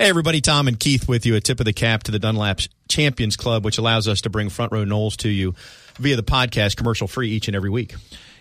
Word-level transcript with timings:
Hey, 0.00 0.08
everybody, 0.08 0.40
Tom 0.40 0.66
and 0.66 0.80
Keith 0.80 1.06
with 1.06 1.26
you. 1.26 1.36
A 1.36 1.42
tip 1.42 1.60
of 1.60 1.66
the 1.66 1.74
cap 1.74 2.04
to 2.04 2.10
the 2.10 2.18
Dunlap 2.18 2.60
Champions 2.88 3.36
Club, 3.36 3.66
which 3.66 3.76
allows 3.76 4.08
us 4.08 4.22
to 4.22 4.30
bring 4.30 4.48
Front 4.48 4.72
Row 4.72 4.86
Noles 4.86 5.14
to 5.18 5.28
you 5.28 5.54
via 5.96 6.16
the 6.16 6.22
podcast, 6.22 6.78
commercial 6.78 7.06
free 7.06 7.28
each 7.28 7.48
and 7.48 7.54
every 7.54 7.68
week. 7.68 7.94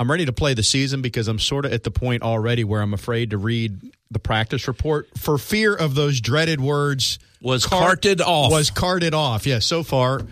I'm 0.00 0.10
ready 0.10 0.24
to 0.24 0.32
play 0.32 0.54
the 0.54 0.62
season 0.62 1.02
because 1.02 1.28
I'm 1.28 1.38
sort 1.38 1.66
of 1.66 1.74
at 1.74 1.84
the 1.84 1.90
point 1.90 2.22
already 2.22 2.64
where 2.64 2.80
I'm 2.80 2.94
afraid 2.94 3.30
to 3.30 3.38
read 3.38 3.78
the 4.10 4.18
practice 4.18 4.66
report 4.66 5.10
for 5.18 5.36
fear 5.36 5.74
of 5.74 5.94
those 5.94 6.22
dreaded 6.22 6.58
words 6.58 7.18
was 7.42 7.66
carted 7.66 8.22
off. 8.22 8.50
Was 8.50 8.70
carted 8.70 9.12
off. 9.12 9.46
Yes, 9.46 9.56
yeah, 9.56 9.58
so 9.58 9.82
far 9.82 10.22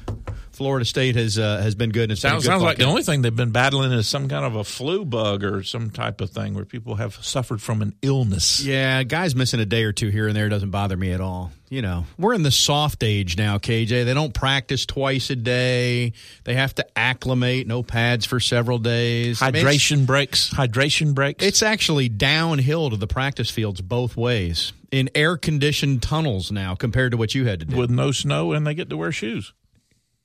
Florida 0.59 0.85
State 0.85 1.15
has 1.15 1.39
uh, 1.39 1.61
has 1.63 1.77
been 1.77 1.91
good. 1.91 2.11
And 2.11 2.19
sounds, 2.19 2.45
sounds 2.45 2.65
like 2.65 2.79
the 2.79 2.85
only 2.85 3.05
thing 3.05 3.23
they've 3.23 3.35
been 3.35 3.53
battling 3.53 3.93
is 3.93 4.09
some 4.09 4.29
kind 4.29 4.45
of 4.45 4.57
a 4.57 4.65
flu 4.65 5.05
bug 5.05 5.45
or 5.45 5.63
some 5.63 5.91
type 5.91 6.21
of 6.21 6.31
thing 6.31 6.55
where 6.55 6.65
people 6.65 6.97
have 6.97 7.15
suffered 7.25 7.63
from 7.63 7.81
an 7.81 7.95
illness. 8.03 8.59
Yeah, 8.61 9.05
guys 9.05 9.37
missing 9.37 9.61
a 9.61 9.65
day 9.65 9.85
or 9.85 9.93
two 9.93 10.09
here 10.09 10.27
and 10.27 10.37
there 10.37 10.49
doesn't 10.49 10.71
bother 10.71 10.97
me 10.97 11.13
at 11.13 11.21
all. 11.21 11.53
You 11.69 11.83
know, 11.83 12.07
we're 12.19 12.35
in 12.35 12.43
the 12.43 12.51
soft 12.51 13.05
age 13.05 13.37
now, 13.37 13.59
KJ. 13.59 14.05
They 14.05 14.15
don't 14.15 14.35
practice 14.35 14.85
twice 14.85 15.31
a 15.31 15.37
day. 15.37 16.13
They 16.43 16.55
have 16.55 16.75
to 16.75 16.99
acclimate. 16.99 17.69
No 17.69 17.85
pads 17.85 18.27
for 18.27 18.41
several 18.41 18.79
days. 18.79 19.39
Hydration 19.39 19.93
I 19.93 19.97
mean, 19.97 20.07
breaks. 20.07 20.51
Hydration 20.51 21.15
breaks. 21.15 21.45
It's 21.45 21.63
actually 21.63 22.09
downhill 22.09 22.91
to 22.91 22.97
the 22.97 23.07
practice 23.07 23.49
fields 23.51 23.81
both 23.81 24.17
ways 24.17 24.73
in 24.91 25.11
air 25.15 25.37
conditioned 25.37 26.03
tunnels 26.03 26.51
now 26.51 26.75
compared 26.75 27.13
to 27.13 27.17
what 27.17 27.35
you 27.35 27.47
had 27.47 27.61
to 27.61 27.67
do 27.67 27.77
with 27.77 27.91
no 27.91 28.11
snow, 28.11 28.53
and 28.53 28.67
they 28.67 28.75
get 28.75 28.91
to 28.91 28.97
wear 28.97 29.13
shoes. 29.13 29.53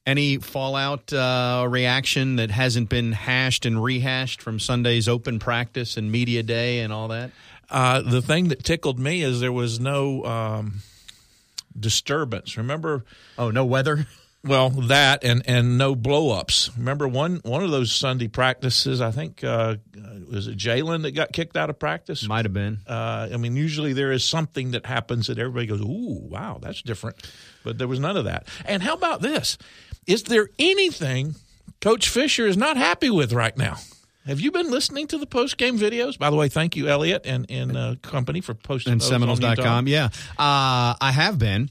Any 0.05 0.37
fallout 0.37 1.13
uh, 1.13 1.65
reaction 1.69 2.35
that 2.35 2.51
hasn't 2.51 2.89
been 2.89 3.13
hashed 3.13 3.65
and 3.65 3.81
rehashed 3.81 4.41
from 4.41 4.59
Sunday's 4.59 5.07
open 5.07 5.39
practice 5.39 5.95
and 5.95 6.11
media 6.11 6.43
day 6.43 6.79
and 6.79 6.91
all 6.91 7.07
that? 7.07 7.31
Uh, 7.69 8.01
the 8.01 8.21
thing 8.21 8.49
that 8.49 8.63
tickled 8.63 8.99
me 8.99 9.21
is 9.21 9.39
there 9.39 9.51
was 9.51 9.79
no 9.79 10.25
um, 10.25 10.81
disturbance. 11.79 12.57
Remember? 12.57 13.05
Oh, 13.37 13.49
no 13.49 13.65
weather. 13.65 14.07
Well, 14.45 14.71
that 14.71 15.23
and 15.23 15.41
and 15.47 15.77
no 15.77 15.95
blowups. 15.95 16.75
Remember 16.75 17.07
one 17.07 17.39
one 17.43 17.63
of 17.63 17.71
those 17.71 17.93
Sunday 17.93 18.27
practices? 18.27 18.99
I 18.99 19.09
think 19.11 19.41
uh, 19.41 19.75
was 20.29 20.47
it 20.47 20.57
Jalen 20.57 21.03
that 21.03 21.11
got 21.11 21.31
kicked 21.31 21.55
out 21.55 21.69
of 21.69 21.79
practice? 21.79 22.27
Might 22.27 22.43
have 22.43 22.53
been. 22.53 22.79
Uh, 22.85 23.29
I 23.33 23.37
mean, 23.37 23.55
usually 23.55 23.93
there 23.93 24.11
is 24.11 24.25
something 24.25 24.71
that 24.71 24.85
happens 24.85 25.27
that 25.27 25.39
everybody 25.39 25.65
goes, 25.67 25.79
"Ooh, 25.79 26.27
wow, 26.27 26.59
that's 26.61 26.81
different," 26.81 27.25
but 27.63 27.77
there 27.77 27.87
was 27.87 28.01
none 28.01 28.17
of 28.17 28.25
that. 28.25 28.49
And 28.65 28.83
how 28.83 28.95
about 28.95 29.21
this? 29.21 29.57
Is 30.07 30.23
there 30.23 30.49
anything 30.59 31.35
Coach 31.81 32.09
Fisher 32.09 32.47
is 32.47 32.57
not 32.57 32.77
happy 32.77 33.09
with 33.09 33.33
right 33.33 33.57
now? 33.57 33.77
Have 34.25 34.39
you 34.39 34.51
been 34.51 34.71
listening 34.71 35.07
to 35.07 35.17
the 35.17 35.25
post 35.25 35.57
game 35.57 35.77
videos? 35.77 36.17
By 36.17 36.29
the 36.29 36.37
way, 36.37 36.47
thank 36.47 36.77
you, 36.77 36.87
Elliot 36.87 37.23
and, 37.25 37.45
and 37.49 37.75
uh, 37.75 37.95
company 38.01 38.39
for 38.39 38.53
posting 38.53 38.93
and 38.93 39.03
Seminoles.com. 39.03 39.87
Yeah, 39.87 40.05
uh, 40.37 40.95
I 40.99 41.11
have 41.13 41.37
been. 41.37 41.69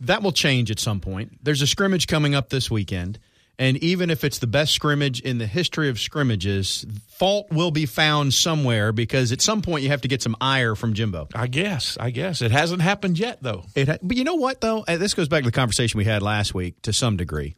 That 0.00 0.22
will 0.22 0.32
change 0.32 0.70
at 0.70 0.78
some 0.78 1.00
point. 1.00 1.42
There's 1.42 1.62
a 1.62 1.66
scrimmage 1.66 2.06
coming 2.06 2.34
up 2.34 2.50
this 2.50 2.70
weekend. 2.70 3.18
And 3.60 3.76
even 3.84 4.08
if 4.08 4.24
it's 4.24 4.38
the 4.38 4.46
best 4.46 4.72
scrimmage 4.72 5.20
in 5.20 5.36
the 5.36 5.46
history 5.46 5.90
of 5.90 6.00
scrimmages, 6.00 6.86
fault 7.08 7.46
will 7.50 7.70
be 7.70 7.84
found 7.84 8.32
somewhere 8.32 8.90
because 8.90 9.32
at 9.32 9.42
some 9.42 9.60
point 9.60 9.82
you 9.82 9.90
have 9.90 10.00
to 10.00 10.08
get 10.08 10.22
some 10.22 10.34
ire 10.40 10.74
from 10.74 10.94
Jimbo. 10.94 11.28
I 11.34 11.46
guess. 11.46 11.98
I 12.00 12.08
guess 12.08 12.40
it 12.40 12.52
hasn't 12.52 12.80
happened 12.80 13.18
yet, 13.18 13.42
though. 13.42 13.64
It 13.74 13.86
ha- 13.86 13.98
but 14.00 14.16
you 14.16 14.24
know 14.24 14.36
what, 14.36 14.62
though? 14.62 14.86
Uh, 14.88 14.96
this 14.96 15.12
goes 15.12 15.28
back 15.28 15.42
to 15.42 15.50
the 15.50 15.52
conversation 15.52 15.98
we 15.98 16.06
had 16.06 16.22
last 16.22 16.54
week 16.54 16.80
to 16.82 16.94
some 16.94 17.18
degree. 17.18 17.54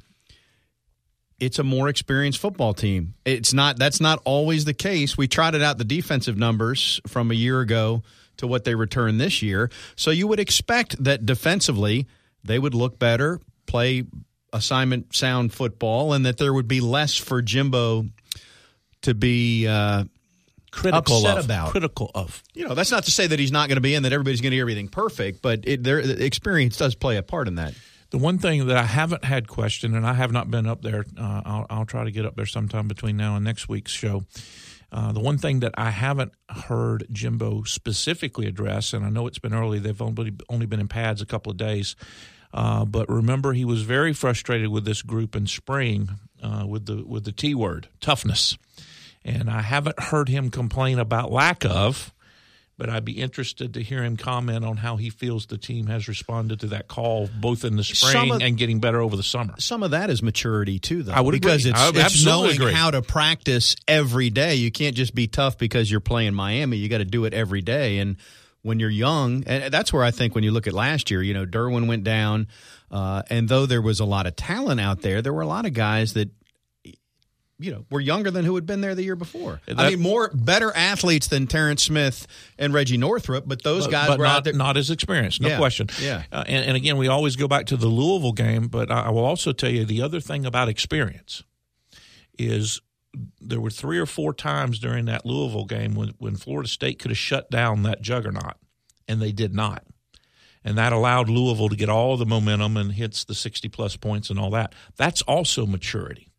It's 1.38 1.60
a 1.60 1.64
more 1.64 1.88
experienced 1.88 2.40
football 2.40 2.74
team. 2.74 3.14
It's 3.24 3.52
not. 3.52 3.78
That's 3.78 4.00
not 4.00 4.20
always 4.24 4.64
the 4.64 4.74
case. 4.74 5.16
We 5.16 5.28
trotted 5.28 5.62
out 5.62 5.78
the 5.78 5.84
defensive 5.84 6.36
numbers 6.36 7.00
from 7.06 7.30
a 7.30 7.34
year 7.34 7.60
ago 7.60 8.02
to 8.38 8.48
what 8.48 8.64
they 8.64 8.74
return 8.74 9.18
this 9.18 9.40
year. 9.40 9.70
So 9.94 10.10
you 10.10 10.26
would 10.26 10.40
expect 10.40 11.02
that 11.04 11.24
defensively 11.24 12.08
they 12.42 12.58
would 12.58 12.74
look 12.74 12.98
better, 12.98 13.40
play 13.66 14.02
assignment 14.52 15.14
sound 15.14 15.52
football 15.52 16.12
and 16.12 16.26
that 16.26 16.38
there 16.38 16.52
would 16.52 16.68
be 16.68 16.80
less 16.80 17.16
for 17.16 17.42
Jimbo 17.42 18.06
to 19.02 19.14
be 19.14 19.66
uh, 19.66 20.04
critical 20.70 21.18
upset 21.18 21.38
of, 21.38 21.44
about. 21.44 21.70
Critical 21.70 22.10
of. 22.14 22.42
You 22.54 22.66
know, 22.66 22.74
that's 22.74 22.90
not 22.90 23.04
to 23.04 23.10
say 23.10 23.26
that 23.26 23.38
he's 23.38 23.52
not 23.52 23.68
going 23.68 23.76
to 23.76 23.82
be 23.82 23.94
in, 23.94 24.02
that 24.02 24.12
everybody's 24.12 24.40
going 24.40 24.50
to 24.50 24.56
get 24.56 24.62
everything 24.62 24.88
perfect, 24.88 25.42
but 25.42 25.60
it, 25.64 25.84
their 25.84 26.02
the 26.02 26.24
experience 26.24 26.76
does 26.76 26.94
play 26.94 27.16
a 27.16 27.22
part 27.22 27.48
in 27.48 27.56
that. 27.56 27.74
The 28.10 28.18
one 28.18 28.38
thing 28.38 28.66
that 28.66 28.76
I 28.76 28.82
haven't 28.82 29.24
had 29.24 29.48
questioned, 29.48 29.94
and 29.94 30.06
I 30.06 30.12
have 30.12 30.32
not 30.32 30.50
been 30.50 30.66
up 30.66 30.82
there, 30.82 31.06
uh, 31.18 31.42
I'll, 31.46 31.66
I'll, 31.70 31.86
try 31.86 32.04
to 32.04 32.10
get 32.10 32.26
up 32.26 32.36
there 32.36 32.44
sometime 32.44 32.86
between 32.86 33.16
now 33.16 33.36
and 33.36 33.44
next 33.44 33.70
week's 33.70 33.92
show. 33.92 34.24
Uh, 34.92 35.12
the 35.12 35.20
one 35.20 35.38
thing 35.38 35.60
that 35.60 35.72
I 35.78 35.88
haven't 35.88 36.32
heard 36.50 37.06
Jimbo 37.10 37.62
specifically 37.62 38.46
address, 38.46 38.92
and 38.92 39.06
I 39.06 39.08
know 39.08 39.26
it's 39.26 39.38
been 39.38 39.54
early, 39.54 39.78
they've 39.78 40.02
only, 40.02 40.34
only 40.50 40.66
been 40.66 40.80
in 40.80 40.88
pads 40.88 41.22
a 41.22 41.26
couple 41.26 41.50
of 41.50 41.56
days, 41.56 41.96
uh, 42.52 42.84
but 42.84 43.08
remember, 43.08 43.52
he 43.52 43.64
was 43.64 43.82
very 43.82 44.12
frustrated 44.12 44.68
with 44.68 44.84
this 44.84 45.02
group 45.02 45.34
in 45.34 45.46
spring 45.46 46.10
uh, 46.42 46.64
with 46.66 46.86
the 46.86 47.04
with 47.04 47.24
the 47.24 47.32
T 47.32 47.54
word, 47.54 47.88
toughness. 48.00 48.58
And 49.24 49.48
I 49.48 49.62
haven't 49.62 49.98
heard 50.00 50.28
him 50.28 50.50
complain 50.50 50.98
about 50.98 51.30
lack 51.30 51.64
of, 51.64 52.12
but 52.76 52.90
I'd 52.90 53.04
be 53.04 53.12
interested 53.12 53.74
to 53.74 53.82
hear 53.82 54.02
him 54.02 54.16
comment 54.16 54.64
on 54.64 54.78
how 54.78 54.96
he 54.96 55.10
feels 55.10 55.46
the 55.46 55.56
team 55.56 55.86
has 55.86 56.08
responded 56.08 56.60
to 56.60 56.66
that 56.68 56.88
call, 56.88 57.30
both 57.40 57.64
in 57.64 57.76
the 57.76 57.84
spring 57.84 58.32
of, 58.32 58.42
and 58.42 58.58
getting 58.58 58.80
better 58.80 59.00
over 59.00 59.16
the 59.16 59.22
summer. 59.22 59.54
Some 59.58 59.84
of 59.84 59.92
that 59.92 60.10
is 60.10 60.22
maturity 60.22 60.80
too, 60.80 61.04
though. 61.04 61.12
I 61.12 61.20
would 61.20 61.32
because 61.32 61.64
agree. 61.64 62.00
it's, 62.00 62.14
it's 62.14 62.24
knowing 62.24 62.56
agree. 62.56 62.72
how 62.72 62.90
to 62.90 63.00
practice 63.00 63.76
every 63.86 64.30
day. 64.30 64.56
You 64.56 64.72
can't 64.72 64.96
just 64.96 65.14
be 65.14 65.28
tough 65.28 65.56
because 65.56 65.88
you're 65.88 66.00
playing 66.00 66.34
Miami. 66.34 66.78
You 66.78 66.88
got 66.88 66.98
to 66.98 67.04
do 67.04 67.24
it 67.24 67.32
every 67.32 67.62
day, 67.62 67.98
and 67.98 68.16
when 68.62 68.78
you're 68.80 68.90
young, 68.90 69.44
and 69.46 69.72
that's 69.72 69.92
where 69.92 70.04
I 70.04 70.10
think 70.10 70.34
when 70.34 70.44
you 70.44 70.52
look 70.52 70.66
at 70.66 70.72
last 70.72 71.10
year, 71.10 71.22
you 71.22 71.34
know, 71.34 71.44
Derwin 71.44 71.86
went 71.88 72.04
down, 72.04 72.46
uh, 72.90 73.22
and 73.28 73.48
though 73.48 73.66
there 73.66 73.82
was 73.82 74.00
a 74.00 74.04
lot 74.04 74.26
of 74.26 74.36
talent 74.36 74.80
out 74.80 75.02
there, 75.02 75.20
there 75.22 75.32
were 75.32 75.42
a 75.42 75.46
lot 75.46 75.66
of 75.66 75.72
guys 75.74 76.14
that 76.14 76.30
you 77.58 77.70
know, 77.70 77.84
were 77.90 78.00
younger 78.00 78.28
than 78.32 78.44
who 78.44 78.56
had 78.56 78.66
been 78.66 78.80
there 78.80 78.96
the 78.96 79.04
year 79.04 79.14
before. 79.14 79.60
I 79.76 79.90
mean, 79.90 80.00
more 80.00 80.30
better 80.34 80.74
athletes 80.74 81.28
than 81.28 81.46
Terrence 81.46 81.84
Smith 81.84 82.26
and 82.58 82.74
Reggie 82.74 82.96
Northrup, 82.96 83.46
but 83.46 83.62
those 83.62 83.86
guys 83.86 84.08
but 84.08 84.18
were 84.18 84.24
not, 84.24 84.36
out 84.38 84.44
there. 84.44 84.52
not 84.52 84.76
as 84.76 84.90
experienced, 84.90 85.40
no 85.40 85.46
Yeah, 85.48 85.58
question. 85.58 85.88
yeah. 86.00 86.24
Uh, 86.32 86.42
and, 86.48 86.66
and 86.66 86.76
again, 86.76 86.96
we 86.96 87.06
always 87.06 87.36
go 87.36 87.46
back 87.46 87.66
to 87.66 87.76
the 87.76 87.86
Louisville 87.86 88.32
game, 88.32 88.66
but 88.66 88.90
I, 88.90 89.02
I 89.02 89.10
will 89.10 89.24
also 89.24 89.52
tell 89.52 89.70
you 89.70 89.84
the 89.84 90.02
other 90.02 90.18
thing 90.18 90.44
about 90.44 90.68
experience 90.68 91.44
is 92.36 92.80
there 93.40 93.60
were 93.60 93.70
three 93.70 93.98
or 93.98 94.06
four 94.06 94.32
times 94.32 94.78
during 94.78 95.06
that 95.06 95.26
Louisville 95.26 95.66
game 95.66 95.94
when, 95.94 96.14
when 96.18 96.36
Florida 96.36 96.68
State 96.68 96.98
could 96.98 97.10
have 97.10 97.18
shut 97.18 97.50
down 97.50 97.82
that 97.82 98.02
juggernaut, 98.02 98.56
and 99.06 99.20
they 99.20 99.32
did 99.32 99.54
not. 99.54 99.84
And 100.64 100.78
that 100.78 100.92
allowed 100.92 101.28
Louisville 101.28 101.68
to 101.68 101.76
get 101.76 101.88
all 101.88 102.16
the 102.16 102.26
momentum 102.26 102.76
and 102.76 102.92
hits 102.92 103.24
the 103.24 103.34
60 103.34 103.68
plus 103.68 103.96
points 103.96 104.30
and 104.30 104.38
all 104.38 104.50
that. 104.50 104.74
That's 104.96 105.22
also 105.22 105.66
maturity. 105.66 106.32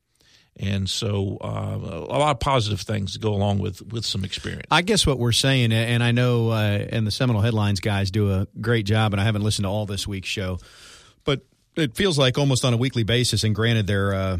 And 0.55 0.87
so 0.89 1.37
uh, 1.41 1.77
a 1.81 2.17
lot 2.17 2.31
of 2.31 2.39
positive 2.39 2.81
things 2.81 3.17
go 3.17 3.33
along 3.33 3.57
with, 3.57 3.81
with 3.91 4.05
some 4.05 4.23
experience. 4.23 4.67
I 4.69 4.83
guess 4.83 5.05
what 5.05 5.17
we're 5.17 5.31
saying, 5.31 5.73
and 5.73 6.03
I 6.03 6.11
know, 6.11 6.49
uh, 6.49 6.85
and 6.89 7.07
the 7.07 7.11
Seminole 7.11 7.41
Headlines 7.41 7.79
guys 7.79 8.11
do 8.11 8.31
a 8.31 8.47
great 8.61 8.85
job, 8.85 9.13
and 9.13 9.21
I 9.21 9.25
haven't 9.25 9.41
listened 9.41 9.63
to 9.63 9.69
all 9.69 9.87
this 9.87 10.07
week's 10.07 10.29
show, 10.29 10.59
but 11.23 11.41
it 11.75 11.95
feels 11.95 12.19
like 12.19 12.37
almost 12.37 12.63
on 12.65 12.73
a 12.73 12.77
weekly 12.77 13.03
basis. 13.03 13.43
And 13.43 13.55
granted, 13.55 13.87
they're 13.87 14.13
uh, 14.13 14.37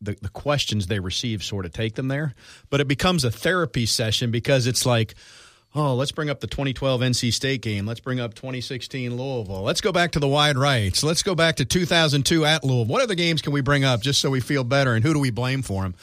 the 0.00 0.16
the 0.20 0.28
questions 0.28 0.86
they 0.86 1.00
receive 1.00 1.42
sort 1.42 1.66
of 1.66 1.72
take 1.72 1.94
them 1.94 2.08
there, 2.08 2.34
but 2.70 2.80
it 2.80 2.88
becomes 2.88 3.24
a 3.24 3.30
therapy 3.30 3.86
session 3.86 4.30
because 4.30 4.66
it's 4.66 4.86
like. 4.86 5.14
Oh, 5.74 5.94
let's 5.94 6.12
bring 6.12 6.30
up 6.30 6.40
the 6.40 6.46
2012 6.46 7.02
NC 7.02 7.30
State 7.32 7.60
game. 7.60 7.84
Let's 7.84 8.00
bring 8.00 8.20
up 8.20 8.32
2016 8.32 9.14
Louisville. 9.14 9.62
Let's 9.62 9.82
go 9.82 9.92
back 9.92 10.12
to 10.12 10.18
the 10.18 10.26
wide 10.26 10.56
rights. 10.56 11.04
Let's 11.04 11.22
go 11.22 11.34
back 11.34 11.56
to 11.56 11.66
2002 11.66 12.46
at 12.46 12.64
Louisville. 12.64 12.86
What 12.86 13.02
other 13.02 13.14
games 13.14 13.42
can 13.42 13.52
we 13.52 13.60
bring 13.60 13.84
up 13.84 14.00
just 14.00 14.22
so 14.22 14.30
we 14.30 14.40
feel 14.40 14.64
better? 14.64 14.94
And 14.94 15.04
who 15.04 15.12
do 15.12 15.20
we 15.20 15.30
blame 15.30 15.60
for 15.60 15.82
them? 15.82 15.94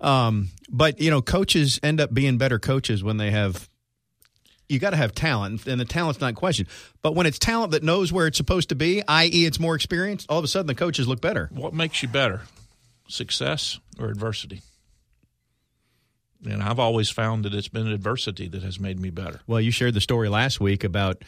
Um, 0.00 0.50
but 0.70 1.00
you 1.00 1.10
know, 1.10 1.20
coaches 1.20 1.80
end 1.82 2.00
up 2.00 2.14
being 2.14 2.38
better 2.38 2.60
coaches 2.60 3.02
when 3.02 3.16
they 3.16 3.32
have. 3.32 3.68
You 4.68 4.78
got 4.78 4.90
to 4.90 4.96
have 4.96 5.14
talent, 5.14 5.66
and 5.66 5.80
the 5.80 5.84
talent's 5.84 6.20
not 6.20 6.36
questioned. 6.36 6.68
But 7.02 7.16
when 7.16 7.26
it's 7.26 7.40
talent 7.40 7.72
that 7.72 7.82
knows 7.82 8.12
where 8.12 8.28
it's 8.28 8.36
supposed 8.36 8.68
to 8.68 8.76
be, 8.76 9.02
i.e., 9.08 9.46
it's 9.46 9.58
more 9.58 9.74
experienced, 9.74 10.26
all 10.28 10.38
of 10.38 10.44
a 10.44 10.48
sudden 10.48 10.68
the 10.68 10.76
coaches 10.76 11.08
look 11.08 11.20
better. 11.20 11.50
what 11.52 11.74
makes 11.74 12.02
you 12.02 12.08
better 12.08 12.42
success 13.08 13.78
or 13.98 14.08
adversity 14.08 14.60
and 16.48 16.62
i've 16.62 16.78
always 16.78 17.10
found 17.10 17.44
that 17.44 17.52
it's 17.54 17.68
been 17.68 17.86
adversity 17.88 18.46
that 18.48 18.62
has 18.62 18.78
made 18.78 19.00
me 19.00 19.10
better 19.10 19.40
Well, 19.46 19.60
you 19.60 19.70
shared 19.70 19.94
the 19.94 20.00
story 20.00 20.28
last 20.28 20.60
week 20.60 20.84
about 20.84 21.24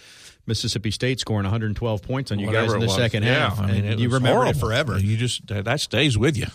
Mississippi 0.46 0.90
State 0.90 1.20
scoring 1.20 1.44
112 1.44 2.02
points 2.02 2.30
on 2.32 2.38
you 2.38 2.46
Whatever 2.46 2.66
guys 2.66 2.74
in 2.74 2.80
the 2.80 2.86
was. 2.86 2.94
second 2.96 3.22
yeah, 3.24 3.50
half. 3.50 3.60
I 3.60 3.66
mean, 3.66 3.84
and 3.84 3.94
it 3.94 3.98
you 3.98 4.08
remember 4.08 4.46
it 4.46 4.56
forever. 4.56 4.98
you 4.98 5.16
just 5.16 5.46
that 5.48 5.64
that 5.64 5.80
stays 5.80 6.16
with 6.16 6.36
you 6.36 6.46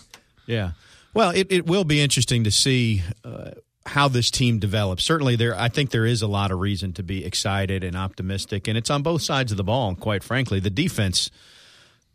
Yeah. 0.46 0.72
Well, 1.14 1.30
it, 1.30 1.46
it 1.50 1.66
will 1.66 1.84
be 1.84 2.00
interesting 2.02 2.44
to 2.44 2.50
see 2.50 3.02
uh, 3.24 3.52
how 3.86 4.08
this 4.08 4.30
team 4.30 4.58
develops. 4.58 5.02
Certainly, 5.02 5.36
there. 5.36 5.58
I 5.58 5.68
think 5.70 5.90
there 5.90 6.04
is 6.04 6.20
a 6.20 6.26
lot 6.26 6.50
of 6.50 6.58
reason 6.58 6.92
to 6.94 7.02
be 7.02 7.24
excited 7.24 7.82
and 7.82 7.96
optimistic, 7.96 8.68
and 8.68 8.76
it's 8.76 8.90
on 8.90 9.02
both 9.02 9.22
sides 9.22 9.50
of 9.50 9.56
the 9.56 9.64
ball. 9.64 9.94
Quite 9.94 10.22
frankly, 10.22 10.60
the 10.60 10.68
defense. 10.68 11.30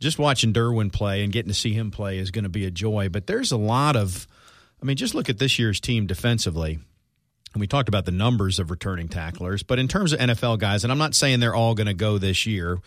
Just 0.01 0.19
watching 0.19 0.51
Derwin 0.51 0.91
play 0.91 1.23
and 1.23 1.31
getting 1.31 1.49
to 1.49 1.57
see 1.57 1.73
him 1.73 1.91
play 1.91 2.17
is 2.17 2.31
going 2.31 2.43
to 2.43 2.49
be 2.49 2.65
a 2.65 2.71
joy. 2.71 3.07
But 3.09 3.27
there's 3.27 3.51
a 3.51 3.57
lot 3.57 3.95
of, 3.95 4.27
I 4.81 4.85
mean, 4.85 4.97
just 4.97 5.13
look 5.13 5.29
at 5.29 5.37
this 5.37 5.59
year's 5.59 5.79
team 5.79 6.07
defensively. 6.07 6.79
And 7.53 7.61
we 7.61 7.67
talked 7.67 7.87
about 7.87 8.05
the 8.05 8.11
numbers 8.11 8.59
of 8.59 8.71
returning 8.71 9.09
tacklers, 9.09 9.61
but 9.61 9.77
in 9.77 9.87
terms 9.87 10.13
of 10.13 10.19
NFL 10.19 10.59
guys, 10.59 10.83
and 10.83 10.91
I'm 10.91 10.97
not 10.97 11.13
saying 11.15 11.39
they're 11.39 11.55
all 11.55 11.75
going 11.75 11.87
to 11.87 11.93
go 11.93 12.17
this 12.17 12.45
year, 12.45 12.79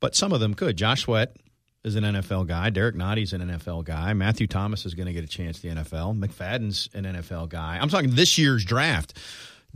but 0.00 0.14
some 0.14 0.32
of 0.32 0.40
them 0.40 0.54
could. 0.54 0.76
Josh 0.76 1.02
Sweat 1.02 1.36
is 1.84 1.94
an 1.96 2.04
NFL 2.04 2.46
guy. 2.46 2.70
Derrick 2.70 2.94
Nnadi's 2.94 3.32
an 3.32 3.42
NFL 3.42 3.84
guy. 3.84 4.12
Matthew 4.14 4.46
Thomas 4.46 4.86
is 4.86 4.94
going 4.94 5.06
to 5.06 5.12
get 5.12 5.24
a 5.24 5.28
chance 5.28 5.58
the 5.60 5.68
NFL. 5.68 6.18
McFadden's 6.18 6.88
an 6.94 7.04
NFL 7.04 7.48
guy. 7.48 7.78
I'm 7.80 7.88
talking 7.88 8.14
this 8.14 8.38
year's 8.38 8.64
draft. 8.64 9.18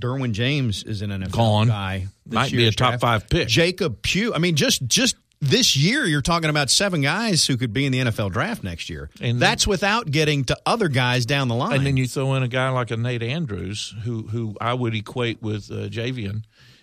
Derwin 0.01 0.33
James 0.33 0.83
is 0.83 1.03
an 1.03 1.11
NFL 1.11 1.33
Gone. 1.33 1.67
guy. 1.69 2.07
Might 2.27 2.53
be 2.53 2.67
a 2.67 2.71
top 2.71 2.91
draft. 2.91 3.01
five 3.01 3.29
pick. 3.29 3.49
Jacob 3.49 4.01
Pugh. 4.03 4.33
I 4.35 4.39
mean, 4.39 4.57
just 4.57 4.87
just 4.87 5.17
this 5.41 5.77
year, 5.77 6.05
you're 6.05 6.21
talking 6.21 6.51
about 6.51 6.71
seven 6.71 7.01
guys 7.01 7.47
who 7.47 7.57
could 7.57 7.73
be 7.73 7.87
in 7.87 7.93
the 7.93 7.99
NFL 8.01 8.31
draft 8.33 8.63
next 8.63 8.91
year. 8.91 9.09
And- 9.21 9.41
that's 9.41 9.67
without 9.67 10.11
getting 10.11 10.45
to 10.45 10.57
other 10.67 10.89
guys 10.89 11.27
down 11.27 11.49
the 11.49 11.55
line. 11.55 11.77
and 11.79 11.87
then 11.87 11.97
you 11.97 12.07
throw 12.07 12.35
in 12.35 12.43
a 12.43 12.49
guy 12.49 12.69
like 12.71 12.91
a 12.91 12.97
Nate 12.97 13.23
Andrews, 13.23 13.95
who 14.05 14.23
who 14.29 14.57
I 14.61 14.75
would 14.75 14.95
equate 14.95 15.43
with 15.43 15.71
uh, 15.71 15.89
Javian. 15.89 16.43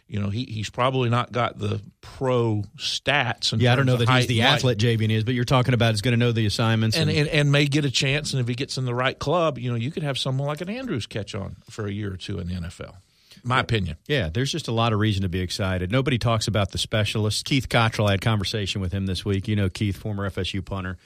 You 0.10 0.22
know, 0.22 0.30
he 0.30 0.46
he's 0.46 0.70
probably 0.70 1.10
not 1.10 1.34
got 1.34 1.60
the 1.60 1.82
pro 2.00 2.64
stats. 2.78 3.54
Yeah, 3.60 3.74
I 3.74 3.76
don't 3.76 3.86
know 3.86 3.98
that 3.98 4.08
he's 4.10 4.28
the 4.28 4.42
and 4.42 4.64
weight. 4.64 4.78
Javian 4.78 5.12
is, 5.12 5.26
but 5.26 5.34
you're 5.34 5.44
talking 5.44 5.74
about 5.74 5.94
is 5.94 6.02
going 6.02 6.14
to 6.14 6.18
know 6.18 6.32
the 6.32 6.46
assignments. 6.46 6.96
and, 6.98 7.10
and 7.10 7.28
and 7.28 7.52
may 7.52 7.66
get 7.66 7.84
a 7.84 7.92
chance. 7.92 8.32
And 8.34 8.40
if 8.40 8.48
he 8.48 8.56
gets 8.56 8.78
in 8.78 8.86
the 8.86 8.96
right 8.96 9.20
club, 9.20 9.58
you 9.60 9.70
know, 9.70 9.76
you 9.76 9.92
could 9.92 10.04
have 10.04 10.18
someone 10.18 10.48
like 10.48 10.62
an 10.62 10.70
Andrews 10.70 11.08
catch 11.08 11.36
on 11.36 11.58
for 11.70 11.88
a 11.88 11.92
year 11.92 12.14
or 12.14 12.18
two 12.18 12.40
in 12.40 12.48
the 12.48 12.54
NFL. 12.54 12.96
My 13.44 13.60
opinion. 13.60 13.98
Yeah, 14.08 14.30
there's 14.30 14.52
just 14.52 14.68
a 14.68 14.72
lot 14.72 14.94
of 14.94 15.00
reason 15.00 15.24
to 15.24 15.30
be 15.30 15.40
excited. 15.40 15.92
Nobody 15.92 16.18
talks 16.18 16.48
about 16.48 16.72
the 16.72 16.78
specialists. 16.78 17.44
Keith 17.44 17.70
Cottrell 17.70 18.08
I 18.08 18.12
had 18.12 18.22
conversation 18.22 18.82
with 18.82 18.92
him 18.92 19.06
this 19.06 19.24
week. 19.24 19.48
You 19.48 19.56
know, 19.56 19.70
Keith, 19.70 19.98
former 19.98 20.30
FSU 20.30 20.64
punter. 20.64 20.98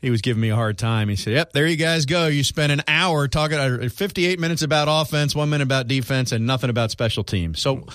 He 0.00 0.10
was 0.10 0.20
giving 0.20 0.40
me 0.40 0.48
a 0.48 0.56
hard 0.56 0.78
time. 0.78 1.08
He 1.08 1.16
said, 1.16 1.32
"Yep, 1.34 1.52
there 1.52 1.66
you 1.66 1.76
guys 1.76 2.06
go. 2.06 2.26
You 2.26 2.42
spent 2.42 2.72
an 2.72 2.82
hour 2.88 3.28
talking, 3.28 3.56
uh, 3.56 3.88
58 3.88 4.40
minutes 4.40 4.62
about 4.62 4.88
offense, 4.90 5.34
one 5.34 5.48
minute 5.48 5.62
about 5.62 5.86
defense, 5.86 6.32
and 6.32 6.44
nothing 6.44 6.70
about 6.70 6.90
special 6.90 7.22
teams." 7.22 7.60
So, 7.60 7.86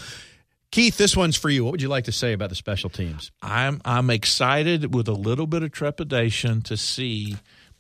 Keith, 0.72 0.98
this 0.98 1.18
one's 1.18 1.36
for 1.36 1.50
you. 1.50 1.66
What 1.66 1.72
would 1.72 1.82
you 1.82 1.90
like 1.90 2.06
to 2.06 2.14
say 2.14 2.32
about 2.32 2.48
the 2.48 2.56
special 2.56 2.90
teams? 2.90 3.32
I'm 3.42 3.82
I'm 3.84 4.10
excited 4.10 4.96
with 4.96 5.10
a 5.10 5.14
little 5.14 5.48
bit 5.48 5.64
of 5.64 5.74
trepidation 5.74 6.62
to 6.64 6.78
see 6.78 7.36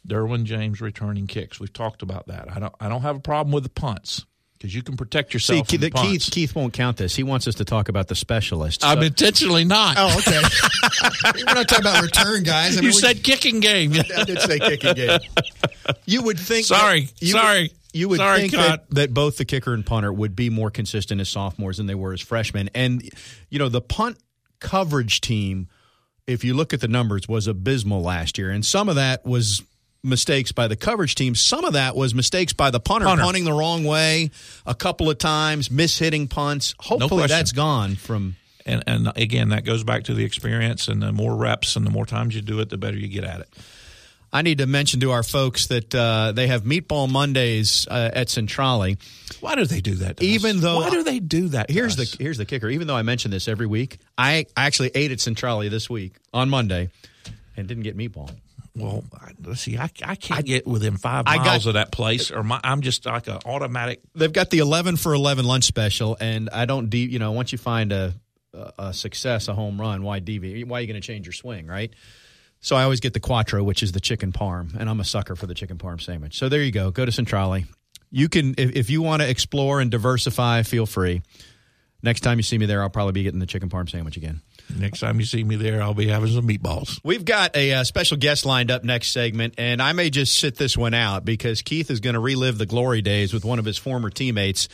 Derwin 0.05 0.43
James 0.43 0.81
returning 0.81 1.27
kicks. 1.27 1.59
We've 1.59 1.71
talked 1.71 2.01
about 2.01 2.27
that. 2.27 2.53
I 2.53 2.59
don't 2.59 2.75
I 2.81 2.89
don't 2.89 3.03
have 3.03 3.15
a 3.15 3.21
problem 3.21 3.53
with 3.53 3.63
the 3.63 3.69
punts 3.69 4.25
because 4.57 4.73
you 4.73 4.81
can 4.83 4.97
protect 4.97 5.31
See, 5.31 5.35
yourself. 5.35 5.69
from 5.69 5.77
Keith, 5.79 5.93
punts. 5.93 6.09
Keith, 6.25 6.31
Keith 6.33 6.55
won't 6.55 6.73
count 6.73 6.97
this. 6.97 7.15
He 7.15 7.23
wants 7.23 7.47
us 7.47 7.55
to 7.55 7.65
talk 7.65 7.89
about 7.89 8.07
the 8.07 8.15
specialists. 8.15 8.83
I'm 8.83 8.99
So- 8.99 9.05
intentionally 9.05 9.65
not. 9.65 9.95
oh, 9.99 10.17
okay. 10.17 10.41
We're 11.45 11.53
not 11.53 11.67
talking 11.67 11.85
about 11.85 12.01
return 12.03 12.43
guys. 12.43 12.73
I 12.77 12.81
mean, 12.81 12.83
you 12.85 12.89
we- 12.89 12.93
said 12.93 13.23
kicking 13.23 13.59
game. 13.59 13.93
I 14.17 14.23
did 14.23 14.39
say 14.41 14.59
kicking 14.59 14.95
game. 14.95 15.19
You 16.05 16.23
would 16.23 16.39
think. 16.39 16.65
Sorry, 16.65 17.01
that- 17.05 17.21
you 17.21 17.31
sorry, 17.33 17.61
Would, 17.63 17.71
you 17.93 18.09
would 18.09 18.17
sorry, 18.17 18.39
think 18.41 18.53
that, 18.53 18.89
that 18.91 19.13
both 19.13 19.37
the 19.37 19.45
kicker 19.45 19.73
and 19.73 19.85
punter 19.85 20.11
would 20.11 20.35
be 20.35 20.49
more 20.49 20.69
consistent 20.71 21.21
as 21.21 21.29
sophomores 21.29 21.77
than 21.77 21.85
they 21.85 21.95
were 21.95 22.13
as 22.13 22.21
freshmen. 22.21 22.69
And 22.75 23.07
you 23.49 23.59
know, 23.59 23.69
the 23.69 23.81
punt 23.81 24.17
coverage 24.59 25.21
team, 25.21 25.67
if 26.25 26.43
you 26.43 26.53
look 26.53 26.73
at 26.73 26.81
the 26.81 26.87
numbers, 26.87 27.27
was 27.27 27.47
abysmal 27.47 28.01
last 28.01 28.37
year, 28.37 28.49
and 28.49 28.65
some 28.65 28.89
of 28.89 28.95
that 28.95 29.25
was 29.25 29.61
mistakes 30.03 30.51
by 30.51 30.67
the 30.67 30.75
coverage 30.75 31.15
team. 31.15 31.35
Some 31.35 31.65
of 31.65 31.73
that 31.73 31.95
was 31.95 32.13
mistakes 32.15 32.53
by 32.53 32.69
the 32.71 32.79
punter, 32.79 33.05
Punter. 33.07 33.23
punting 33.23 33.43
the 33.45 33.53
wrong 33.53 33.83
way 33.83 34.31
a 34.65 34.75
couple 34.75 35.09
of 35.09 35.17
times, 35.17 35.69
mishitting 35.69 36.29
punts. 36.29 36.73
Hopefully, 36.79 37.21
question. 37.21 37.27
that's 37.37 37.51
gone 37.51 37.95
from. 37.95 38.35
And 38.65 38.83
and 38.87 39.11
again, 39.15 39.49
that 39.49 39.63
goes 39.65 39.83
back 39.83 40.03
to 40.05 40.13
the 40.13 40.25
experience 40.25 40.87
and 40.87 41.01
the 41.01 41.11
more 41.13 41.35
reps 41.35 41.75
and 41.75 41.85
the 41.85 41.89
more 41.91 42.05
times 42.05 42.35
you 42.35 42.41
do 42.41 42.59
it, 42.59 42.69
the 42.69 42.77
better 42.77 42.97
you 42.97 43.07
get 43.07 43.23
at 43.23 43.39
it. 43.41 43.49
I 44.33 44.41
need 44.41 44.57
to 44.57 44.67
mention 44.67 44.99
to 44.99 45.11
our 45.11 45.23
folks 45.23 45.67
that 45.67 45.95
uh, 45.95 46.33
they 46.33 46.47
have 46.47 46.63
Meatball 46.63 47.09
Mondays 47.09 47.87
uh, 47.89 48.11
at 48.13 48.29
Centrale. 48.29 48.95
Why 49.39 49.55
do 49.55 49.63
they 49.63 49.79
do 49.79 49.95
that? 49.95 50.17
to 50.17 50.25
Even 50.25 50.57
us? 50.57 50.61
though- 50.63 50.75
why 50.81 50.89
do 50.89 51.01
they 51.01 51.19
do 51.19 51.47
that? 51.49 51.71
Here's 51.71 51.97
us? 51.97 52.11
the 52.11 52.23
here's 52.23 52.37
the 52.37 52.43
kicker. 52.45 52.67
Even 52.67 52.87
though 52.87 52.95
I 52.97 53.03
mention 53.03 53.31
this 53.31 53.47
every 53.47 53.67
week, 53.67 53.99
I 54.17 54.47
actually 54.57 54.91
ate 54.95 55.11
at 55.11 55.21
Centrale 55.21 55.61
this 55.69 55.89
week 55.89 56.15
on 56.33 56.49
Monday 56.49 56.89
and 57.55 57.67
didn't 57.69 57.83
get 57.83 57.97
meatball. 57.97 58.29
Well. 58.79 59.03
Let's 59.43 59.61
see. 59.61 59.77
I, 59.77 59.89
I 60.05 60.15
can't 60.15 60.45
get 60.45 60.65
within 60.67 60.97
five 60.97 61.23
I 61.27 61.37
miles 61.37 61.63
got- 61.63 61.69
of 61.69 61.73
that 61.75 61.91
place, 61.91 62.31
or 62.31 62.43
my, 62.43 62.59
I'm 62.63 62.81
just 62.81 63.05
like 63.05 63.27
an 63.27 63.39
automatic. 63.45 64.01
They've 64.15 64.31
got 64.31 64.49
the 64.49 64.59
11 64.59 64.97
for 64.97 65.13
11 65.13 65.45
lunch 65.45 65.65
special, 65.65 66.17
and 66.19 66.49
I 66.51 66.65
don't 66.65 66.89
de- 66.89 67.09
you 67.09 67.19
know 67.19 67.31
once 67.31 67.51
you 67.51 67.57
find 67.57 67.91
a 67.91 68.13
a, 68.53 68.73
a 68.79 68.93
success, 68.93 69.47
a 69.47 69.53
home 69.53 69.79
run, 69.79 70.03
why 70.03 70.19
deviate? 70.19 70.67
Why 70.67 70.77
are 70.79 70.81
you 70.81 70.87
going 70.87 70.99
to 71.01 71.05
change 71.05 71.25
your 71.25 71.33
swing, 71.33 71.67
right? 71.67 71.91
So 72.59 72.75
I 72.75 72.83
always 72.83 72.99
get 73.01 73.13
the 73.13 73.19
quattro, 73.19 73.63
which 73.63 73.83
is 73.83 73.91
the 73.91 73.99
chicken 73.99 74.31
parm, 74.31 74.73
and 74.75 74.89
I'm 74.89 74.99
a 74.99 75.03
sucker 75.05 75.35
for 75.35 75.45
the 75.45 75.53
chicken 75.53 75.77
parm 75.77 76.01
sandwich. 76.01 76.37
So 76.39 76.49
there 76.49 76.63
you 76.63 76.71
go. 76.71 76.89
Go 76.89 77.05
to 77.05 77.11
Centrale. 77.11 77.63
You 78.09 78.29
can 78.29 78.55
if, 78.57 78.75
if 78.75 78.89
you 78.89 79.01
want 79.01 79.21
to 79.21 79.29
explore 79.29 79.79
and 79.81 79.91
diversify, 79.91 80.63
feel 80.63 80.85
free. 80.85 81.21
Next 82.01 82.21
time 82.21 82.37
you 82.39 82.43
see 82.43 82.57
me 82.57 82.65
there, 82.65 82.81
I'll 82.81 82.89
probably 82.89 83.13
be 83.13 83.23
getting 83.23 83.39
the 83.39 83.45
chicken 83.45 83.69
parm 83.69 83.89
sandwich 83.89 84.17
again. 84.17 84.41
Next 84.75 84.99
time 84.99 85.19
you 85.19 85.25
see 85.25 85.43
me 85.43 85.55
there, 85.55 85.81
I'll 85.81 85.93
be 85.93 86.07
having 86.07 86.31
some 86.31 86.47
meatballs. 86.47 86.99
We've 87.03 87.25
got 87.25 87.55
a 87.55 87.73
uh, 87.73 87.83
special 87.83 88.17
guest 88.17 88.45
lined 88.45 88.69
up 88.69 88.83
next 88.83 89.11
segment, 89.11 89.55
and 89.57 89.81
I 89.81 89.93
may 89.93 90.09
just 90.09 90.35
sit 90.37 90.55
this 90.55 90.77
one 90.77 90.93
out 90.93 91.25
because 91.25 91.61
Keith 91.61 91.89
is 91.89 91.99
going 91.99 92.15
to 92.15 92.19
relive 92.19 92.57
the 92.57 92.65
glory 92.65 93.01
days 93.01 93.33
with 93.33 93.45
one 93.45 93.59
of 93.59 93.65
his 93.65 93.77
former 93.77 94.09
teammates. 94.09 94.67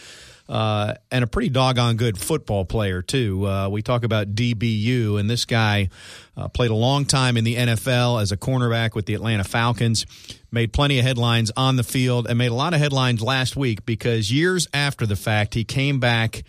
Uh, 0.49 0.93
and 1.09 1.23
a 1.23 1.27
pretty 1.27 1.47
doggone 1.47 1.95
good 1.95 2.17
football 2.17 2.65
player 2.65 3.01
too. 3.01 3.47
Uh, 3.47 3.69
we 3.69 3.81
talk 3.81 4.03
about 4.03 4.35
DBU, 4.35 5.17
and 5.17 5.29
this 5.29 5.45
guy 5.45 5.87
uh, 6.35 6.49
played 6.49 6.69
a 6.69 6.75
long 6.75 7.05
time 7.05 7.37
in 7.37 7.45
the 7.45 7.55
NFL 7.55 8.21
as 8.21 8.33
a 8.33 8.37
cornerback 8.37 8.93
with 8.93 9.05
the 9.05 9.13
Atlanta 9.13 9.45
Falcons. 9.45 10.05
Made 10.51 10.73
plenty 10.73 10.99
of 10.99 11.05
headlines 11.05 11.49
on 11.55 11.77
the 11.77 11.83
field, 11.83 12.27
and 12.27 12.37
made 12.37 12.51
a 12.51 12.55
lot 12.55 12.73
of 12.73 12.81
headlines 12.81 13.21
last 13.21 13.55
week 13.55 13.85
because 13.85 14.33
years 14.33 14.67
after 14.73 15.05
the 15.05 15.15
fact, 15.15 15.53
he 15.53 15.63
came 15.63 16.01
back 16.01 16.43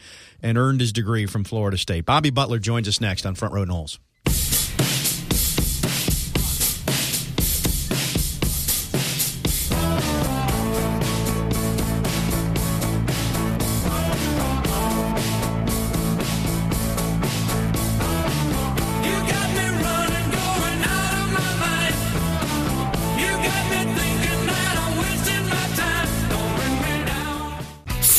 and 0.45 0.59
earned 0.59 0.81
his 0.81 0.93
degree 0.93 1.27
from 1.27 1.43
Florida 1.43 1.79
State. 1.79 2.05
Bobby 2.05 2.31
Butler 2.31 2.59
joins 2.59 2.87
us 2.87 3.01
next 3.01 3.25
on 3.27 3.35
Front 3.35 3.55
Row 3.55 3.65
Noles. 3.65 3.99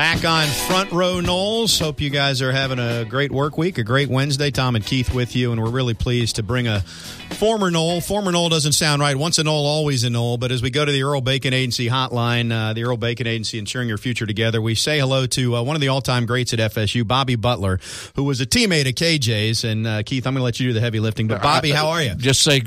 Back 0.00 0.24
on 0.24 0.48
Front 0.48 0.92
Row 0.92 1.20
Noles. 1.20 1.78
Hope 1.78 2.00
you 2.00 2.08
guys 2.08 2.40
are 2.40 2.52
having 2.52 2.78
a 2.78 3.04
great 3.04 3.30
work 3.30 3.58
week, 3.58 3.76
a 3.76 3.84
great 3.84 4.08
Wednesday. 4.08 4.50
Tom 4.50 4.74
and 4.74 4.82
Keith 4.82 5.12
with 5.12 5.36
you, 5.36 5.52
and 5.52 5.62
we're 5.62 5.68
really 5.68 5.92
pleased 5.92 6.36
to 6.36 6.42
bring 6.42 6.66
a 6.66 6.80
former 6.80 7.70
Nole. 7.70 8.00
Former 8.00 8.32
Nole 8.32 8.48
doesn't 8.48 8.72
sound 8.72 9.02
right. 9.02 9.14
Once 9.14 9.36
a 9.38 9.44
Nole, 9.44 9.66
always 9.66 10.02
a 10.02 10.08
Nole. 10.08 10.38
But 10.38 10.52
as 10.52 10.62
we 10.62 10.70
go 10.70 10.86
to 10.86 10.90
the 10.90 11.02
Earl 11.02 11.20
Bacon 11.20 11.52
Agency 11.52 11.90
hotline, 11.90 12.50
uh, 12.50 12.72
the 12.72 12.84
Earl 12.84 12.96
Bacon 12.96 13.26
Agency 13.26 13.58
ensuring 13.58 13.88
your 13.88 13.98
future 13.98 14.24
together, 14.24 14.62
we 14.62 14.74
say 14.74 14.98
hello 14.98 15.26
to 15.26 15.56
uh, 15.56 15.62
one 15.62 15.76
of 15.76 15.82
the 15.82 15.88
all-time 15.88 16.24
greats 16.24 16.54
at 16.54 16.60
FSU, 16.60 17.06
Bobby 17.06 17.36
Butler, 17.36 17.78
who 18.16 18.24
was 18.24 18.40
a 18.40 18.46
teammate 18.46 18.88
at 18.88 18.94
KJ's. 18.94 19.64
And 19.64 19.86
uh, 19.86 20.02
Keith, 20.02 20.26
I'm 20.26 20.32
going 20.32 20.40
to 20.40 20.44
let 20.44 20.58
you 20.58 20.68
do 20.68 20.72
the 20.72 20.80
heavy 20.80 21.00
lifting. 21.00 21.28
But 21.28 21.42
Bobby, 21.42 21.72
how 21.72 21.90
are 21.90 22.02
you? 22.02 22.14
Just 22.14 22.42
say, 22.42 22.62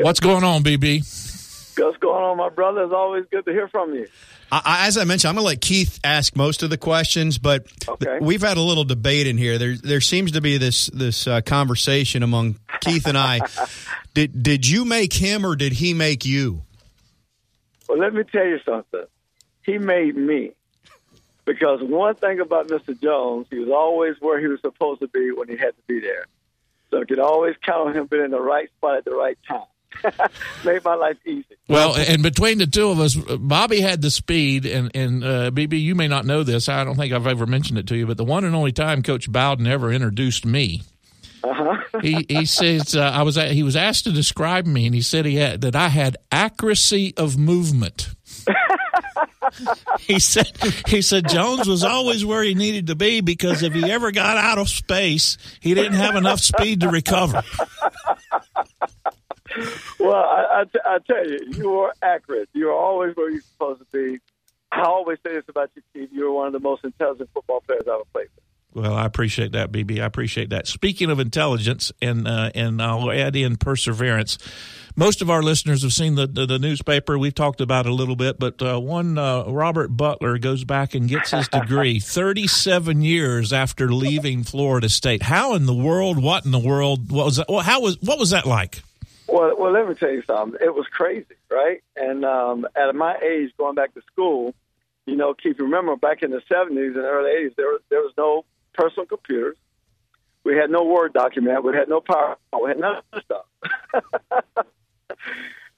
what's 0.00 0.20
going 0.20 0.44
on, 0.44 0.62
BB? 0.62 1.33
What's 1.78 1.96
going 1.98 2.22
on, 2.22 2.36
my 2.36 2.48
brother? 2.48 2.84
It's 2.84 2.92
always 2.92 3.24
good 3.30 3.44
to 3.44 3.52
hear 3.52 3.68
from 3.68 3.94
you. 3.94 4.06
I, 4.52 4.86
as 4.86 4.96
I 4.96 5.04
mentioned, 5.04 5.30
I'm 5.30 5.34
going 5.34 5.44
to 5.44 5.48
let 5.48 5.60
Keith 5.60 5.98
ask 6.04 6.36
most 6.36 6.62
of 6.62 6.70
the 6.70 6.76
questions, 6.76 7.38
but 7.38 7.66
okay. 7.88 8.18
we've 8.20 8.42
had 8.42 8.56
a 8.56 8.60
little 8.60 8.84
debate 8.84 9.26
in 9.26 9.36
here. 9.36 9.58
There, 9.58 9.76
there 9.76 10.00
seems 10.00 10.32
to 10.32 10.40
be 10.40 10.58
this 10.58 10.86
this 10.86 11.26
uh, 11.26 11.40
conversation 11.40 12.22
among 12.22 12.56
Keith 12.80 13.06
and 13.06 13.18
I. 13.18 13.40
did 14.14 14.42
did 14.42 14.68
you 14.68 14.84
make 14.84 15.12
him 15.12 15.44
or 15.44 15.56
did 15.56 15.74
he 15.74 15.94
make 15.94 16.24
you? 16.24 16.62
Well, 17.88 17.98
let 17.98 18.14
me 18.14 18.22
tell 18.24 18.46
you 18.46 18.60
something. 18.64 19.04
He 19.62 19.78
made 19.78 20.16
me 20.16 20.52
because 21.44 21.80
one 21.82 22.14
thing 22.14 22.40
about 22.40 22.68
Mr. 22.68 22.98
Jones, 23.00 23.46
he 23.50 23.58
was 23.58 23.70
always 23.70 24.16
where 24.20 24.40
he 24.40 24.46
was 24.46 24.60
supposed 24.60 25.00
to 25.00 25.08
be 25.08 25.32
when 25.32 25.48
he 25.48 25.56
had 25.56 25.76
to 25.76 25.82
be 25.86 26.00
there. 26.00 26.26
So 26.90 27.00
you 27.00 27.06
could 27.06 27.18
always 27.18 27.56
count 27.62 27.88
on 27.88 27.96
him 27.96 28.06
being 28.06 28.24
in 28.24 28.30
the 28.30 28.40
right 28.40 28.68
spot 28.70 28.98
at 28.98 29.04
the 29.04 29.14
right 29.14 29.38
time. 29.48 29.66
made 30.64 30.84
my 30.84 30.94
life 30.94 31.16
easy. 31.26 31.44
Well, 31.68 31.96
and 31.96 32.22
between 32.22 32.58
the 32.58 32.66
two 32.66 32.88
of 32.88 33.00
us, 33.00 33.14
Bobby 33.14 33.80
had 33.80 34.02
the 34.02 34.10
speed, 34.10 34.66
and 34.66 34.90
and 34.94 35.24
uh, 35.24 35.50
BB, 35.50 35.80
you 35.80 35.94
may 35.94 36.08
not 36.08 36.26
know 36.26 36.42
this. 36.42 36.68
I 36.68 36.84
don't 36.84 36.96
think 36.96 37.12
I've 37.12 37.26
ever 37.26 37.46
mentioned 37.46 37.78
it 37.78 37.86
to 37.88 37.96
you, 37.96 38.06
but 38.06 38.16
the 38.16 38.24
one 38.24 38.44
and 38.44 38.54
only 38.54 38.72
time 38.72 39.02
Coach 39.02 39.30
Bowden 39.30 39.66
ever 39.66 39.92
introduced 39.92 40.44
me. 40.44 40.82
Uh-huh. 41.42 41.76
he 42.02 42.24
he 42.28 42.46
says 42.46 42.96
uh, 42.96 43.02
I 43.02 43.22
was 43.22 43.36
he 43.36 43.62
was 43.62 43.76
asked 43.76 44.04
to 44.04 44.12
describe 44.12 44.66
me, 44.66 44.86
and 44.86 44.94
he 44.94 45.02
said 45.02 45.26
he 45.26 45.36
had 45.36 45.60
that 45.62 45.76
I 45.76 45.88
had 45.88 46.16
accuracy 46.32 47.14
of 47.16 47.38
movement. 47.38 48.10
he 50.00 50.18
said 50.18 50.50
he 50.86 51.02
said 51.02 51.28
Jones 51.28 51.68
was 51.68 51.84
always 51.84 52.24
where 52.24 52.42
he 52.42 52.54
needed 52.54 52.86
to 52.88 52.94
be 52.94 53.20
because 53.20 53.62
if 53.62 53.72
he 53.72 53.90
ever 53.90 54.10
got 54.10 54.36
out 54.36 54.58
of 54.58 54.68
space, 54.68 55.38
he 55.60 55.74
didn't 55.74 55.94
have 55.94 56.16
enough 56.16 56.40
speed 56.40 56.80
to 56.80 56.88
recover. 56.88 57.42
Well, 60.04 60.14
I, 60.14 60.60
I, 60.60 60.64
t- 60.64 60.80
I 60.84 60.98
tell 61.06 61.28
you, 61.28 61.38
you 61.56 61.78
are 61.80 61.92
accurate. 62.02 62.48
You 62.52 62.68
are 62.68 62.74
always 62.74 63.16
where 63.16 63.30
you're 63.30 63.40
supposed 63.40 63.80
to 63.80 63.86
be. 63.92 64.20
I 64.72 64.82
always 64.82 65.18
say 65.24 65.34
this 65.34 65.44
about 65.48 65.70
you, 65.74 65.82
Steve. 65.90 66.08
You're 66.12 66.32
one 66.32 66.48
of 66.48 66.52
the 66.52 66.60
most 66.60 66.84
intelligent 66.84 67.30
football 67.32 67.60
players 67.60 67.82
I've 67.82 67.94
ever 67.94 68.02
played 68.12 68.28
with. 68.34 68.44
Well, 68.74 68.94
I 68.94 69.06
appreciate 69.06 69.52
that, 69.52 69.70
BB. 69.70 70.00
I 70.00 70.04
appreciate 70.04 70.50
that. 70.50 70.66
Speaking 70.66 71.08
of 71.08 71.20
intelligence, 71.20 71.92
and 72.02 72.26
uh, 72.26 72.50
and 72.56 72.82
I'll 72.82 73.10
add 73.10 73.36
in 73.36 73.56
perseverance. 73.56 74.36
Most 74.96 75.22
of 75.22 75.30
our 75.30 75.42
listeners 75.42 75.82
have 75.82 75.92
seen 75.92 76.16
the 76.16 76.26
the, 76.26 76.44
the 76.46 76.58
newspaper. 76.58 77.16
We've 77.16 77.34
talked 77.34 77.60
about 77.60 77.86
it 77.86 77.90
a 77.90 77.94
little 77.94 78.16
bit, 78.16 78.40
but 78.40 78.60
uh, 78.60 78.80
one 78.80 79.16
uh, 79.16 79.44
Robert 79.44 79.88
Butler 79.96 80.38
goes 80.38 80.64
back 80.64 80.94
and 80.96 81.08
gets 81.08 81.30
his 81.30 81.46
degree 81.52 82.00
37 82.00 83.02
years 83.02 83.52
after 83.52 83.92
leaving 83.92 84.42
Florida 84.42 84.88
State. 84.88 85.22
How 85.22 85.54
in 85.54 85.66
the 85.66 85.74
world? 85.74 86.20
What 86.20 86.44
in 86.44 86.50
the 86.50 86.58
world? 86.58 87.12
What 87.12 87.26
was 87.26 87.36
that? 87.36 87.46
Well, 87.48 87.60
how 87.60 87.80
was 87.80 88.00
what 88.02 88.18
was 88.18 88.30
that 88.30 88.44
like? 88.44 88.82
Well, 89.34 89.56
well, 89.58 89.72
let 89.72 89.88
me 89.88 89.96
tell 89.96 90.12
you 90.12 90.22
something. 90.22 90.60
It 90.64 90.72
was 90.72 90.86
crazy, 90.86 91.34
right? 91.50 91.82
And 91.96 92.24
um, 92.24 92.68
at 92.76 92.94
my 92.94 93.16
age, 93.18 93.50
going 93.58 93.74
back 93.74 93.92
to 93.94 94.02
school, 94.02 94.54
you 95.06 95.16
know, 95.16 95.34
Keith, 95.34 95.58
remember 95.58 95.96
back 95.96 96.22
in 96.22 96.30
the 96.30 96.40
'70s 96.48 96.94
and 96.94 96.98
early 96.98 97.48
'80s, 97.48 97.56
there 97.56 97.78
there 97.88 97.98
was 97.98 98.12
no 98.16 98.44
personal 98.74 99.06
computers. 99.06 99.56
We 100.44 100.56
had 100.56 100.70
no 100.70 100.84
Word 100.84 101.14
document. 101.14 101.64
We 101.64 101.74
had 101.74 101.88
no 101.88 102.00
power. 102.00 102.36
We 102.62 102.68
had 102.68 102.78
none 102.78 102.98
of 102.98 103.04
that 103.10 103.24
stuff. 103.24 103.46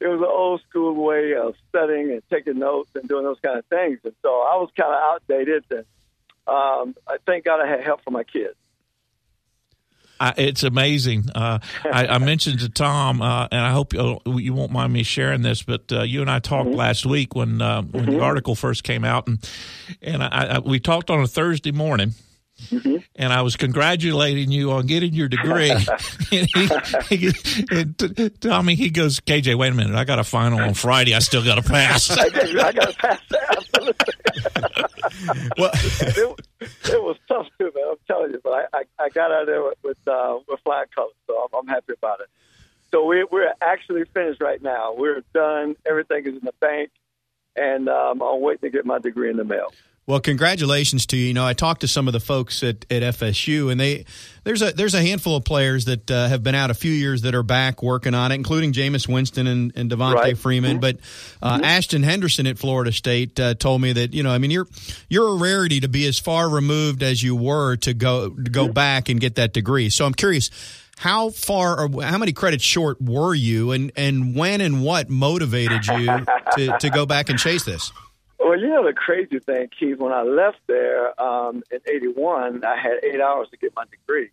it 0.00 0.06
was 0.06 0.20
an 0.20 0.28
old 0.28 0.60
school 0.68 0.92
way 0.92 1.34
of 1.34 1.54
studying 1.70 2.10
and 2.10 2.22
taking 2.28 2.58
notes 2.58 2.90
and 2.94 3.08
doing 3.08 3.24
those 3.24 3.40
kind 3.40 3.58
of 3.58 3.64
things. 3.66 4.00
And 4.04 4.12
so 4.20 4.28
I 4.28 4.56
was 4.56 4.68
kind 4.76 4.92
of 4.92 5.14
outdated. 5.14 5.64
And 5.70 5.84
um, 6.46 6.94
I 7.08 7.16
thank 7.24 7.46
God 7.46 7.62
I 7.62 7.66
had 7.66 7.82
help 7.82 8.04
from 8.04 8.12
my 8.12 8.24
kids. 8.24 8.56
I, 10.18 10.34
it's 10.36 10.62
amazing. 10.62 11.24
Uh, 11.34 11.58
I, 11.84 12.06
I, 12.06 12.18
mentioned 12.26 12.60
to 12.60 12.68
Tom, 12.68 13.20
uh, 13.20 13.48
and 13.50 13.60
I 13.60 13.72
hope 13.72 13.92
you, 13.92 14.18
you, 14.26 14.54
won't 14.54 14.72
mind 14.72 14.92
me 14.92 15.02
sharing 15.02 15.42
this, 15.42 15.62
but 15.62 15.92
uh, 15.92 16.02
you 16.02 16.20
and 16.20 16.30
I 16.30 16.38
talked 16.38 16.70
mm-hmm. 16.70 16.78
last 16.78 17.06
week 17.06 17.34
when 17.34 17.60
uh, 17.60 17.82
when 17.82 18.04
mm-hmm. 18.04 18.12
the 18.12 18.20
article 18.20 18.54
first 18.54 18.84
came 18.84 19.04
out, 19.04 19.26
and 19.26 19.50
and 20.00 20.22
I, 20.22 20.60
we 20.60 20.80
talked 20.80 21.10
on 21.10 21.20
a 21.20 21.26
Thursday 21.26 21.72
morning. 21.72 22.14
Mm-hmm. 22.62 22.96
And 23.16 23.32
I 23.32 23.42
was 23.42 23.56
congratulating 23.56 24.50
you 24.50 24.72
on 24.72 24.86
getting 24.86 25.12
your 25.12 25.28
degree. 25.28 25.70
and 25.70 26.48
he, 27.08 27.16
he, 27.16 27.32
and 27.70 27.98
t- 27.98 28.30
Tommy, 28.30 28.74
he 28.74 28.90
goes, 28.90 29.20
KJ, 29.20 29.56
wait 29.56 29.72
a 29.72 29.74
minute. 29.74 29.94
I 29.94 30.04
got 30.04 30.18
a 30.18 30.24
final 30.24 30.60
on 30.60 30.74
Friday. 30.74 31.14
I 31.14 31.18
still 31.18 31.44
got 31.44 31.56
to 31.56 31.62
pass. 31.62 32.10
I, 32.18 32.24
I 32.24 32.72
got 32.72 32.88
to 32.88 32.96
pass. 32.98 33.20
well, 35.58 35.70
it, 35.74 36.40
it, 36.88 37.02
was 37.02 37.16
tough 37.28 37.46
too, 37.58 37.70
man. 37.74 37.84
I'm 37.90 37.96
telling 38.06 38.32
you, 38.32 38.40
but 38.42 38.52
I, 38.52 38.64
I, 38.72 38.84
I 39.04 39.08
got 39.10 39.30
out 39.30 39.42
of 39.42 39.46
there 39.46 39.62
with 39.62 39.76
with, 39.82 39.98
uh, 40.06 40.38
with 40.48 40.58
flying 40.60 40.86
colors, 40.94 41.12
so 41.26 41.36
I'm, 41.36 41.48
I'm 41.60 41.66
happy 41.66 41.92
about 41.92 42.20
it. 42.20 42.28
So 42.90 43.04
we, 43.04 43.26
we're 43.30 43.52
actually 43.60 44.04
finished 44.14 44.40
right 44.40 44.62
now. 44.62 44.94
We're 44.96 45.22
done. 45.34 45.76
Everything 45.86 46.26
is 46.26 46.34
in 46.34 46.44
the 46.44 46.54
bank, 46.60 46.90
and 47.56 47.88
um, 47.88 48.22
I'm 48.22 48.40
waiting 48.40 48.70
to 48.70 48.70
get 48.70 48.86
my 48.86 48.98
degree 48.98 49.30
in 49.30 49.36
the 49.36 49.44
mail. 49.44 49.72
Well, 50.06 50.20
congratulations 50.20 51.04
to 51.06 51.16
you. 51.16 51.26
You 51.26 51.34
know, 51.34 51.44
I 51.44 51.52
talked 51.52 51.80
to 51.80 51.88
some 51.88 52.06
of 52.06 52.12
the 52.12 52.20
folks 52.20 52.62
at, 52.62 52.86
at 52.92 53.02
FSU, 53.02 53.72
and 53.72 53.80
they 53.80 54.04
there's 54.44 54.62
a 54.62 54.70
there's 54.70 54.94
a 54.94 55.02
handful 55.02 55.34
of 55.34 55.44
players 55.44 55.86
that 55.86 56.08
uh, 56.08 56.28
have 56.28 56.44
been 56.44 56.54
out 56.54 56.70
a 56.70 56.74
few 56.74 56.92
years 56.92 57.22
that 57.22 57.34
are 57.34 57.42
back 57.42 57.82
working 57.82 58.14
on 58.14 58.30
it, 58.30 58.36
including 58.36 58.72
Jameis 58.72 59.08
Winston 59.12 59.48
and, 59.48 59.72
and 59.74 59.90
Devonta 59.90 60.14
right. 60.14 60.38
Freeman. 60.38 60.78
Mm-hmm. 60.78 60.80
But 60.80 60.98
uh, 61.42 61.56
mm-hmm. 61.56 61.64
Ashton 61.64 62.04
Henderson 62.04 62.46
at 62.46 62.56
Florida 62.56 62.92
State 62.92 63.40
uh, 63.40 63.54
told 63.54 63.80
me 63.80 63.94
that 63.94 64.14
you 64.14 64.22
know, 64.22 64.30
I 64.30 64.38
mean, 64.38 64.52
you're 64.52 64.68
you're 65.08 65.28
a 65.28 65.36
rarity 65.36 65.80
to 65.80 65.88
be 65.88 66.06
as 66.06 66.20
far 66.20 66.48
removed 66.48 67.02
as 67.02 67.20
you 67.20 67.34
were 67.34 67.74
to 67.78 67.92
go 67.92 68.30
to 68.30 68.50
go 68.50 68.64
mm-hmm. 68.64 68.74
back 68.74 69.08
and 69.08 69.20
get 69.20 69.34
that 69.34 69.52
degree. 69.52 69.88
So 69.88 70.06
I'm 70.06 70.14
curious 70.14 70.50
how 70.98 71.30
far 71.30 71.80
or 71.80 72.02
how 72.02 72.18
many 72.18 72.32
credits 72.32 72.64
short 72.64 73.00
were 73.00 73.34
you 73.34 73.72
and, 73.72 73.92
and 73.96 74.34
when 74.34 74.60
and 74.60 74.82
what 74.82 75.10
motivated 75.10 75.86
you 75.86 76.06
to, 76.56 76.78
to 76.78 76.90
go 76.90 77.06
back 77.06 77.28
and 77.28 77.38
chase 77.38 77.64
this? 77.64 77.92
Well, 78.38 78.58
you 78.58 78.68
know 78.68 78.84
the 78.84 78.92
crazy 78.92 79.38
thing, 79.38 79.68
Keith. 79.78 79.98
When 79.98 80.12
I 80.12 80.22
left 80.22 80.58
there 80.66 81.20
um, 81.20 81.62
in 81.70 81.80
'81, 81.86 82.64
I 82.64 82.76
had 82.76 83.02
eight 83.02 83.20
hours 83.20 83.48
to 83.50 83.56
get 83.56 83.72
my 83.74 83.84
degree. 83.90 84.30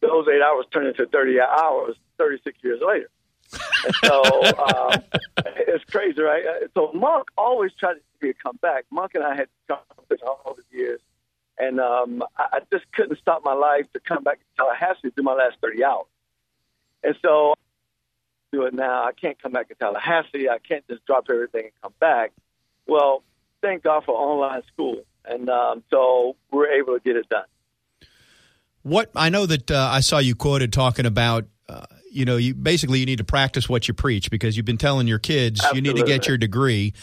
Those 0.00 0.26
eight 0.28 0.42
hours 0.42 0.66
turned 0.72 0.88
into 0.88 1.06
30 1.06 1.40
hours 1.40 1.96
36 2.18 2.58
years 2.62 2.80
later. 2.86 3.10
And 3.84 3.94
so 4.04 4.22
um, 4.22 5.02
it's 5.56 5.84
crazy, 5.84 6.20
right? 6.20 6.44
So 6.74 6.92
Monk 6.92 7.28
always 7.36 7.72
tried 7.78 7.94
to 7.94 8.00
get 8.20 8.22
me 8.22 8.32
to 8.32 8.38
come 8.38 8.58
back. 8.62 8.84
Monk 8.90 9.12
and 9.14 9.24
I 9.24 9.34
had 9.34 9.48
conversations 9.68 10.20
all 10.22 10.56
the 10.56 10.76
years, 10.76 11.00
and 11.58 11.80
um, 11.80 12.22
I 12.36 12.60
just 12.72 12.84
couldn't 12.92 13.18
stop 13.18 13.42
my 13.44 13.54
life 13.54 13.86
to 13.92 14.00
come 14.00 14.24
back 14.24 14.38
to 14.38 14.44
Tallahassee 14.56 15.08
to 15.08 15.12
do 15.16 15.22
my 15.22 15.34
last 15.34 15.56
30 15.60 15.84
hours. 15.84 16.06
And 17.02 17.14
so 17.22 17.54
do 18.52 18.64
it 18.64 18.74
now. 18.74 19.04
I 19.04 19.12
can't 19.12 19.40
come 19.40 19.52
back 19.52 19.68
to 19.68 19.74
Tallahassee. 19.74 20.48
I 20.48 20.58
can't 20.58 20.86
just 20.88 21.04
drop 21.06 21.26
everything 21.30 21.64
and 21.64 21.72
come 21.82 21.94
back. 22.00 22.32
Well, 22.86 23.22
thank 23.62 23.82
God 23.82 24.04
for 24.04 24.14
online 24.14 24.62
school, 24.72 25.02
and 25.24 25.48
um, 25.48 25.82
so 25.90 26.36
we're 26.50 26.70
able 26.70 26.94
to 26.94 27.00
get 27.00 27.16
it 27.16 27.28
done. 27.28 27.44
What 28.82 29.10
I 29.16 29.30
know 29.30 29.46
that 29.46 29.70
uh, 29.70 29.88
I 29.90 30.00
saw 30.00 30.18
you 30.18 30.34
quoted 30.34 30.72
talking 30.72 31.06
about. 31.06 31.46
Uh, 31.68 31.86
you 32.14 32.24
know, 32.24 32.36
you 32.36 32.54
basically 32.54 33.00
you 33.00 33.06
need 33.06 33.18
to 33.18 33.24
practice 33.24 33.68
what 33.68 33.88
you 33.88 33.94
preach 33.94 34.30
because 34.30 34.56
you've 34.56 34.66
been 34.66 34.78
telling 34.78 35.08
your 35.08 35.18
kids 35.18 35.60
Absolutely. 35.60 35.88
you 35.88 35.94
need 35.94 36.00
to 36.00 36.06
get 36.06 36.28
your 36.28 36.38
degree, 36.38 36.94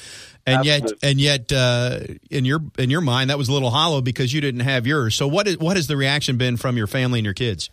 and 0.46 0.60
Absolutely. 0.60 0.98
yet 1.02 1.10
and 1.12 1.22
yet 1.22 1.52
uh, 1.52 2.00
in 2.30 2.46
your 2.46 2.62
in 2.78 2.90
your 2.90 3.02
mind 3.02 3.30
that 3.30 3.38
was 3.38 3.50
a 3.50 3.54
little 3.54 3.70
hollow 3.70 4.02
because 4.02 4.34
you 4.34 4.42
didn't 4.42 4.62
have 4.62 4.88
yours. 4.88 5.16
So 5.16 5.28
what 5.28 5.48
is 5.48 5.58
what 5.58 5.76
has 5.76 5.88
the 5.88 5.98
reaction 5.98 6.38
been 6.38 6.58
from 6.58 6.78
your 6.78 6.88
family 6.88 7.20
and 7.20 7.26
your 7.26 7.34
kids? 7.34 7.70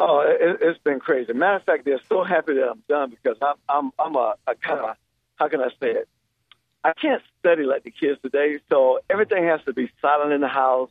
Oh, 0.00 0.24
it, 0.26 0.60
has 0.60 0.76
been 0.78 0.98
crazy. 0.98 1.32
Matter 1.32 1.56
of 1.56 1.62
fact, 1.62 1.84
they're 1.84 2.00
so 2.08 2.24
happy 2.24 2.54
that 2.54 2.68
I'm 2.68 2.82
done 2.88 3.10
because 3.10 3.36
I'm 3.40 3.54
I'm 3.68 3.92
I'm 3.98 4.16
a, 4.16 4.34
a 4.48 4.54
kind 4.56 4.80
of 4.80 4.96
how 5.36 5.48
can 5.48 5.60
I 5.60 5.68
say 5.80 5.92
it? 5.92 6.08
I 6.84 6.92
can't 6.94 7.22
study 7.38 7.62
like 7.62 7.84
the 7.84 7.92
kids 7.92 8.20
today, 8.22 8.58
so 8.68 8.98
everything 9.08 9.44
has 9.44 9.60
to 9.66 9.72
be 9.72 9.88
silent 10.00 10.32
in 10.32 10.40
the 10.40 10.48
house. 10.48 10.90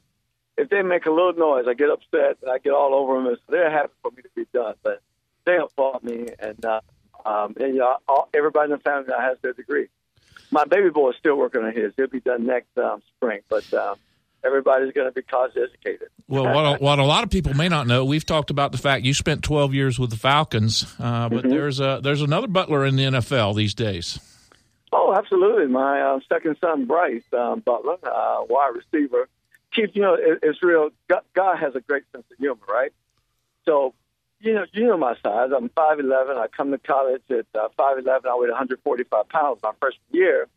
If 0.58 0.70
they 0.70 0.82
make 0.84 1.06
a 1.06 1.12
little 1.12 1.34
noise, 1.34 1.66
I 1.68 1.74
get 1.74 1.90
upset 1.90 2.38
and 2.42 2.52
I 2.52 2.60
get 2.60 2.72
all 2.72 2.94
over 2.94 3.16
them. 3.16 3.28
And 3.28 3.38
so 3.38 3.52
they're 3.52 3.72
happy 3.72 3.92
for 4.02 4.12
me 4.12 4.22
to 4.22 4.30
be 4.36 4.46
done, 4.54 4.76
but 4.84 5.02
they 5.52 5.58
they 5.58 5.64
applaud 5.64 6.04
me, 6.04 6.28
and 6.40 6.66
uh, 6.66 6.82
um, 7.26 7.56
and 7.60 7.74
you 7.74 7.80
know, 7.80 7.98
all, 8.08 8.30
everybody 8.34 8.72
in 8.72 8.78
the 8.78 8.84
family 8.84 9.06
now 9.10 9.20
has 9.20 9.38
their 9.42 9.54
degree. 9.54 9.88
My 10.52 10.66
baby 10.66 10.90
boy 10.90 11.12
is 11.12 11.16
still 11.18 11.36
working 11.36 11.62
on 11.62 11.74
his. 11.74 11.94
He'll 11.96 12.08
be 12.08 12.20
done 12.20 12.46
next 12.46 12.78
um, 12.78 13.02
spring, 13.16 13.42
but. 13.50 13.72
Um, 13.74 13.96
everybody's 14.44 14.92
going 14.94 15.08
to 15.08 15.12
be 15.12 15.22
college 15.22 15.52
educated. 15.56 16.08
Well, 16.28 16.46
what 16.46 16.66
a, 16.66 16.84
what 16.84 16.98
a 16.98 17.04
lot 17.04 17.24
of 17.24 17.30
people 17.30 17.54
may 17.54 17.70
not 17.70 17.86
know, 17.86 18.04
we've 18.06 18.26
talked 18.26 18.50
about 18.50 18.72
the 18.72 18.80
fact 18.80 19.06
you 19.06 19.14
spent 19.14 19.44
12 19.44 19.76
years 19.76 20.00
with 20.00 20.10
the 20.10 20.18
Falcons, 20.18 20.84
uh, 20.98 21.30
but 21.30 21.42
mm-hmm. 21.42 21.50
there's 21.50 21.80
a 21.80 22.00
there's 22.02 22.24
another 22.24 22.48
Butler 22.48 22.84
in 22.86 22.96
the 22.96 23.04
NFL 23.04 23.56
these 23.56 23.76
days. 23.76 24.20
Oh, 24.92 25.14
absolutely. 25.14 25.68
My 25.68 26.02
uh, 26.02 26.20
second 26.28 26.58
son, 26.60 26.86
Bryce 26.86 27.22
um, 27.38 27.60
Butler, 27.60 27.98
uh, 28.04 28.44
wide 28.50 28.74
receiver. 28.76 29.28
Keith, 29.74 29.92
you 29.94 30.02
know, 30.02 30.16
it, 30.16 30.40
it's 30.42 30.64
real. 30.64 30.90
God, 31.08 31.22
God 31.34 31.60
has 31.60 31.76
a 31.76 31.82
great 31.82 32.04
sense 32.12 32.26
of 32.32 32.38
humor, 32.40 32.60
right? 32.68 32.92
So, 33.66 33.94
you 34.42 34.54
know, 34.54 34.66
you 34.74 34.88
know 34.88 34.98
my 34.98 35.16
size. 35.24 35.52
I'm 35.56 35.70
5'11". 35.70 36.38
I 36.38 36.48
come 36.48 36.72
to 36.72 36.78
college 36.78 37.22
at 37.30 37.46
uh, 37.56 37.70
5'11". 37.78 38.26
I 38.26 38.36
weighed 38.36 38.50
145 38.50 39.30
pounds 39.30 39.60
my 39.64 39.72
freshman 39.80 40.02
year. 40.12 40.48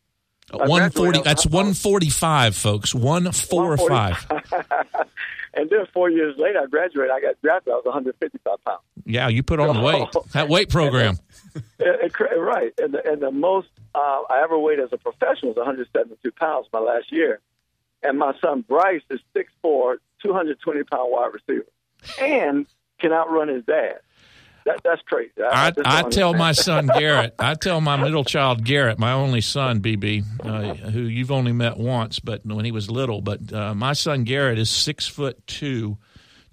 One 0.52 0.90
forty. 0.90 1.22
That's 1.22 1.46
one 1.46 1.72
forty 1.72 2.10
five, 2.10 2.54
folks. 2.54 2.94
One 2.94 3.32
four 3.32 3.76
five. 3.78 4.26
and 5.54 5.70
then 5.70 5.86
four 5.92 6.10
years 6.10 6.36
later, 6.36 6.60
I 6.60 6.66
graduated. 6.66 7.10
I 7.10 7.20
got 7.20 7.40
drafted. 7.40 7.72
I 7.72 7.76
was 7.76 7.84
one 7.86 7.94
hundred 7.94 8.16
fifty 8.20 8.38
five 8.44 8.62
pounds. 8.64 8.82
Yeah, 9.06 9.28
you 9.28 9.42
put 9.42 9.58
on 9.58 9.74
the 9.74 9.82
weight. 9.82 10.06
That 10.32 10.48
weight 10.48 10.68
program. 10.68 11.18
and, 11.78 12.12
right, 12.38 12.74
and 12.78 12.92
the, 12.92 13.10
and 13.10 13.22
the 13.22 13.30
most 13.30 13.68
uh, 13.94 13.98
I 13.98 14.42
ever 14.44 14.58
weighed 14.58 14.80
as 14.80 14.92
a 14.92 14.98
professional 14.98 15.52
was 15.52 15.56
one 15.56 15.66
hundred 15.66 15.88
seventy 15.94 16.16
two 16.22 16.32
pounds 16.32 16.66
my 16.72 16.80
last 16.80 17.10
year. 17.10 17.40
And 18.02 18.18
my 18.18 18.34
son 18.38 18.60
Bryce 18.68 19.00
is 19.08 19.20
6'4", 19.34 19.96
220 20.22 20.84
pound 20.84 21.10
wide 21.10 21.30
receiver, 21.32 21.64
and 22.20 22.66
can 23.04 23.12
outrun 23.12 23.48
his 23.48 23.64
dad. 23.64 24.00
That, 24.64 24.80
that's 24.82 25.02
crazy. 25.02 25.30
I, 25.42 25.72
I, 25.84 25.98
I 25.98 26.02
tell 26.04 26.32
my 26.32 26.52
son 26.52 26.86
Garrett, 26.86 27.34
I 27.38 27.54
tell 27.54 27.82
my 27.82 27.96
middle 27.96 28.24
child 28.24 28.64
Garrett, 28.64 28.98
my 28.98 29.12
only 29.12 29.42
son 29.42 29.80
BB, 29.80 30.24
uh, 30.42 30.74
who 30.90 31.02
you've 31.02 31.30
only 31.30 31.52
met 31.52 31.76
once, 31.76 32.18
but 32.18 32.46
when 32.46 32.64
he 32.64 32.72
was 32.72 32.90
little. 32.90 33.20
But 33.20 33.52
uh, 33.52 33.74
my 33.74 33.92
son 33.92 34.24
Garrett 34.24 34.58
is 34.58 34.70
six 34.70 35.06
foot 35.06 35.46
two, 35.46 35.98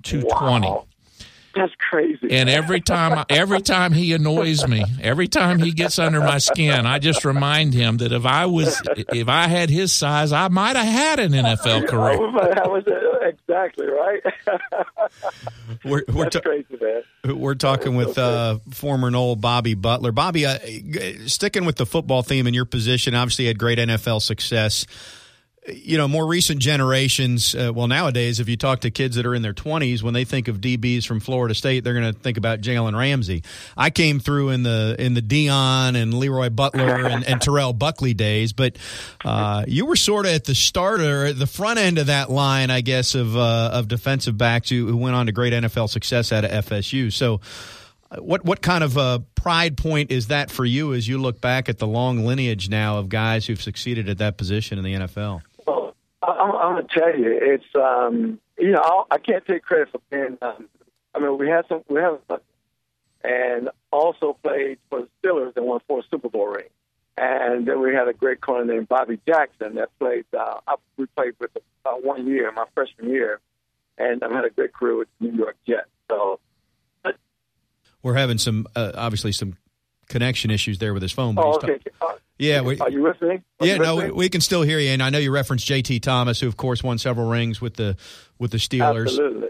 two 0.03 0.24
twenty. 0.24 0.67
Wow. 0.67 0.88
That's 1.53 1.74
crazy. 1.89 2.31
And 2.31 2.50
every 2.50 2.79
time, 2.79 3.25
every 3.29 3.62
time 3.62 3.91
he 3.91 4.13
annoys 4.13 4.65
me, 4.65 4.86
every 5.01 5.27
time 5.27 5.60
he 5.60 5.72
gets 5.72 6.00
under 6.00 6.22
my 6.22 6.38
skin, 6.38 6.86
I 6.86 6.98
just 7.00 7.25
remind 7.25 7.74
him 7.74 7.98
that 7.98 8.13
if 8.13 8.25
I 8.25 8.46
was, 8.46 8.81
if 8.96 9.27
I 9.27 9.48
had 9.48 9.70
his 9.70 9.91
size, 9.91 10.31
I 10.31 10.48
might 10.48 10.77
have 10.77 10.88
had 10.88 11.20
an 11.20 11.34
NFL 11.34 11.88
career. 11.89 12.13
I 12.58 12.67
was 12.67 12.86
exactly 13.51 13.88
right. 13.88 14.22
we're 15.86 16.03
we're 16.08 16.24
That's 16.24 16.36
ta- 16.36 16.41
crazy, 16.41 16.77
man. 16.79 17.38
We're 17.38 17.55
talking 17.55 17.96
with 17.96 18.17
uh, 18.17 18.60
former 18.72 19.12
Nole 19.12 19.36
Bobby 19.36 19.74
Butler. 19.74 20.12
Bobby, 20.12 20.46
uh, 20.46 20.58
sticking 21.27 21.65
with 21.65 21.75
the 21.75 21.86
football 21.86 22.24
theme 22.24 22.48
in 22.48 22.53
your 22.53 22.65
position, 22.65 23.13
obviously 23.15 23.46
had 23.46 23.60
great 23.60 23.79
NFL 23.79 24.22
success 24.22 24.86
you 25.68 25.98
know, 25.98 26.08
more 26.08 26.25
recent 26.25 26.60
generations, 26.60 27.53
uh, 27.53 27.72
well, 27.74 27.88
nowadays, 27.88 28.39
if 28.39 28.50
you 28.50 28.58
talk 28.58 28.80
to 28.80 28.89
kids 28.89 29.15
that 29.15 29.27
are 29.27 29.36
in 29.36 29.44
their 29.44 29.53
20s, 29.53 30.01
when 30.01 30.13
they 30.13 30.24
think 30.24 30.48
of 30.48 30.60
DBs 30.60 31.06
from 31.06 31.20
Florida 31.20 31.53
State, 31.53 31.84
they're 31.84 31.94
going 31.94 32.12
to 32.12 32.20
think 32.20 32.38
about 32.38 32.62
Jalen 32.62 32.98
Ramsey. 32.98 33.44
I 33.77 33.91
came 33.91 34.20
through 34.20 34.50
in 34.50 34.63
the 34.63 34.96
in 34.98 35.13
the 35.13 35.22
Deion 35.22 35.96
and 35.96 36.15
Leroy 36.15 36.50
Butler 36.50 37.06
and, 37.06 37.24
and 37.24 37.39
Terrell 37.39 37.74
Buckley 37.74 38.15
days, 38.15 38.53
but 38.53 38.75
uh, 39.24 39.63
you 39.68 39.86
were 39.86 39.96
sort 39.96 40.25
of 40.25 40.32
at 40.32 40.46
the 40.46 40.56
starter, 40.56 41.27
at 41.27 41.38
the 41.38 41.48
front 41.48 41.77
end 41.77 42.00
of 42.00 42.08
that 42.08 42.32
line, 42.32 42.72
I 42.72 42.82
guess, 42.82 43.13
of 43.13 43.38
uh, 43.38 43.70
of 43.74 43.88
defensive 43.88 44.38
backs 44.38 44.70
who, 44.70 44.88
who 44.88 44.98
went 44.98 45.15
on 45.15 45.27
to 45.27 45.32
great 45.32 45.53
NFL 45.53 45.89
success 45.89 46.32
out 46.32 46.44
of 46.44 46.65
FSU. 46.65 47.13
So, 47.13 47.39
uh, 48.10 48.18
what 48.18 48.44
what 48.44 48.63
kind 48.63 48.84
of 48.84 48.98
a 48.98 49.24
pride 49.36 49.77
point 49.77 50.12
is 50.12 50.27
that 50.27 50.51
for 50.51 50.66
you 50.66 50.94
as 50.94 51.07
you 51.07 51.18
look 51.18 51.40
back 51.40 51.70
at 51.70 51.77
the 51.77 51.88
long 51.88 52.25
lineage 52.25 52.70
now 52.70 52.98
of 52.98 53.09
guys 53.09 53.46
who've 53.46 53.62
succeeded 53.62 54.09
at 54.09 54.18
that 54.20 54.38
position 54.38 54.77
in 54.77 54.83
the 54.83 54.94
NFL? 54.94 55.42
I'm, 56.24 56.51
I'm 56.55 56.88
to 56.88 56.94
tell 56.94 57.18
you, 57.18 57.38
it's 57.42 57.66
um, 57.75 58.40
you 58.57 58.72
know 58.72 58.81
I'll, 58.84 59.07
I 59.10 59.18
can't 59.18 59.46
take 59.46 59.64
credit 59.64 59.90
for 59.92 60.01
being. 60.10 60.38
Um, 60.42 60.70
I 61.14 61.20
mean, 61.20 61.38
we 61.38 61.50
had 61.50 61.66
some, 61.68 61.84
we 61.90 62.00
have, 62.00 62.20
and 63.24 63.70
also 63.92 64.38
played 64.44 64.77
for 64.90 65.01
the 65.01 65.07
Steelers 65.24 65.55
and 65.57 65.66
won 65.66 65.81
four 65.88 66.03
Super 66.10 66.29
Bowl 66.29 66.48
rings. 66.48 66.70
And 67.18 67.68
then 67.68 67.81
we 67.81 67.94
had 67.94 68.07
a 68.07 68.14
great 68.14 68.40
corner 68.40 68.74
named 68.74 68.88
Bobby 68.88 69.20
Jackson 69.27 69.75
that 69.75 69.90
played. 70.00 70.25
Uh, 70.34 70.60
I, 70.68 70.75
we 70.98 71.05
played 71.07 71.34
with 71.40 71.51
uh, 71.86 71.92
one 71.92 72.27
year, 72.27 72.51
my 72.51 72.66
freshman 72.74 73.10
year, 73.10 73.40
and 73.98 74.24
I've 74.24 74.31
had 74.31 74.46
a 74.46 74.50
great 74.50 74.74
career 74.74 74.96
with 74.96 75.10
the 75.20 75.27
New 75.27 75.38
York 75.38 75.57
Jets. 75.68 75.90
So 76.10 76.40
we're 78.03 78.16
having 78.16 78.38
some, 78.38 78.68
uh, 78.75 78.92
obviously, 78.96 79.31
some 79.31 79.57
connection 80.11 80.51
issues 80.51 80.77
there 80.77 80.93
with 80.93 81.01
his 81.01 81.11
phone. 81.11 81.35
But 81.35 81.45
oh, 81.45 81.53
okay. 81.55 81.79
Ta- 82.00 82.17
yeah, 82.37 82.61
we, 82.61 82.79
are 82.79 82.89
you 82.89 83.03
with 83.03 83.21
me? 83.21 83.41
Are 83.59 83.67
yeah, 83.67 83.77
no, 83.77 83.95
we, 83.95 84.11
we, 84.11 84.29
can 84.29 84.41
still 84.41 84.63
hear 84.63 84.79
you, 84.79 84.89
and 84.89 85.03
I 85.03 85.09
know 85.09 85.19
you 85.19 85.31
referenced 85.31 85.65
J.T. 85.67 86.00
Thomas, 86.00 86.39
who 86.39 86.47
of 86.47 86.57
course 86.57 86.83
won 86.83 86.97
several 86.97 87.29
rings 87.29 87.61
with 87.61 87.75
the 87.75 87.95
with 88.39 88.51
the 88.51 88.57
Steelers. 88.57 89.07
Absolutely, 89.07 89.50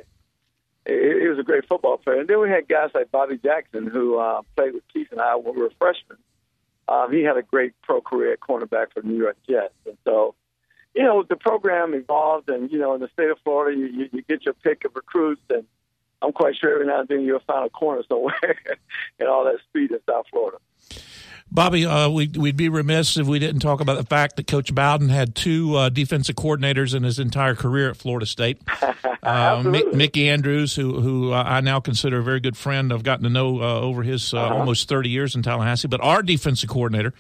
he, 0.86 0.94
he 0.94 1.28
was 1.28 1.40
a 1.40 1.44
great 1.44 1.68
football 1.68 1.98
player. 1.98 2.20
And 2.20 2.28
then 2.28 2.42
we 2.42 2.50
had 2.50 2.68
guys 2.68 2.90
like 2.94 3.12
Bobby 3.12 3.38
Jackson, 3.38 3.88
who 3.88 4.18
uh, 4.20 4.42
played 4.56 4.74
with 4.74 4.84
Keith 4.94 5.08
and 5.12 5.22
I 5.22 5.36
when 5.36 5.56
we 5.56 5.62
were 5.62 5.72
freshmen. 5.80 6.18
Um, 6.90 7.14
he 7.14 7.24
had 7.24 7.38
a 7.38 7.44
great 7.44 7.74
pro 7.82 8.02
career 8.02 8.38
cornerback 8.38 8.94
for 8.94 9.02
the 9.02 9.08
New 9.08 9.18
York 9.18 9.38
Jets, 9.48 9.74
and 9.86 9.98
so 10.04 10.36
you 10.94 11.04
know 11.04 11.24
the 11.24 11.38
program 11.38 11.94
evolved, 11.94 12.50
and 12.50 12.70
you 12.70 12.78
know 12.78 12.94
in 12.94 13.00
the 13.00 13.10
state 13.14 13.30
of 13.30 13.38
Florida, 13.44 13.78
you, 13.78 13.86
you, 13.86 14.10
you 14.12 14.22
get 14.24 14.44
your 14.44 14.54
pick 14.54 14.84
of 14.84 14.96
recruits 14.96 15.42
and 15.50 15.66
I'm 16.22 16.32
quite 16.32 16.56
sure 16.56 16.74
every 16.74 16.88
now 16.88 17.00
and 17.02 17.08
then 17.08 17.22
you'll 17.22 17.40
find 17.40 17.66
a 17.66 17.70
corner 17.70 18.04
somewhere 18.08 18.36
and 19.20 19.28
all 19.28 19.46
that 19.46 19.58
speed 19.70 19.92
in 19.92 20.00
South 20.08 20.26
Florida. 20.30 20.58
Bobby, 21.54 21.86
uh, 21.86 22.10
we'd, 22.10 22.38
we'd 22.38 22.56
be 22.56 22.70
remiss 22.70 23.18
if 23.18 23.28
we 23.28 23.38
didn't 23.38 23.60
talk 23.60 23.82
about 23.82 23.98
the 23.98 24.06
fact 24.06 24.38
that 24.38 24.48
Coach 24.48 24.74
Bowden 24.74 25.10
had 25.10 25.36
two 25.36 25.76
uh, 25.76 25.90
defensive 25.90 26.36
coordinators 26.36 26.96
in 26.96 27.04
his 27.04 27.20
entire 27.20 27.56
career 27.56 27.90
at 27.90 27.98
Florida 27.98 28.26
State. 28.26 28.62
Uh, 29.24 29.62
Mick, 29.62 29.94
Mickey 29.94 30.30
Andrews, 30.30 30.76
who 30.76 31.00
who 31.00 31.32
I 31.32 31.62
now 31.62 31.80
consider 31.80 32.18
a 32.18 32.24
very 32.24 32.40
good 32.40 32.58
friend, 32.58 32.92
I've 32.92 33.04
gotten 33.04 33.24
to 33.24 33.30
know 33.30 33.62
uh, 33.62 33.80
over 33.80 34.02
his 34.02 34.34
uh, 34.34 34.40
uh-huh. 34.40 34.56
almost 34.56 34.90
30 34.90 35.10
years 35.10 35.36
in 35.36 35.44
Tallahassee, 35.44 35.88
but 35.88 36.02
our 36.02 36.24
defensive 36.24 36.70
coordinator, 36.70 37.14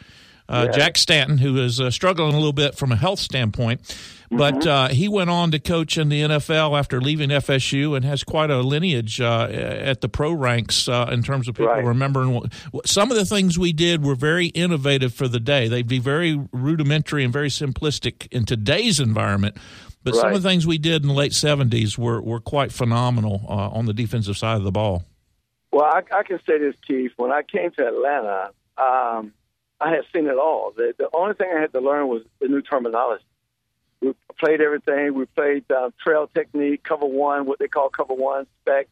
uh, 0.51 0.65
yeah. 0.65 0.77
Jack 0.77 0.97
Stanton, 0.97 1.37
who 1.37 1.57
is 1.57 1.79
uh, 1.79 1.89
struggling 1.89 2.33
a 2.33 2.37
little 2.37 2.53
bit 2.53 2.75
from 2.75 2.91
a 2.91 2.95
health 2.95 3.19
standpoint. 3.19 3.81
But 4.29 4.55
mm-hmm. 4.55 4.69
uh, 4.69 4.87
he 4.89 5.09
went 5.09 5.29
on 5.29 5.51
to 5.51 5.59
coach 5.59 5.97
in 5.97 6.07
the 6.07 6.21
NFL 6.21 6.79
after 6.79 7.01
leaving 7.01 7.29
FSU 7.29 7.97
and 7.97 8.05
has 8.05 8.23
quite 8.23 8.49
a 8.49 8.61
lineage 8.61 9.19
uh, 9.19 9.49
at 9.51 9.99
the 9.99 10.07
pro 10.07 10.31
ranks 10.31 10.87
uh, 10.87 11.09
in 11.11 11.21
terms 11.21 11.49
of 11.49 11.55
people 11.55 11.73
right. 11.73 11.83
remembering. 11.83 12.33
What, 12.71 12.87
some 12.87 13.11
of 13.11 13.17
the 13.17 13.25
things 13.25 13.59
we 13.59 13.73
did 13.73 14.05
were 14.05 14.15
very 14.15 14.47
innovative 14.47 15.13
for 15.13 15.27
the 15.27 15.39
day. 15.39 15.67
They'd 15.67 15.87
be 15.87 15.99
very 15.99 16.39
rudimentary 16.53 17.25
and 17.25 17.33
very 17.33 17.49
simplistic 17.49 18.31
in 18.31 18.45
today's 18.45 19.01
environment. 19.01 19.57
But 20.03 20.13
right. 20.13 20.21
some 20.21 20.33
of 20.33 20.41
the 20.41 20.47
things 20.47 20.65
we 20.65 20.77
did 20.77 21.01
in 21.01 21.09
the 21.09 21.13
late 21.13 21.33
70s 21.33 21.97
were, 21.97 22.21
were 22.21 22.39
quite 22.39 22.71
phenomenal 22.71 23.45
uh, 23.49 23.69
on 23.69 23.85
the 23.85 23.93
defensive 23.93 24.37
side 24.37 24.55
of 24.55 24.63
the 24.63 24.71
ball. 24.71 25.03
Well, 25.73 25.85
I, 25.85 26.03
I 26.13 26.23
can 26.23 26.39
say 26.47 26.57
this, 26.57 26.75
Keith. 26.87 27.11
When 27.17 27.31
I 27.31 27.43
came 27.43 27.71
to 27.71 27.85
Atlanta, 27.85 28.51
um, 28.77 29.33
I 29.81 29.89
had 29.89 30.03
seen 30.13 30.27
it 30.27 30.37
all. 30.37 30.73
The, 30.75 30.93
the 30.97 31.09
only 31.13 31.33
thing 31.33 31.49
I 31.55 31.59
had 31.59 31.73
to 31.73 31.79
learn 31.79 32.07
was 32.07 32.23
the 32.39 32.47
new 32.47 32.61
terminology. 32.61 33.23
We 33.99 34.13
played 34.39 34.61
everything. 34.61 35.13
We 35.13 35.25
played 35.25 35.69
uh, 35.71 35.91
trail 36.03 36.29
technique, 36.33 36.83
cover 36.83 37.05
one, 37.05 37.45
what 37.45 37.59
they 37.59 37.67
call 37.67 37.89
cover 37.89 38.13
one 38.13 38.47
spec, 38.61 38.87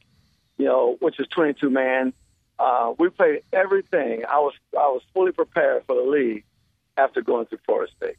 you 0.57 0.65
know, 0.65 0.97
which 0.99 1.19
is 1.19 1.27
22 1.27 1.69
man. 1.69 2.13
Uh, 2.57 2.93
we 2.97 3.09
played 3.09 3.41
everything. 3.53 4.23
I 4.29 4.39
was 4.39 4.53
I 4.73 4.87
was 4.87 5.01
fully 5.13 5.31
prepared 5.31 5.83
for 5.87 5.95
the 5.95 6.09
league 6.09 6.43
after 6.97 7.21
going 7.21 7.45
through 7.45 7.59
Florida 7.65 7.91
State. 7.95 8.17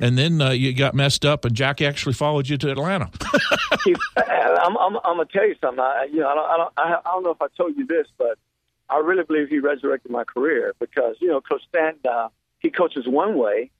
And 0.00 0.18
then 0.18 0.40
uh, 0.40 0.50
you 0.50 0.72
got 0.72 0.94
messed 0.94 1.24
up, 1.24 1.44
and 1.44 1.54
Jack 1.54 1.82
actually 1.82 2.14
followed 2.14 2.48
you 2.48 2.56
to 2.58 2.70
Atlanta. 2.70 3.10
I'm, 4.16 4.76
I'm, 4.76 4.96
I'm, 4.96 5.02
gonna 5.04 5.26
tell 5.26 5.46
you 5.46 5.54
something. 5.60 5.80
I, 5.80 6.08
you 6.10 6.20
know, 6.20 6.28
I 6.28 6.34
don't, 6.34 6.50
I 6.50 6.88
don't, 6.88 7.06
I 7.06 7.10
don't 7.12 7.22
know 7.22 7.30
if 7.30 7.42
I 7.42 7.46
told 7.56 7.76
you 7.76 7.86
this, 7.86 8.06
but 8.16 8.38
I 8.92 8.98
really 8.98 9.24
believe 9.24 9.48
he 9.48 9.58
resurrected 9.58 10.10
my 10.10 10.24
career 10.24 10.74
because 10.78 11.16
you 11.20 11.28
know, 11.28 11.40
Coach 11.40 11.62
Stan, 11.68 11.94
uh, 12.08 12.28
he 12.58 12.70
coaches 12.70 13.06
one 13.06 13.36
way, 13.36 13.70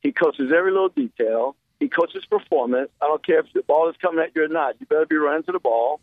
he 0.00 0.12
coaches 0.12 0.52
every 0.54 0.72
little 0.72 0.88
detail. 0.88 1.56
He 1.78 1.88
coaches 1.88 2.24
performance. 2.26 2.90
I 3.00 3.06
don't 3.06 3.24
care 3.24 3.40
if 3.40 3.46
the 3.54 3.62
ball 3.62 3.88
is 3.88 3.96
coming 4.00 4.22
at 4.22 4.36
you 4.36 4.44
or 4.44 4.48
not. 4.48 4.76
You 4.80 4.86
better 4.86 5.06
be 5.06 5.16
running 5.16 5.44
to 5.44 5.52
the 5.52 5.58
ball. 5.58 6.00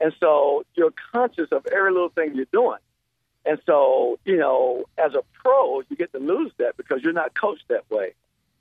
And 0.00 0.12
so 0.20 0.64
you're 0.74 0.92
conscious 1.12 1.48
of 1.52 1.66
every 1.66 1.92
little 1.92 2.08
thing 2.08 2.34
you're 2.34 2.46
doing. 2.52 2.78
And 3.44 3.58
so, 3.66 4.18
you 4.24 4.36
know, 4.36 4.84
as 4.96 5.14
a 5.14 5.22
pro, 5.42 5.80
you 5.88 5.96
get 5.96 6.12
to 6.12 6.18
lose 6.18 6.52
that 6.58 6.76
because 6.76 7.02
you're 7.02 7.12
not 7.12 7.38
coached 7.38 7.64
that 7.68 7.90
way. 7.90 8.14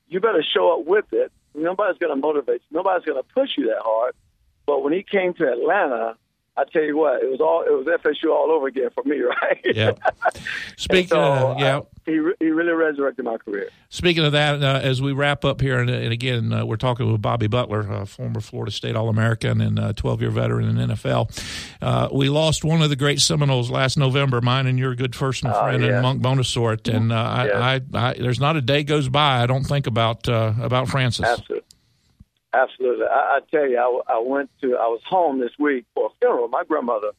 You 0.09 0.19
better 0.19 0.43
show 0.43 0.79
up 0.79 0.85
with 0.85 1.05
it. 1.11 1.31
Nobody's 1.53 1.97
going 1.97 2.15
to 2.15 2.21
motivate 2.21 2.61
you. 2.69 2.77
Nobody's 2.77 3.05
going 3.05 3.21
to 3.21 3.27
push 3.33 3.51
you 3.57 3.67
that 3.67 3.81
hard. 3.81 4.13
But 4.65 4.83
when 4.83 4.93
he 4.93 5.03
came 5.03 5.33
to 5.35 5.51
Atlanta, 5.51 6.15
I 6.57 6.63
tell 6.71 6.81
you 6.83 6.97
what, 6.97 7.21
it 7.21 7.29
was 7.29 7.39
all 7.39 7.61
it 7.61 7.71
was 7.71 7.85
FSU 7.85 8.33
all 8.33 8.51
over 8.51 8.67
again 8.67 8.89
for 8.93 9.03
me, 9.03 9.19
right? 9.41 9.59
Yeah. 9.63 9.91
Speaking 10.75 11.09
so, 11.09 11.21
of 11.21 11.59
yeah, 11.59 11.77
uh, 11.77 11.81
he 12.05 12.13
he 12.39 12.49
really 12.49 12.71
resurrected 12.71 13.25
my 13.25 13.37
career. 13.37 13.69
Speaking 13.89 14.25
of 14.25 14.31
that, 14.31 14.63
uh, 14.63 14.79
as 14.83 15.01
we 15.01 15.11
wrap 15.13 15.45
up 15.45 15.61
here, 15.61 15.79
and, 15.79 15.89
and 15.89 16.11
again, 16.11 16.51
uh, 16.51 16.65
we're 16.65 16.75
talking 16.77 17.11
with 17.11 17.21
Bobby 17.21 17.47
Butler, 17.47 17.91
uh, 17.91 18.05
former 18.05 18.41
Florida 18.41 18.71
State 18.71 18.95
All 18.95 19.09
American 19.09 19.61
and 19.61 19.95
12 19.95 20.21
year 20.21 20.31
veteran 20.31 20.77
in 20.77 20.89
NFL. 20.89 21.29
Uh, 21.81 22.09
we 22.11 22.29
lost 22.29 22.63
one 22.63 22.81
of 22.81 22.89
the 22.89 22.95
great 22.95 23.21
Seminoles 23.21 23.69
last 23.71 23.97
November, 23.97 24.41
mine 24.41 24.67
and 24.67 24.77
your 24.79 24.95
good 24.95 25.11
personal 25.13 25.55
Oh, 25.55 25.61
friend, 25.63 25.83
yeah. 25.83 25.93
and 25.93 26.01
Monk 26.01 26.21
Bonasorte. 26.21 26.93
And 26.93 27.11
uh, 27.11 27.15
I, 27.15 27.75
I, 27.75 27.81
I, 27.93 28.13
there's 28.13 28.39
not 28.39 28.55
a 28.57 28.61
day 28.61 28.83
goes 28.83 29.09
by 29.09 29.41
I 29.41 29.45
don't 29.45 29.63
think 29.63 29.87
about 29.87 30.27
uh, 30.27 30.53
about 30.61 30.89
Francis. 30.89 31.25
Absolutely. 31.25 31.66
Absolutely. 32.57 33.05
I, 33.05 33.37
I 33.37 33.39
tell 33.51 33.69
you, 33.69 33.77
I, 33.77 34.15
I 34.15 34.19
went 34.19 34.49
to, 34.61 34.75
I 34.77 34.87
was 34.87 35.01
home 35.05 35.39
this 35.39 35.51
week 35.59 35.85
for 35.93 36.07
a 36.07 36.09
funeral. 36.19 36.47
My 36.47 36.63
grandmother 36.63 37.11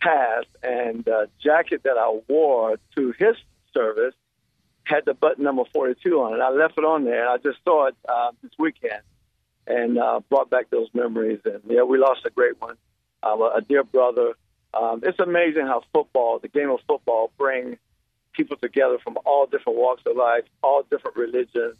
passed, 0.00 0.48
and 0.62 1.04
the 1.04 1.28
jacket 1.42 1.82
that 1.84 1.98
I 1.98 2.20
wore 2.28 2.78
to 2.96 3.14
his 3.18 3.36
service 3.74 4.14
had 4.84 5.04
the 5.06 5.14
button 5.14 5.44
number 5.44 5.64
42 5.72 6.20
on 6.20 6.34
it. 6.34 6.40
I 6.42 6.50
left 6.50 6.78
it 6.78 6.84
on 6.84 7.04
there, 7.04 7.22
and 7.22 7.30
I 7.30 7.36
just 7.38 7.58
saw 7.64 7.86
it 7.86 7.96
uh, 8.08 8.30
this 8.42 8.52
weekend 8.58 9.02
and 9.66 9.98
uh, 9.98 10.20
brought 10.28 10.50
back 10.50 10.70
those 10.70 10.88
memories. 10.94 11.40
And 11.44 11.60
yeah, 11.66 11.82
we 11.82 11.98
lost 11.98 12.24
a 12.24 12.30
great 12.30 12.60
one, 12.60 12.76
um, 13.22 13.42
a 13.42 13.60
dear 13.60 13.82
brother. 13.82 14.34
Um, 14.72 15.00
it's 15.02 15.18
amazing 15.18 15.66
how 15.66 15.82
football, 15.92 16.38
the 16.38 16.48
game 16.48 16.70
of 16.70 16.78
football, 16.86 17.32
brings 17.36 17.76
people 18.32 18.56
together 18.56 18.98
from 19.02 19.18
all 19.26 19.46
different 19.46 19.78
walks 19.78 20.02
of 20.06 20.16
life, 20.16 20.44
all 20.62 20.84
different 20.88 21.16
religions 21.16 21.76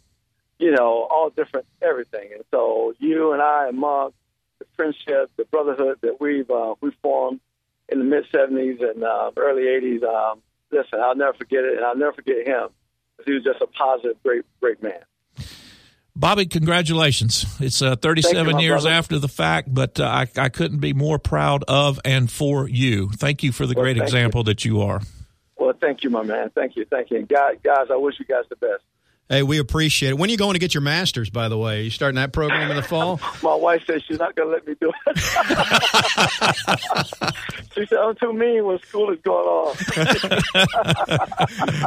you 0.61 0.71
know, 0.71 1.07
all 1.09 1.31
different 1.35 1.65
everything. 1.81 2.29
And 2.33 2.43
so 2.51 2.93
you 2.99 3.33
and 3.33 3.41
I 3.41 3.67
and 3.67 3.77
Monk, 3.77 4.13
the 4.59 4.65
friendship, 4.75 5.31
the 5.35 5.45
brotherhood 5.45 5.97
that 6.01 6.21
we've 6.21 6.49
uh, 6.49 6.75
we 6.79 6.91
formed 7.01 7.41
in 7.89 7.97
the 7.97 8.05
mid 8.05 8.25
'70s 8.31 8.81
and 8.81 9.03
uh, 9.03 9.31
early 9.35 9.63
'80s. 9.63 10.03
Um, 10.03 10.41
listen, 10.71 10.99
I'll 11.01 11.15
never 11.15 11.33
forget 11.33 11.63
it, 11.63 11.77
and 11.77 11.85
I'll 11.85 11.97
never 11.97 12.13
forget 12.13 12.45
him. 12.45 12.69
He 13.25 13.33
was 13.33 13.43
just 13.43 13.59
a 13.59 13.67
positive, 13.67 14.21
great, 14.23 14.45
great 14.61 14.81
man. 14.81 15.01
Bobby, 16.15 16.45
congratulations. 16.45 17.45
It's 17.59 17.81
uh, 17.81 17.95
37 17.95 18.59
you, 18.59 18.65
years 18.65 18.83
brother. 18.83 18.95
after 18.95 19.19
the 19.19 19.27
fact, 19.27 19.73
but 19.73 19.99
uh, 19.99 20.05
I, 20.05 20.27
I 20.37 20.49
couldn't 20.49 20.79
be 20.79 20.93
more 20.93 21.17
proud 21.17 21.63
of 21.67 21.99
and 22.03 22.31
for 22.31 22.67
you. 22.67 23.09
Thank 23.09 23.43
you 23.43 23.51
for 23.51 23.65
the 23.65 23.73
Well, 23.73 23.85
great 23.85 23.97
example 23.97 24.43
that 24.43 24.65
you 24.65 24.81
are. 24.81 25.01
Well, 25.57 25.73
thank 25.79 26.03
you, 26.03 26.09
my 26.09 26.23
man. 26.23 26.51
Thank 26.53 26.75
you, 26.75 26.85
thank 26.85 27.11
you. 27.11 27.17
And 27.17 27.29
guys, 27.29 27.57
guys, 27.63 27.87
I 27.91 27.95
wish 27.95 28.19
you 28.19 28.25
guys 28.25 28.43
the 28.49 28.55
best. 28.55 28.83
Hey, 29.29 29.43
we 29.43 29.59
appreciate 29.59 30.09
it. 30.09 30.17
When 30.17 30.29
are 30.29 30.31
you 30.31 30.37
going 30.37 30.55
to 30.55 30.59
get 30.59 30.73
your 30.73 30.81
master's, 30.81 31.29
by 31.29 31.47
the 31.47 31.57
way? 31.57 31.83
you 31.83 31.89
starting 31.89 32.17
that 32.17 32.33
program 32.33 32.69
in 32.69 32.75
the 32.75 32.83
fall? 32.83 33.21
My 33.43 33.55
wife 33.55 33.81
says 33.87 34.03
she's 34.03 34.19
not 34.19 34.35
going 34.35 34.49
to 34.49 34.55
let 34.55 34.67
me 34.67 34.75
do 34.81 34.91
it. 35.07 35.17
she 37.73 37.85
said 37.85 37.97
I'm 37.97 38.13
too 38.15 38.33
mean 38.33 38.65
when 38.65 38.77
school 38.79 39.09
is 39.11 39.21
going 39.21 39.47
on. 39.47 39.77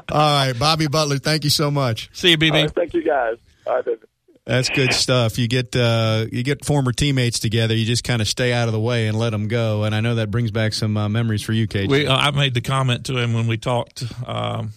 All 0.10 0.46
right, 0.46 0.58
Bobby 0.58 0.86
Butler, 0.86 1.18
thank 1.18 1.44
you 1.44 1.50
so 1.50 1.70
much. 1.70 2.08
See 2.14 2.30
you, 2.30 2.38
BB. 2.38 2.52
All 2.52 2.62
right, 2.62 2.74
thank 2.74 2.94
you, 2.94 3.04
guys. 3.04 3.36
All 3.66 3.74
right, 3.74 3.84
baby. 3.84 4.00
That's 4.46 4.68
good 4.68 4.92
stuff. 4.92 5.38
You 5.38 5.48
get 5.48 5.74
uh, 5.74 6.26
you 6.30 6.42
get 6.42 6.66
former 6.66 6.92
teammates 6.92 7.38
together. 7.38 7.74
You 7.74 7.86
just 7.86 8.04
kind 8.04 8.20
of 8.20 8.28
stay 8.28 8.52
out 8.52 8.68
of 8.68 8.72
the 8.72 8.80
way 8.80 9.06
and 9.06 9.18
let 9.18 9.30
them 9.30 9.48
go. 9.48 9.84
And 9.84 9.94
I 9.94 10.00
know 10.00 10.16
that 10.16 10.30
brings 10.30 10.50
back 10.50 10.74
some 10.74 10.98
uh, 10.98 11.08
memories 11.08 11.42
for 11.42 11.52
you, 11.52 11.66
KJ. 11.66 11.88
We, 11.88 12.06
uh, 12.06 12.14
I 12.14 12.30
made 12.30 12.52
the 12.52 12.60
comment 12.60 13.06
to 13.06 13.16
him 13.16 13.32
when 13.32 13.46
we 13.46 13.56
talked. 13.56 14.04
Um, 14.26 14.72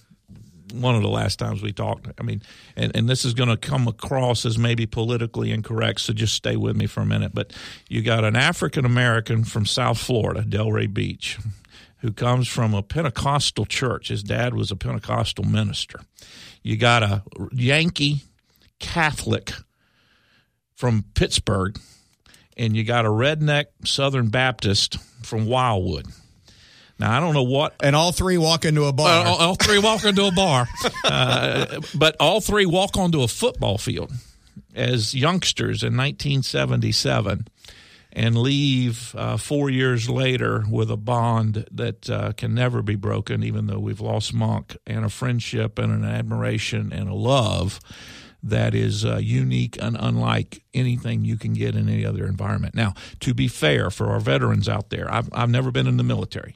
one 0.74 0.96
of 0.96 1.02
the 1.02 1.10
last 1.10 1.40
times 1.40 1.62
we 1.62 1.72
talked. 1.72 2.08
I 2.20 2.24
mean, 2.24 2.42
and, 2.76 2.96
and 2.96 3.10
this 3.10 3.26
is 3.26 3.34
going 3.34 3.50
to 3.50 3.58
come 3.58 3.88
across 3.88 4.46
as 4.46 4.58
maybe 4.58 4.86
politically 4.86 5.52
incorrect, 5.52 6.02
so 6.02 6.14
just 6.14 6.36
stay 6.36 6.56
with 6.56 6.76
me 6.76 6.88
for 6.88 7.02
a 7.02 7.06
minute. 7.06 7.34
But 7.34 7.54
you 7.90 8.02
got 8.02 8.24
an 8.24 8.36
African 8.36 8.86
American 8.86 9.44
from 9.44 9.66
South 9.66 9.98
Florida, 9.98 10.44
Delray 10.44 10.94
Beach, 10.94 11.38
who 12.00 12.12
comes 12.12 12.48
from 12.48 12.74
a 12.74 12.84
Pentecostal 12.84 13.66
church. 13.66 14.10
His 14.10 14.24
dad 14.24 14.54
was 14.54 14.72
a 14.72 14.76
Pentecostal 14.76 15.46
minister. 15.46 16.02
You 16.64 16.78
got 16.78 17.04
a 17.04 17.24
Yankee 17.52 18.24
Catholic 18.80 19.54
from 20.76 21.06
Pittsburgh, 21.16 21.80
and 22.56 22.76
you 22.76 22.84
got 22.84 23.06
a 23.06 23.10
redneck 23.10 23.66
Southern 23.84 24.30
Baptist 24.30 24.98
from 25.24 25.48
Wildwood. 25.48 26.08
Now 27.00 27.16
I 27.16 27.20
don't 27.20 27.34
know 27.34 27.44
what 27.44 27.76
and 27.82 27.96
all 27.96 28.12
three 28.12 28.38
walk 28.38 28.66
into 28.66 28.86
a 28.86 28.94
bar. 28.94 29.06
well, 29.24 29.34
all, 29.34 29.48
all 29.50 29.56
three 29.56 29.80
walk 29.80 30.04
into 30.04 30.26
a 30.26 30.32
bar, 30.32 30.68
uh, 31.04 31.82
but 31.96 32.16
all 32.20 32.42
three 32.42 32.66
walk 32.66 32.98
onto 32.98 33.22
a 33.22 33.28
football 33.28 33.78
field 33.78 34.12
as 34.74 35.14
youngsters 35.14 35.84
in 35.84 35.98
1977 35.98 37.48
and 38.14 38.36
leave 38.36 39.14
uh, 39.16 39.38
four 39.38 39.70
years 39.70 40.10
later 40.10 40.64
with 40.70 40.90
a 40.90 40.98
bond 40.98 41.68
that 41.72 42.10
uh, 42.10 42.32
can 42.34 42.56
never 42.56 42.82
be 42.82 42.96
broken, 42.96 43.44
even 43.44 43.68
though 43.68 43.80
we've 43.80 44.02
lost 44.02 44.34
Monk, 44.34 44.76
and 44.88 45.06
a 45.06 45.10
friendship 45.10 45.78
and 45.78 45.92
an 45.92 46.04
admiration 46.04 46.92
and 46.92 47.10
a 47.10 47.14
love 47.14 47.80
that 48.42 48.74
is 48.74 49.06
uh, 49.06 49.18
unique 49.18 49.78
and 49.82 49.98
unlike 50.00 50.64
anything 50.74 51.26
you 51.26 51.38
can 51.38 51.54
get 51.54 51.76
in 51.76 51.90
any 51.90 52.06
other 52.06 52.26
environment. 52.26 52.74
Now, 52.74 52.94
to 53.20 53.34
be 53.34 53.48
fair, 53.48 53.92
for 53.92 54.08
our 54.08 54.20
veterans 54.20 54.70
out 54.70 54.90
there, 54.90 55.12
I've, 55.12 55.30
I've 55.34 55.50
never 55.50 55.70
been 55.72 55.88
in 55.88 55.98
the 55.98 56.04
military. 56.04 56.56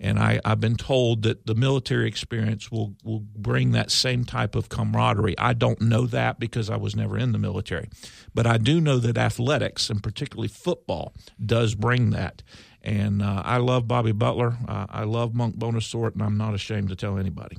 And 0.00 0.18
I, 0.18 0.40
I've 0.44 0.60
been 0.60 0.76
told 0.76 1.22
that 1.22 1.46
the 1.46 1.54
military 1.54 2.06
experience 2.06 2.70
will, 2.70 2.94
will 3.02 3.20
bring 3.20 3.72
that 3.72 3.90
same 3.90 4.24
type 4.24 4.54
of 4.54 4.68
camaraderie. 4.68 5.36
I 5.38 5.54
don't 5.54 5.80
know 5.80 6.06
that 6.06 6.38
because 6.38 6.70
I 6.70 6.76
was 6.76 6.94
never 6.94 7.18
in 7.18 7.32
the 7.32 7.38
military. 7.38 7.88
But 8.34 8.46
I 8.46 8.58
do 8.58 8.80
know 8.80 8.98
that 8.98 9.18
athletics, 9.18 9.90
and 9.90 10.02
particularly 10.02 10.48
football, 10.48 11.12
does 11.44 11.74
bring 11.74 12.10
that. 12.10 12.42
And 12.82 13.22
uh, 13.22 13.42
I 13.44 13.56
love 13.56 13.88
Bobby 13.88 14.12
Butler. 14.12 14.56
Uh, 14.66 14.86
I 14.88 15.04
love 15.04 15.34
Monk 15.34 15.56
Bonasorte, 15.56 16.14
and 16.14 16.22
I'm 16.22 16.38
not 16.38 16.54
ashamed 16.54 16.90
to 16.90 16.96
tell 16.96 17.18
anybody. 17.18 17.58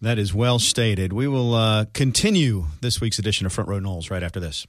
That 0.00 0.18
is 0.18 0.34
well 0.34 0.58
stated. 0.58 1.12
We 1.12 1.28
will 1.28 1.54
uh, 1.54 1.86
continue 1.94 2.66
this 2.80 3.00
week's 3.00 3.18
edition 3.18 3.46
of 3.46 3.52
Front 3.52 3.70
Row 3.70 3.80
Noles 3.80 4.10
right 4.10 4.22
after 4.22 4.40
this. 4.40 4.66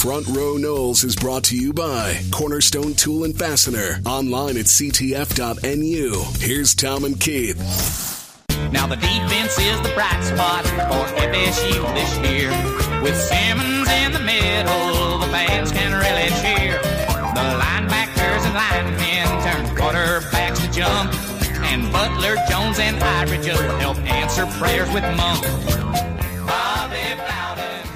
Front 0.00 0.26
Row 0.28 0.56
Noles 0.56 1.04
is 1.04 1.16
brought 1.16 1.44
to 1.44 1.56
you 1.56 1.72
by 1.72 2.20
Cornerstone 2.30 2.94
Tool 2.94 3.24
and 3.24 3.38
Fastener. 3.38 4.00
Online 4.04 4.58
at 4.58 4.66
ctf.nu. 4.66 6.24
Here's 6.38 6.74
Tom 6.74 7.04
and 7.04 7.18
Keith. 7.18 7.56
Now 8.72 8.86
the 8.86 8.96
defense 8.96 9.58
is 9.58 9.80
the 9.80 9.92
bright 9.94 10.22
spot 10.22 10.66
for 10.66 11.06
FSU 11.16 11.94
this 11.94 12.18
year. 12.30 12.50
With 13.02 13.16
Simmons 13.16 13.88
in 13.88 14.12
the 14.12 14.20
middle, 14.20 15.18
the 15.18 15.28
fans 15.28 15.72
can 15.72 15.92
really 15.92 16.28
cheer. 16.42 16.78
The 17.34 17.60
linebackers 17.60 18.44
and 18.44 18.54
linemen 18.54 19.09
quarterbacks 19.94 20.64
to 20.64 20.70
jump. 20.72 21.12
And 21.64 21.92
Butler, 21.92 22.36
Jones, 22.48 22.78
and 22.78 22.96
Ira 23.02 23.42
just 23.42 23.62
help 23.80 23.96
answer 23.98 24.46
prayers 24.58 24.88
with 24.92 25.02
Monk. 25.16 25.42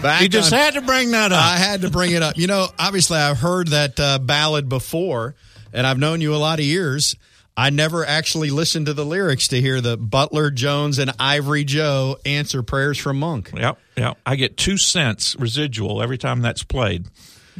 Back 0.03 0.21
You 0.21 0.29
just 0.29 0.53
on- 0.53 0.59
had 0.59 0.75
to 0.75 0.83
bring 0.83 1.13
that 1.13 1.33
up. 1.33 1.43
I 1.43 1.57
had 1.57 1.81
to 1.81 1.91
bring 1.91 2.13
it 2.13 2.23
up. 2.23 2.37
You 2.37 2.47
know, 2.47 2.69
obviously, 2.79 3.17
I've 3.17 3.39
heard 3.39 3.69
that 3.69 3.99
uh, 3.99 4.19
ballad 4.19 4.69
before, 4.69 5.35
and 5.73 5.87
I've 5.87 5.99
known 5.99 6.21
you 6.21 6.35
a 6.35 6.37
lot 6.37 6.59
of 6.59 6.65
years. 6.67 7.17
I 7.57 7.71
never 7.71 8.05
actually 8.05 8.51
listened 8.51 8.87
to 8.87 8.93
the 8.95 9.05
lyrics 9.07 9.49
to 9.49 9.61
hear 9.61 9.81
the 9.81 9.97
Butler, 9.97 10.51
Jones, 10.51 10.99
and 10.99 11.11
Ivory 11.19 11.65
Joe 11.65 12.19
answer 12.27 12.63
prayers 12.63 12.99
from 12.99 13.19
Monk. 13.19 13.53
Yep, 13.57 13.79
yep. 13.97 14.19
I 14.27 14.37
get 14.37 14.57
two 14.59 14.77
cents 14.77 15.37
residual 15.37 16.03
every 16.03 16.19
time 16.19 16.43
that's 16.43 16.65
played. 16.65 17.07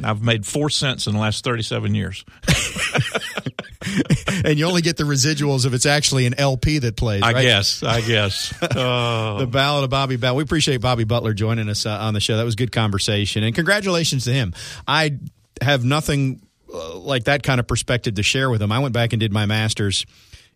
I've 0.03 0.21
made 0.21 0.45
four 0.45 0.69
cents 0.69 1.07
in 1.07 1.13
the 1.13 1.19
last 1.19 1.43
37 1.43 1.95
years. 1.95 2.25
and 4.43 4.57
you 4.57 4.65
only 4.65 4.81
get 4.81 4.97
the 4.97 5.03
residuals 5.03 5.65
if 5.65 5.73
it's 5.73 5.85
actually 5.85 6.25
an 6.25 6.33
LP 6.37 6.79
that 6.79 6.95
plays. 6.95 7.23
I 7.23 7.31
right? 7.31 7.41
guess. 7.43 7.83
I 7.83 8.01
guess. 8.01 8.53
Uh, 8.61 9.37
The 9.39 9.47
Ballad 9.47 9.83
of 9.83 9.89
Bobby 9.89 10.17
Bell. 10.17 10.35
We 10.35 10.43
appreciate 10.43 10.81
Bobby 10.81 11.03
Butler 11.03 11.33
joining 11.33 11.69
us 11.69 11.85
uh, 11.85 11.91
on 11.91 12.13
the 12.13 12.19
show. 12.19 12.37
That 12.37 12.43
was 12.43 12.55
good 12.55 12.71
conversation, 12.71 13.43
and 13.43 13.53
congratulations 13.53 14.25
to 14.25 14.33
him. 14.33 14.53
I 14.87 15.19
have 15.61 15.83
nothing 15.83 16.41
uh, 16.73 16.97
like 16.97 17.25
that 17.25 17.43
kind 17.43 17.59
of 17.59 17.67
perspective 17.67 18.15
to 18.15 18.23
share 18.23 18.49
with 18.49 18.61
him. 18.61 18.71
I 18.71 18.79
went 18.79 18.93
back 18.93 19.13
and 19.13 19.19
did 19.19 19.31
my 19.31 19.45
master's 19.45 20.05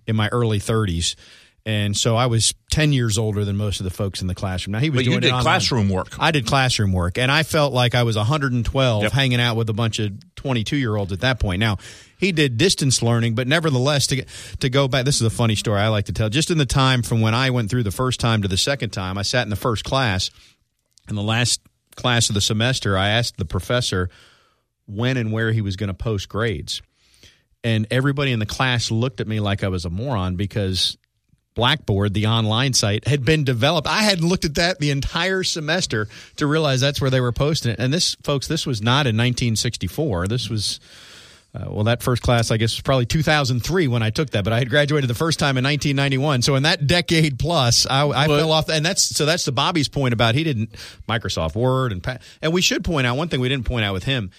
in 0.07 0.15
my 0.15 0.27
early 0.29 0.59
30s, 0.59 1.15
and 1.65 1.95
so 1.95 2.15
I 2.15 2.25
was 2.27 2.53
10 2.71 2.93
years 2.93 3.17
older 3.17 3.43
than 3.45 3.57
most 3.57 3.79
of 3.79 3.83
the 3.83 3.89
folks 3.89 4.21
in 4.21 4.27
the 4.27 4.35
classroom. 4.35 4.71
Now 4.73 4.79
he 4.79 4.89
was 4.89 4.99
but 4.99 5.03
doing 5.05 5.15
you 5.15 5.21
did 5.21 5.31
classroom 5.41 5.89
work. 5.89 6.07
I 6.19 6.31
did 6.31 6.45
classroom 6.45 6.93
work, 6.93 7.17
and 7.17 7.31
I 7.31 7.43
felt 7.43 7.73
like 7.73 7.95
I 7.95 8.03
was 8.03 8.15
112 8.15 9.03
Yep. 9.03 9.11
hanging 9.11 9.39
out 9.41 9.55
with 9.55 9.69
a 9.69 9.73
bunch 9.73 9.99
of 9.99 10.11
22 10.35 10.77
year 10.77 10.95
olds 10.95 11.11
at 11.11 11.19
that 11.21 11.39
point. 11.39 11.59
Now, 11.59 11.77
he 12.17 12.31
did 12.31 12.57
distance 12.57 13.01
learning, 13.01 13.35
but 13.35 13.47
nevertheless, 13.47 14.07
to 14.07 14.17
get, 14.17 14.27
to 14.59 14.69
go 14.69 14.87
back, 14.87 15.05
this 15.05 15.15
is 15.17 15.21
a 15.21 15.29
funny 15.29 15.55
story 15.55 15.79
I 15.79 15.87
like 15.89 16.05
to 16.05 16.13
tell. 16.13 16.29
Just 16.29 16.49
in 16.51 16.57
the 16.57 16.65
time 16.65 17.01
from 17.01 17.21
when 17.21 17.33
I 17.33 17.49
went 17.49 17.69
through 17.69 17.83
the 17.83 17.91
first 17.91 18.19
time 18.19 18.41
to 18.41 18.47
the 18.47 18.57
second 18.57 18.89
time, 18.91 19.17
I 19.17 19.21
sat 19.21 19.43
in 19.43 19.49
the 19.49 19.55
first 19.55 19.83
class. 19.83 20.31
In 21.09 21.15
the 21.15 21.23
last 21.23 21.61
class 21.95 22.29
of 22.29 22.35
the 22.35 22.41
semester, 22.41 22.97
I 22.97 23.09
asked 23.09 23.37
the 23.37 23.45
professor 23.45 24.09
when 24.85 25.17
and 25.17 25.31
where 25.31 25.51
he 25.51 25.61
was 25.61 25.75
going 25.75 25.87
to 25.89 25.93
post 25.93 26.29
grades. 26.29 26.81
and 27.63 27.85
everybody 27.91 28.31
in 28.31 28.39
the 28.39 28.45
class 28.45 28.89
looked 28.91 29.19
at 29.19 29.27
me 29.27 29.39
like 29.41 29.63
I 29.63 29.67
was 29.67 29.83
a 29.85 29.89
moron 29.89 30.35
because 30.37 30.97
Blackboard, 31.59 32.13
the 32.13 32.25
online 32.27 32.71
site, 32.71 33.05
had 33.05 33.25
been 33.25 33.43
developed. 33.43 33.85
I 33.85 34.03
hadn't 34.03 34.25
looked 34.25 34.45
at 34.45 34.55
that 34.55 34.79
the 34.79 34.91
entire 34.91 35.43
semester 35.43 36.07
to 36.37 36.47
realize 36.47 36.79
that's 36.79 37.01
where 37.01 37.09
they 37.09 37.19
were 37.19 37.33
posting 37.33 37.73
it. 37.73 37.79
And 37.79 37.93
this, 37.93 38.15
folks, 38.23 38.47
this 38.47 38.65
was 38.65 38.81
not 38.81 39.07
in 39.07 39.17
1964. 39.17 40.27
This 40.29 40.49
was. 40.49 40.79
Uh, 41.53 41.65
well, 41.67 41.83
that 41.85 42.03
first 42.03 42.21
class, 42.21 42.51
I 42.51 42.57
guess, 42.57 42.75
was 42.75 42.81
probably 42.81 43.07
2003 43.07 43.87
when 43.87 44.03
I 44.03 44.11
took 44.11 44.29
that, 44.29 44.43
but 44.43 44.53
I 44.53 44.59
had 44.59 44.69
graduated 44.69 45.09
the 45.09 45.15
first 45.15 45.39
time 45.39 45.57
in 45.57 45.63
1991. 45.63 46.43
So 46.43 46.55
in 46.55 46.61
that 46.63 46.85
decade 46.85 47.39
plus, 47.39 47.87
I, 47.87 48.07
I 48.07 48.27
But- 48.27 48.37
fell 48.37 48.51
off. 48.51 48.69
And 48.69 48.85
that's 48.85 49.03
so 49.03 49.25
that's 49.25 49.45
the 49.45 49.51
Bobby's 49.51 49.89
point 49.89 50.13
about 50.13 50.35
he 50.35 50.43
didn't 50.43 50.69
Microsoft 51.09 51.55
Word 51.55 51.91
and 51.91 52.19
and 52.41 52.53
we 52.53 52.61
should 52.61 52.83
point 52.83 53.07
out 53.07 53.17
one 53.17 53.29
thing 53.29 53.39
we 53.41 53.49
didn't 53.49 53.65
point 53.65 53.83
out 53.83 53.93
with 53.93 54.03
him. 54.03 54.29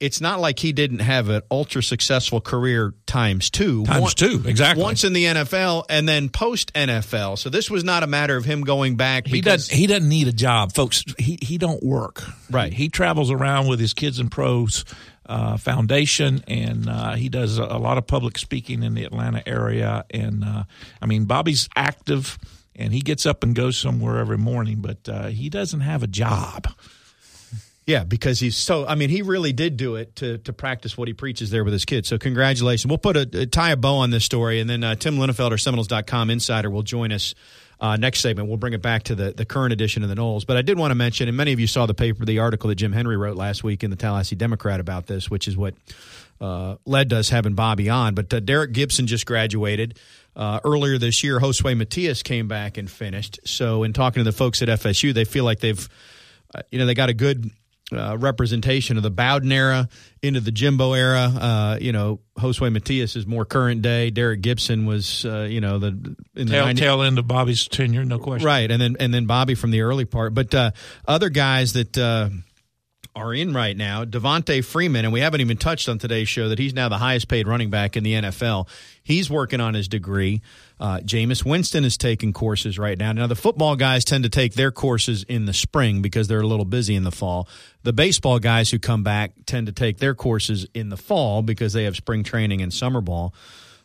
It's 0.00 0.20
not 0.20 0.40
like 0.40 0.58
he 0.58 0.72
didn't 0.72 1.00
have 1.00 1.28
an 1.28 1.42
ultra 1.50 1.82
successful 1.82 2.40
career 2.40 2.94
times 3.06 3.50
two. 3.50 3.84
Times 3.84 4.00
One- 4.00 4.12
two, 4.12 4.42
exactly. 4.46 4.82
Once 4.82 5.04
in 5.04 5.12
the 5.12 5.24
NFL 5.24 5.84
and 5.88 6.08
then 6.08 6.28
post 6.28 6.72
NFL. 6.74 7.38
So 7.38 7.50
this 7.50 7.70
was 7.70 7.84
not 7.84 8.02
a 8.02 8.06
matter 8.06 8.36
of 8.36 8.44
him 8.44 8.62
going 8.62 8.96
back. 8.96 9.26
He 9.26 9.40
doesn't. 9.40 9.74
He 9.74 9.86
doesn't 9.86 10.08
need 10.08 10.28
a 10.28 10.32
job, 10.32 10.72
folks. 10.72 11.04
He 11.18 11.38
he 11.40 11.58
don't 11.58 11.82
work. 11.82 12.22
Right. 12.50 12.72
He, 12.72 12.88
travels 12.88 13.30
around 13.30 13.68
with 13.68 13.78
his 13.78 13.94
Kids 13.94 14.18
and 14.18 14.30
Pros 14.30 14.84
uh, 15.26 15.56
Foundation, 15.58 16.42
and 16.48 16.88
uh, 16.88 17.14
he 17.14 17.28
does 17.28 17.58
a, 17.58 17.64
a 17.64 17.78
lot 17.78 17.98
of 17.98 18.06
public 18.06 18.38
speaking 18.38 18.82
in 18.82 18.94
the 18.94 19.04
Atlanta 19.04 19.46
area. 19.46 20.04
And 20.10 20.42
uh, 20.42 20.64
I 21.00 21.06
mean, 21.06 21.26
Bobby's 21.26 21.68
active, 21.76 22.38
and 22.74 22.92
he 22.92 23.00
gets 23.00 23.26
up 23.26 23.44
and 23.44 23.54
goes 23.54 23.76
somewhere 23.76 24.18
every 24.18 24.38
morning, 24.38 24.78
but 24.80 25.08
uh, 25.08 25.26
he 25.26 25.48
doesn't 25.48 25.80
have 25.80 26.02
a 26.02 26.06
job. 26.06 26.66
Yeah, 27.88 28.04
because 28.04 28.38
he's 28.38 28.54
so. 28.54 28.86
I 28.86 28.96
mean, 28.96 29.08
he 29.08 29.22
really 29.22 29.54
did 29.54 29.78
do 29.78 29.96
it 29.96 30.14
to 30.16 30.36
to 30.36 30.52
practice 30.52 30.98
what 30.98 31.08
he 31.08 31.14
preaches 31.14 31.48
there 31.48 31.64
with 31.64 31.72
his 31.72 31.86
kids. 31.86 32.06
So 32.06 32.18
congratulations. 32.18 32.86
We'll 32.86 32.98
put 32.98 33.16
a, 33.16 33.26
a 33.32 33.46
tie 33.46 33.70
a 33.70 33.76
bow 33.76 33.94
on 33.96 34.10
this 34.10 34.26
story, 34.26 34.60
and 34.60 34.68
then 34.68 34.84
uh, 34.84 34.94
Tim 34.94 35.16
Linafelt, 35.16 35.58
Seminoles.com 35.58 36.28
insider, 36.28 36.68
will 36.68 36.82
join 36.82 37.12
us. 37.12 37.34
Uh, 37.80 37.96
next 37.96 38.20
segment, 38.20 38.48
we'll 38.48 38.58
bring 38.58 38.72
it 38.72 38.82
back 38.82 39.04
to 39.04 39.14
the, 39.14 39.32
the 39.32 39.44
current 39.44 39.72
edition 39.72 40.02
of 40.02 40.08
the 40.08 40.16
Noles. 40.16 40.44
But 40.44 40.56
I 40.56 40.62
did 40.62 40.76
want 40.76 40.90
to 40.90 40.96
mention, 40.96 41.28
and 41.28 41.36
many 41.36 41.52
of 41.52 41.60
you 41.60 41.68
saw 41.68 41.86
the 41.86 41.94
paper, 41.94 42.24
the 42.24 42.40
article 42.40 42.68
that 42.68 42.74
Jim 42.74 42.92
Henry 42.92 43.16
wrote 43.16 43.36
last 43.36 43.62
week 43.62 43.84
in 43.84 43.90
the 43.90 43.96
Tallahassee 43.96 44.34
Democrat 44.34 44.80
about 44.80 45.06
this, 45.06 45.30
which 45.30 45.46
is 45.46 45.56
what 45.56 45.74
uh, 46.40 46.74
led 46.84 47.12
us 47.12 47.30
having 47.30 47.54
Bobby 47.54 47.88
on. 47.88 48.14
But 48.14 48.34
uh, 48.34 48.40
Derrick 48.40 48.72
Gibson 48.72 49.06
just 49.06 49.24
graduated. 49.24 49.98
Uh, 50.36 50.60
earlier 50.64 50.98
this 50.98 51.24
year, 51.24 51.38
Josue 51.40 51.74
Matias 51.76 52.22
came 52.22 52.48
back 52.48 52.76
and 52.76 52.90
finished. 52.90 53.40
So, 53.44 53.84
in 53.84 53.92
talking 53.94 54.20
to 54.20 54.24
the 54.24 54.36
folks 54.36 54.60
at 54.60 54.68
FSU, 54.68 55.14
they 55.14 55.24
feel 55.24 55.44
like 55.44 55.60
they've, 55.60 55.88
uh, 56.54 56.62
you 56.70 56.80
know, 56.80 56.84
they 56.84 56.94
got 56.94 57.08
a 57.08 57.14
good 57.14 57.50
uh, 57.92 58.16
representation 58.18 58.96
of 58.96 59.02
the 59.02 59.10
Bowden 59.10 59.52
era 59.52 59.88
into 60.22 60.40
the 60.40 60.50
Jimbo 60.50 60.92
era. 60.92 61.20
Uh, 61.20 61.78
you 61.80 61.92
know, 61.92 62.20
Josue 62.36 62.72
Matias 62.72 63.16
is 63.16 63.26
more 63.26 63.44
current 63.44 63.82
day. 63.82 64.10
Derrick 64.10 64.40
Gibson 64.40 64.86
was, 64.86 65.24
uh, 65.24 65.46
you 65.50 65.60
know, 65.60 65.78
the 65.78 65.88
in 65.88 66.46
the 66.46 66.52
Tail, 66.52 66.66
90s 66.66 66.76
tail 66.76 67.02
end 67.02 67.18
of 67.18 67.26
Bobby's 67.26 67.66
tenure, 67.68 68.04
no 68.04 68.18
question. 68.18 68.46
right, 68.46 68.70
and 68.70 68.80
then 68.80 68.96
and 69.00 69.12
then 69.12 69.26
Bobby 69.26 69.54
from 69.54 69.70
the 69.70 69.82
early 69.82 70.04
part. 70.04 70.34
But 70.34 70.54
uh, 70.54 70.70
other 71.06 71.30
guys 71.30 71.72
that 71.74 71.96
uh, 71.96 72.28
are 73.18 73.34
in 73.34 73.52
right 73.52 73.76
now, 73.76 74.04
Devonta 74.04 74.64
Freeman, 74.64 75.04
and 75.04 75.12
we 75.12 75.20
haven't 75.20 75.40
even 75.40 75.56
touched 75.56 75.88
on 75.88 75.98
today's 75.98 76.28
show 76.28 76.48
that 76.50 76.58
he's 76.58 76.72
now 76.72 76.88
the 76.88 76.98
highest 76.98 77.28
paid 77.28 77.48
running 77.48 77.68
back 77.68 77.96
in 77.96 78.04
the 78.04 78.14
NFL. 78.14 78.68
He's 79.02 79.28
working 79.28 79.60
on 79.60 79.74
his 79.74 79.88
degree. 79.88 80.40
Uh, 80.78 80.98
Jameis 80.98 81.44
Winston 81.44 81.84
is 81.84 81.96
taking 81.96 82.32
courses 82.32 82.78
right 82.78 82.96
now. 82.96 83.12
Now 83.12 83.26
the 83.26 83.34
football 83.34 83.74
guys 83.74 84.04
tend 84.04 84.22
to 84.24 84.30
take 84.30 84.54
their 84.54 84.70
courses 84.70 85.24
in 85.24 85.46
the 85.46 85.52
spring 85.52 86.00
because 86.00 86.28
they're 86.28 86.40
a 86.40 86.46
little 86.46 86.64
busy 86.64 86.94
in 86.94 87.02
the 87.02 87.10
fall. 87.10 87.48
The 87.82 87.92
baseball 87.92 88.38
guys 88.38 88.70
who 88.70 88.78
come 88.78 89.02
back 89.02 89.32
tend 89.46 89.66
to 89.66 89.72
take 89.72 89.98
their 89.98 90.14
courses 90.14 90.66
in 90.72 90.88
the 90.88 90.96
fall 90.96 91.42
because 91.42 91.72
they 91.72 91.84
have 91.84 91.96
spring 91.96 92.22
training 92.22 92.62
and 92.62 92.72
summer 92.72 93.00
ball. 93.00 93.34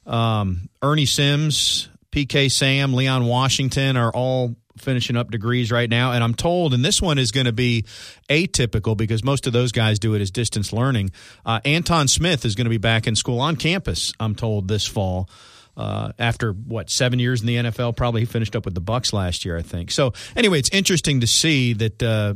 Um, 0.05 0.69
Ernie 0.81 1.07
Sims, 1.07 1.89
PK 2.11 2.51
Sam, 2.51 2.93
Leon 2.93 3.25
Washington 3.25 3.97
are 3.97 4.11
all 4.11 4.55
finishing 4.77 5.15
up 5.15 5.31
degrees 5.31 5.71
right 5.71 5.89
now. 5.89 6.11
And 6.11 6.23
I'm 6.23 6.33
told, 6.33 6.73
and 6.73 6.83
this 6.83 7.01
one 7.01 7.17
is 7.17 7.31
going 7.31 7.45
to 7.45 7.53
be 7.53 7.85
atypical 8.29 8.95
because 8.97 9.23
most 9.23 9.47
of 9.47 9.53
those 9.53 9.71
guys 9.71 9.99
do 9.99 10.13
it 10.13 10.21
as 10.21 10.31
distance 10.31 10.73
learning. 10.73 11.11
Uh, 11.45 11.59
Antone 11.65 12.07
Smith 12.07 12.45
is 12.45 12.55
going 12.55 12.65
to 12.65 12.69
be 12.69 12.77
back 12.77 13.07
in 13.07 13.15
school 13.15 13.39
on 13.39 13.55
campus, 13.55 14.13
I'm 14.19 14.35
told, 14.35 14.67
this 14.67 14.87
fall. 14.87 15.29
Uh, 15.75 16.11
after 16.19 16.51
what 16.53 16.91
seven 16.91 17.17
years 17.17 17.41
in 17.41 17.47
the 17.47 17.55
NFL, 17.55 17.95
probably 17.95 18.21
he 18.21 18.25
finished 18.25 18.55
up 18.55 18.63
with 18.63 18.75
the 18.75 18.81
Bucks 18.81 19.11
last 19.11 19.43
year, 19.43 19.57
I 19.57 19.63
think. 19.63 19.89
So 19.89 20.13
anyway, 20.35 20.59
it's 20.59 20.69
interesting 20.69 21.21
to 21.21 21.27
see 21.27 21.73
that, 21.73 22.03
uh, 22.03 22.35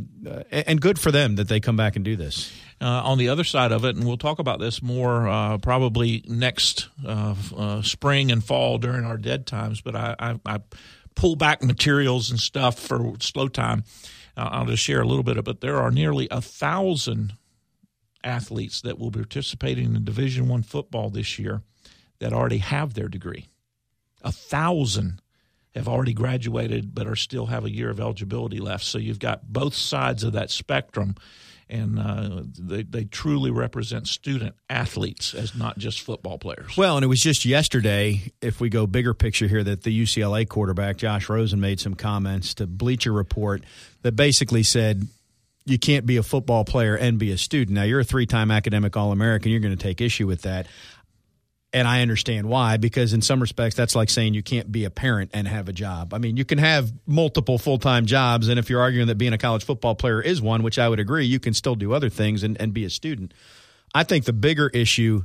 and 0.52 0.82
good 0.82 0.98
for 0.98 1.12
them 1.12 1.36
that 1.36 1.48
they 1.48 1.60
come 1.60 1.76
back 1.76 1.96
and 1.96 2.04
do 2.04 2.16
this. 2.16 2.52
Uh, 2.80 3.02
on 3.06 3.18
the 3.18 3.30
other 3.30 3.44
side 3.44 3.72
of 3.72 3.86
it, 3.86 3.96
and 3.96 4.06
we'll 4.06 4.18
talk 4.18 4.38
about 4.38 4.60
this 4.60 4.84
more 4.84 5.28
uh, 5.28 5.58
probably 5.58 6.24
next 6.28 6.90
uh, 7.04 7.34
uh, 7.56 7.82
spring 7.82 8.32
and 8.32 8.44
fall 8.44 8.78
during 8.78 9.04
our 9.04 9.18
dead 9.18 9.48
times. 9.48 9.82
But 9.82 9.96
I, 9.96 10.16
I, 10.20 10.40
I 10.46 10.60
pull 11.18 11.36
back 11.36 11.62
materials 11.62 12.30
and 12.30 12.40
stuff 12.40 12.80
for 12.80 13.14
slow 13.20 13.48
time. 13.50 13.84
Uh, 14.38 14.50
I'll 14.52 14.66
just 14.68 14.84
share 14.84 15.02
a 15.02 15.08
little 15.08 15.24
bit 15.24 15.36
of 15.38 15.40
it. 15.40 15.46
But 15.46 15.62
there 15.62 15.78
are 15.78 15.92
nearly 15.92 16.28
a 16.30 16.42
thousand 16.42 17.34
athletes 18.24 18.82
that 18.82 19.00
will 19.00 19.12
be 19.12 19.20
participating 19.20 19.96
in 19.96 20.06
Division 20.06 20.48
One 20.48 20.64
football 20.64 21.10
this 21.10 21.38
year 21.38 21.64
that 22.20 22.34
already 22.34 22.60
have 22.60 22.94
their 22.94 23.08
degree. 23.08 23.48
A 24.22 24.32
thousand 24.32 25.22
have 25.76 25.88
already 25.88 26.14
graduated 26.14 26.94
but 26.94 27.08
are 27.08 27.16
still 27.16 27.48
have 27.48 27.66
a 27.66 27.72
year 27.72 27.90
of 27.90 28.00
eligibility 28.00 28.60
left. 28.60 28.84
So 28.84 28.98
you've 28.98 29.20
got 29.20 29.52
both 29.52 29.74
sides 29.74 30.24
of 30.24 30.34
that 30.34 30.52
spectrum, 30.52 31.16
and 31.70 32.00
uh, 32.00 32.44
they, 32.58 32.84
they 32.84 33.04
truly 33.06 33.52
represent 33.52 34.08
student 34.08 34.56
athletes 34.70 35.34
as 35.34 35.56
not 35.56 35.78
just 35.78 36.02
football 36.02 36.38
players. 36.38 36.78
Well, 36.78 36.98
and 36.98 37.04
it 37.04 37.08
was 37.08 37.22
just 37.22 37.46
yesterday, 37.46 38.32
if 38.42 38.60
we 38.60 38.70
go 38.70 38.88
bigger 38.88 39.14
picture 39.14 39.48
here, 39.48 39.64
that 39.64 39.84
the 39.84 40.04
UCLA 40.04 40.48
quarterback, 40.48 40.98
Josh 40.98 41.30
Rosen, 41.30 41.60
made 41.60 41.80
some 41.80 41.94
comments 41.94 42.54
to 42.56 42.68
Bleacher 42.68 43.12
Report 43.12 43.64
that 44.04 44.14
basically 44.14 44.64
said, 44.64 45.08
you 45.66 45.78
can't 45.78 46.06
be 46.06 46.16
a 46.16 46.24
football 46.24 46.64
player 46.64 46.96
and 46.96 47.20
be 47.20 47.32
a 47.32 47.38
student. 47.38 47.76
Now, 47.76 47.84
you're 47.84 48.00
a 48.00 48.06
three 48.06 48.26
time 48.26 48.52
academic 48.52 48.96
All 48.96 49.12
American. 49.12 49.52
You're 49.52 49.60
going 49.60 49.76
to 49.76 49.82
take 49.84 50.00
issue 50.00 50.26
with 50.26 50.44
that. 50.44 50.68
And 51.78 51.88
I 51.88 52.02
understand 52.02 52.50
why, 52.50 52.78
because 52.78 53.14
in 53.14 53.22
some 53.22 53.40
respects, 53.40 53.76
that's 53.76 53.96
like 53.96 54.10
saying 54.10 54.34
you 54.34 54.42
can't 54.42 54.72
be 54.72 54.86
a 54.86 54.90
parent 54.90 55.30
and 55.36 55.48
have 55.48 55.70
a 55.70 55.72
job. 55.72 56.12
I 56.12 56.18
mean, 56.18 56.36
you 56.36 56.44
can 56.44 56.58
have 56.58 56.92
multiple 57.06 57.60
full 57.60 57.78
time 57.78 58.08
jobs. 58.08 58.48
And 58.48 58.58
if 58.58 58.72
you're 58.72 58.82
arguing 58.82 59.06
that 59.10 59.20
being 59.20 59.32
a 59.32 59.38
college 59.38 59.64
football 59.64 59.94
player 59.94 60.20
is 60.20 60.42
one, 60.42 60.64
which 60.64 60.80
I 60.80 60.90
would 60.90 61.00
agree, 61.00 61.28
you 61.28 61.40
can 61.40 61.54
still 61.54 61.76
do 61.76 61.94
other 61.94 62.10
things 62.10 62.42
and, 62.42 62.60
and 62.60 62.74
be 62.74 62.84
a 62.84 62.90
student. 62.90 63.32
I 63.94 64.06
think 64.06 64.26
the 64.26 64.34
bigger 64.34 64.70
issue, 64.70 65.22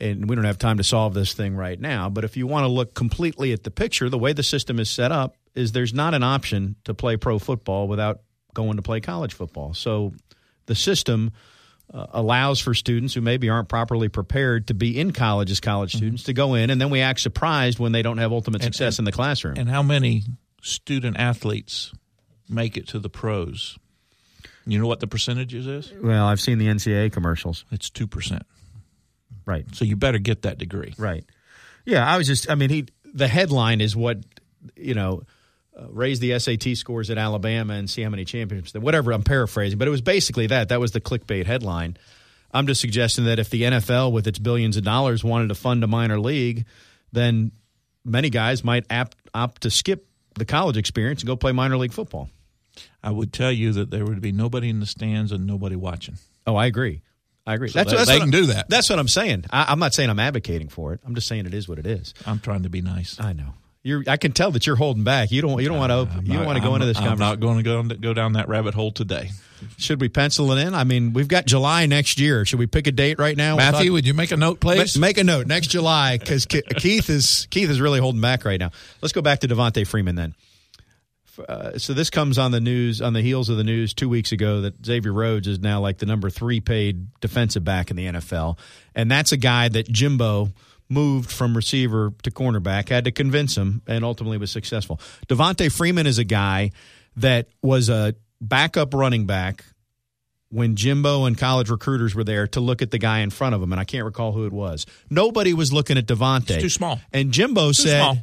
and 0.00 0.26
we 0.26 0.34
don't 0.34 0.46
have 0.46 0.56
time 0.56 0.78
to 0.78 0.84
solve 0.84 1.12
this 1.12 1.34
thing 1.34 1.54
right 1.54 1.78
now, 1.78 2.08
but 2.08 2.24
if 2.24 2.34
you 2.34 2.46
want 2.46 2.64
to 2.64 2.68
look 2.68 2.94
completely 2.94 3.52
at 3.52 3.64
the 3.64 3.70
picture, 3.70 4.08
the 4.08 4.16
way 4.16 4.32
the 4.32 4.42
system 4.42 4.80
is 4.80 4.88
set 4.88 5.12
up 5.12 5.36
is 5.54 5.72
there's 5.72 5.92
not 5.92 6.14
an 6.14 6.22
option 6.22 6.76
to 6.84 6.94
play 6.94 7.18
pro 7.18 7.38
football 7.38 7.88
without 7.88 8.20
going 8.54 8.76
to 8.76 8.82
play 8.82 9.02
college 9.02 9.34
football. 9.34 9.74
So 9.74 10.14
the 10.64 10.74
system 10.74 11.32
uh, 11.92 12.06
allows 12.10 12.60
for 12.60 12.74
students 12.74 13.14
who 13.14 13.20
maybe 13.20 13.48
aren't 13.48 13.68
properly 13.68 14.08
prepared 14.08 14.68
to 14.68 14.74
be 14.74 14.98
in 14.98 15.12
college 15.12 15.50
as 15.50 15.60
college 15.60 15.94
students 15.94 16.24
to 16.24 16.32
go 16.32 16.54
in, 16.54 16.70
and 16.70 16.80
then 16.80 16.90
we 16.90 17.00
act 17.00 17.20
surprised 17.20 17.78
when 17.78 17.92
they 17.92 18.02
don't 18.02 18.18
have 18.18 18.32
ultimate 18.32 18.62
success 18.62 18.98
in 18.98 19.04
the 19.04 19.12
classroom. 19.12 19.56
And 19.56 19.68
how 19.68 19.82
many 19.82 20.22
student 20.62 21.18
athletes 21.18 21.92
make 22.48 22.76
it 22.76 22.88
to 22.88 22.98
the 22.98 23.10
pros? 23.10 23.78
You 24.66 24.78
know 24.78 24.86
what 24.86 25.00
the 25.00 25.06
percentages 25.06 25.66
is? 25.66 25.92
well, 26.02 26.26
I've 26.26 26.40
seen 26.40 26.58
the 26.58 26.66
NCAA 26.66 27.12
commercials. 27.12 27.66
It's 27.70 27.90
2%. 27.90 28.40
Right. 29.46 29.66
So 29.74 29.84
you 29.84 29.96
better 29.96 30.18
get 30.18 30.42
that 30.42 30.56
degree. 30.56 30.94
Right. 30.96 31.24
Yeah, 31.84 32.06
I 32.06 32.16
was 32.16 32.26
just. 32.26 32.50
I 32.50 32.54
mean, 32.54 32.70
he. 32.70 32.86
The 33.12 33.28
headline 33.28 33.80
is 33.80 33.94
what 33.94 34.18
you 34.76 34.94
know. 34.94 35.22
Uh, 35.76 35.86
raise 35.90 36.20
the 36.20 36.38
SAT 36.38 36.76
scores 36.76 37.10
at 37.10 37.18
Alabama 37.18 37.74
and 37.74 37.90
see 37.90 38.02
how 38.02 38.08
many 38.10 38.24
championships. 38.24 38.74
Whatever. 38.80 39.10
I'm 39.12 39.22
paraphrasing, 39.24 39.78
but 39.78 39.88
it 39.88 39.90
was 39.90 40.02
basically 40.02 40.46
that. 40.48 40.68
That 40.68 40.78
was 40.80 40.92
the 40.92 41.00
clickbait 41.00 41.46
headline. 41.46 41.96
I'm 42.52 42.68
just 42.68 42.80
suggesting 42.80 43.24
that 43.24 43.40
if 43.40 43.50
the 43.50 43.62
NFL, 43.62 44.12
with 44.12 44.28
its 44.28 44.38
billions 44.38 44.76
of 44.76 44.84
dollars, 44.84 45.24
wanted 45.24 45.48
to 45.48 45.56
fund 45.56 45.82
a 45.82 45.88
minor 45.88 46.20
league, 46.20 46.66
then 47.10 47.50
many 48.04 48.30
guys 48.30 48.62
might 48.62 48.84
opt, 48.92 49.16
opt 49.34 49.62
to 49.62 49.70
skip 49.70 50.06
the 50.36 50.44
college 50.44 50.76
experience 50.76 51.22
and 51.22 51.26
go 51.26 51.34
play 51.34 51.50
minor 51.50 51.76
league 51.76 51.92
football. 51.92 52.28
I 53.02 53.10
would 53.10 53.32
tell 53.32 53.50
you 53.52 53.72
that 53.72 53.90
there 53.90 54.04
would 54.04 54.20
be 54.20 54.30
nobody 54.32 54.68
in 54.68 54.78
the 54.80 54.86
stands 54.86 55.32
and 55.32 55.46
nobody 55.46 55.74
watching. 55.76 56.16
Oh, 56.46 56.54
I 56.54 56.66
agree. 56.66 57.02
I 57.46 57.54
agree. 57.54 57.68
So 57.68 57.82
they- 57.84 58.04
they 58.06 58.18
can 58.20 58.30
do 58.30 58.46
that. 58.46 58.68
That's 58.70 58.88
what 58.88 58.98
I'm 59.00 59.08
saying. 59.08 59.46
I, 59.50 59.66
I'm 59.70 59.78
not 59.80 59.92
saying 59.92 60.08
I'm 60.10 60.20
advocating 60.20 60.68
for 60.68 60.92
it. 60.92 61.00
I'm 61.04 61.14
just 61.16 61.26
saying 61.26 61.46
it 61.46 61.54
is 61.54 61.68
what 61.68 61.78
it 61.80 61.86
is. 61.86 62.14
I'm 62.26 62.38
trying 62.38 62.62
to 62.62 62.70
be 62.70 62.80
nice. 62.80 63.18
I 63.20 63.32
know. 63.32 63.54
You're. 63.84 64.02
I 64.08 64.16
can 64.16 64.32
tell 64.32 64.50
that 64.52 64.66
you're 64.66 64.76
holding 64.76 65.04
back. 65.04 65.30
You 65.30 65.42
don't. 65.42 65.60
You 65.62 65.68
don't 65.68 65.78
want 65.78 65.90
to. 65.90 66.16
I'm 66.18 66.26
You 66.26 66.32
don't 66.32 66.46
want 66.46 66.56
to 66.56 66.62
go 66.62 66.72
I'm- 66.72 66.76
into 66.76 66.86
this 66.86 66.96
conversation. 66.96 67.22
I'm 67.22 67.38
conversation. 67.38 67.64
not 67.64 67.64
going 67.64 67.88
to 67.88 67.94
go, 67.94 68.08
go 68.08 68.14
down 68.14 68.32
that 68.32 68.48
rabbit 68.48 68.74
hole 68.74 68.90
today. 68.90 69.30
Should 69.78 70.00
we 70.00 70.08
pencil 70.08 70.50
it 70.52 70.66
in? 70.66 70.74
I 70.74 70.84
mean, 70.84 71.12
we've 71.12 71.28
got 71.28 71.46
July 71.46 71.86
next 71.86 72.18
year. 72.18 72.44
Should 72.44 72.58
we 72.58 72.66
pick 72.66 72.86
a 72.86 72.92
date 72.92 73.18
right 73.18 73.36
now? 73.36 73.56
We'll 73.56 73.70
Matthew, 73.70 73.90
talk- 73.90 73.92
would 73.94 74.06
you 74.06 74.14
make 74.14 74.30
a 74.32 74.36
note, 74.36 74.58
please? 74.60 74.98
Make 74.98 75.16
a 75.18 75.24
note 75.24 75.46
next 75.46 75.68
July 75.68 76.18
because 76.18 76.46
Keith 76.46 77.08
is 77.10 77.46
Keith 77.50 77.68
is 77.70 77.80
really 77.80 78.00
holding 78.00 78.20
back 78.20 78.44
right 78.44 78.58
now. 78.58 78.70
Let's 79.02 79.12
go 79.12 79.22
back 79.22 79.40
to 79.40 79.48
Devonta 79.48 79.86
Freeman 79.86 80.16
then. 80.16 80.34
uh, 81.48 81.76
so 81.78 81.92
this 81.94 82.10
comes 82.10 82.38
on 82.38 82.52
the 82.52 82.60
news 82.60 83.02
on 83.02 83.12
the 83.12 83.20
heels 83.22 83.48
of 83.48 83.56
the 83.56 83.64
news 83.64 83.92
two 83.92 84.08
weeks 84.08 84.32
ago 84.32 84.62
that 84.62 84.84
Xavier 84.84 85.12
Rhodes 85.12 85.48
is 85.48 85.58
now 85.58 85.80
like 85.80 85.98
the 85.98 86.06
number 86.06 86.30
three 86.30 86.60
paid 86.60 87.08
defensive 87.20 87.64
back 87.64 87.90
in 87.90 87.96
the 87.96 88.06
NFL, 88.06 88.56
and 88.94 89.10
that's 89.10 89.32
a 89.32 89.36
guy 89.36 89.68
that 89.68 89.88
Jimbo 89.88 90.52
moved 90.88 91.30
from 91.30 91.56
receiver 91.56 92.12
to 92.22 92.30
cornerback, 92.30 92.88
had 92.88 93.04
to 93.04 93.10
convince 93.10 93.56
him, 93.56 93.82
and 93.86 94.04
ultimately 94.04 94.38
was 94.38 94.50
successful. 94.50 95.00
Devonta 95.28 95.72
Freeman 95.72 96.06
is 96.06 96.18
a 96.18 96.24
guy 96.24 96.70
that 97.16 97.48
was 97.62 97.88
a 97.88 98.14
backup 98.40 98.92
running 98.94 99.26
back 99.26 99.64
when 100.50 100.76
Jimbo 100.76 101.24
and 101.24 101.36
college 101.36 101.68
recruiters 101.70 102.14
were 102.14 102.22
there 102.24 102.46
to 102.48 102.60
look 102.60 102.80
at 102.82 102.90
the 102.90 102.98
guy 102.98 103.20
in 103.20 103.30
front 103.30 103.54
of 103.54 103.62
him, 103.62 103.72
and 103.72 103.80
I 103.80 103.84
can't 103.84 104.04
recall 104.04 104.32
who 104.32 104.46
it 104.46 104.52
was. 104.52 104.86
Nobody 105.10 105.52
was 105.52 105.72
looking 105.72 105.98
at 105.98 106.06
Devonta. 106.06 106.60
too 106.60 106.68
small. 106.68 107.00
And 107.12 107.32
Jimbo 107.32 107.68
Too 107.68 107.72
said, 107.74 108.00
small. 108.02 108.18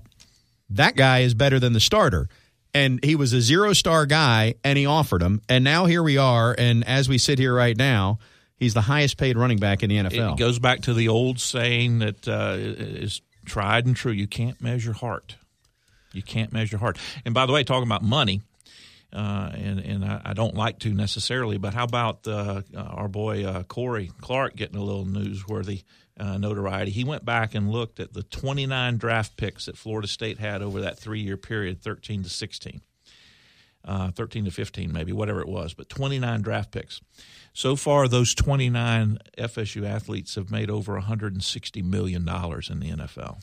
that 0.69 0.95
guy 0.95 1.19
is 1.19 1.33
better 1.33 1.59
than 1.59 1.73
the 1.73 1.79
starter. 1.79 2.29
And 2.73 3.03
he 3.03 3.15
was 3.15 3.33
a 3.33 3.41
zero 3.41 3.73
star 3.73 4.05
guy, 4.05 4.55
and 4.63 4.77
he 4.77 4.85
offered 4.85 5.21
him. 5.21 5.41
And 5.49 5.63
now 5.65 5.87
here 5.87 6.01
we 6.01 6.17
are. 6.17 6.55
And 6.57 6.85
as 6.87 7.09
we 7.09 7.17
sit 7.17 7.37
here 7.37 7.53
right 7.53 7.75
now, 7.75 8.19
he's 8.61 8.73
the 8.75 8.81
highest 8.81 9.17
paid 9.17 9.35
running 9.35 9.57
back 9.57 9.83
in 9.83 9.89
the 9.89 9.97
NFL. 9.97 10.33
It 10.33 10.37
goes 10.37 10.59
back 10.59 10.81
to 10.81 10.93
the 10.93 11.09
old 11.09 11.39
saying 11.41 11.99
that 11.99 12.27
uh, 12.27 12.55
is 12.57 13.21
tried 13.43 13.85
and 13.85 13.95
true. 13.95 14.13
You 14.13 14.27
can't 14.27 14.61
measure 14.61 14.93
heart. 14.93 15.35
You 16.13 16.21
can't 16.21 16.53
measure 16.53 16.77
heart. 16.77 16.97
And 17.25 17.33
by 17.33 17.45
the 17.45 17.53
way, 17.53 17.63
talking 17.63 17.87
about 17.87 18.03
money, 18.03 18.41
uh, 19.11 19.49
and 19.53 19.79
and 19.79 20.05
I, 20.05 20.21
I 20.25 20.33
don't 20.33 20.55
like 20.55 20.79
to 20.79 20.93
necessarily, 20.93 21.57
but 21.57 21.73
how 21.73 21.83
about 21.83 22.27
uh, 22.27 22.61
our 22.77 23.07
boy 23.07 23.43
uh, 23.43 23.63
Corey 23.63 24.11
Clark 24.21 24.55
getting 24.55 24.77
a 24.77 24.83
little 24.83 25.05
newsworthy 25.05 25.83
uh, 26.19 26.37
notoriety? 26.37 26.91
He 26.91 27.03
went 27.03 27.25
back 27.25 27.55
and 27.55 27.71
looked 27.71 27.99
at 27.99 28.13
the 28.13 28.23
29 28.23 28.97
draft 28.97 29.35
picks 29.37 29.65
that 29.65 29.77
Florida 29.77 30.07
State 30.07 30.37
had 30.37 30.61
over 30.61 30.81
that 30.81 30.99
three 30.99 31.21
year 31.21 31.37
period, 31.37 31.81
13 31.81 32.23
to 32.23 32.29
16. 32.29 32.81
Uh, 33.83 34.11
13 34.11 34.45
to 34.45 34.51
15, 34.51 34.93
maybe, 34.93 35.11
whatever 35.11 35.41
it 35.41 35.47
was, 35.47 35.73
but 35.73 35.89
29 35.89 36.41
draft 36.41 36.71
picks. 36.71 37.01
So 37.53 37.75
far, 37.75 38.07
those 38.07 38.35
29 38.35 39.17
FSU 39.37 39.85
athletes 39.87 40.35
have 40.35 40.51
made 40.51 40.69
over 40.69 40.99
$160 41.01 41.83
million 41.83 42.21
in 42.21 42.79
the 42.79 42.91
NFL. 42.91 43.41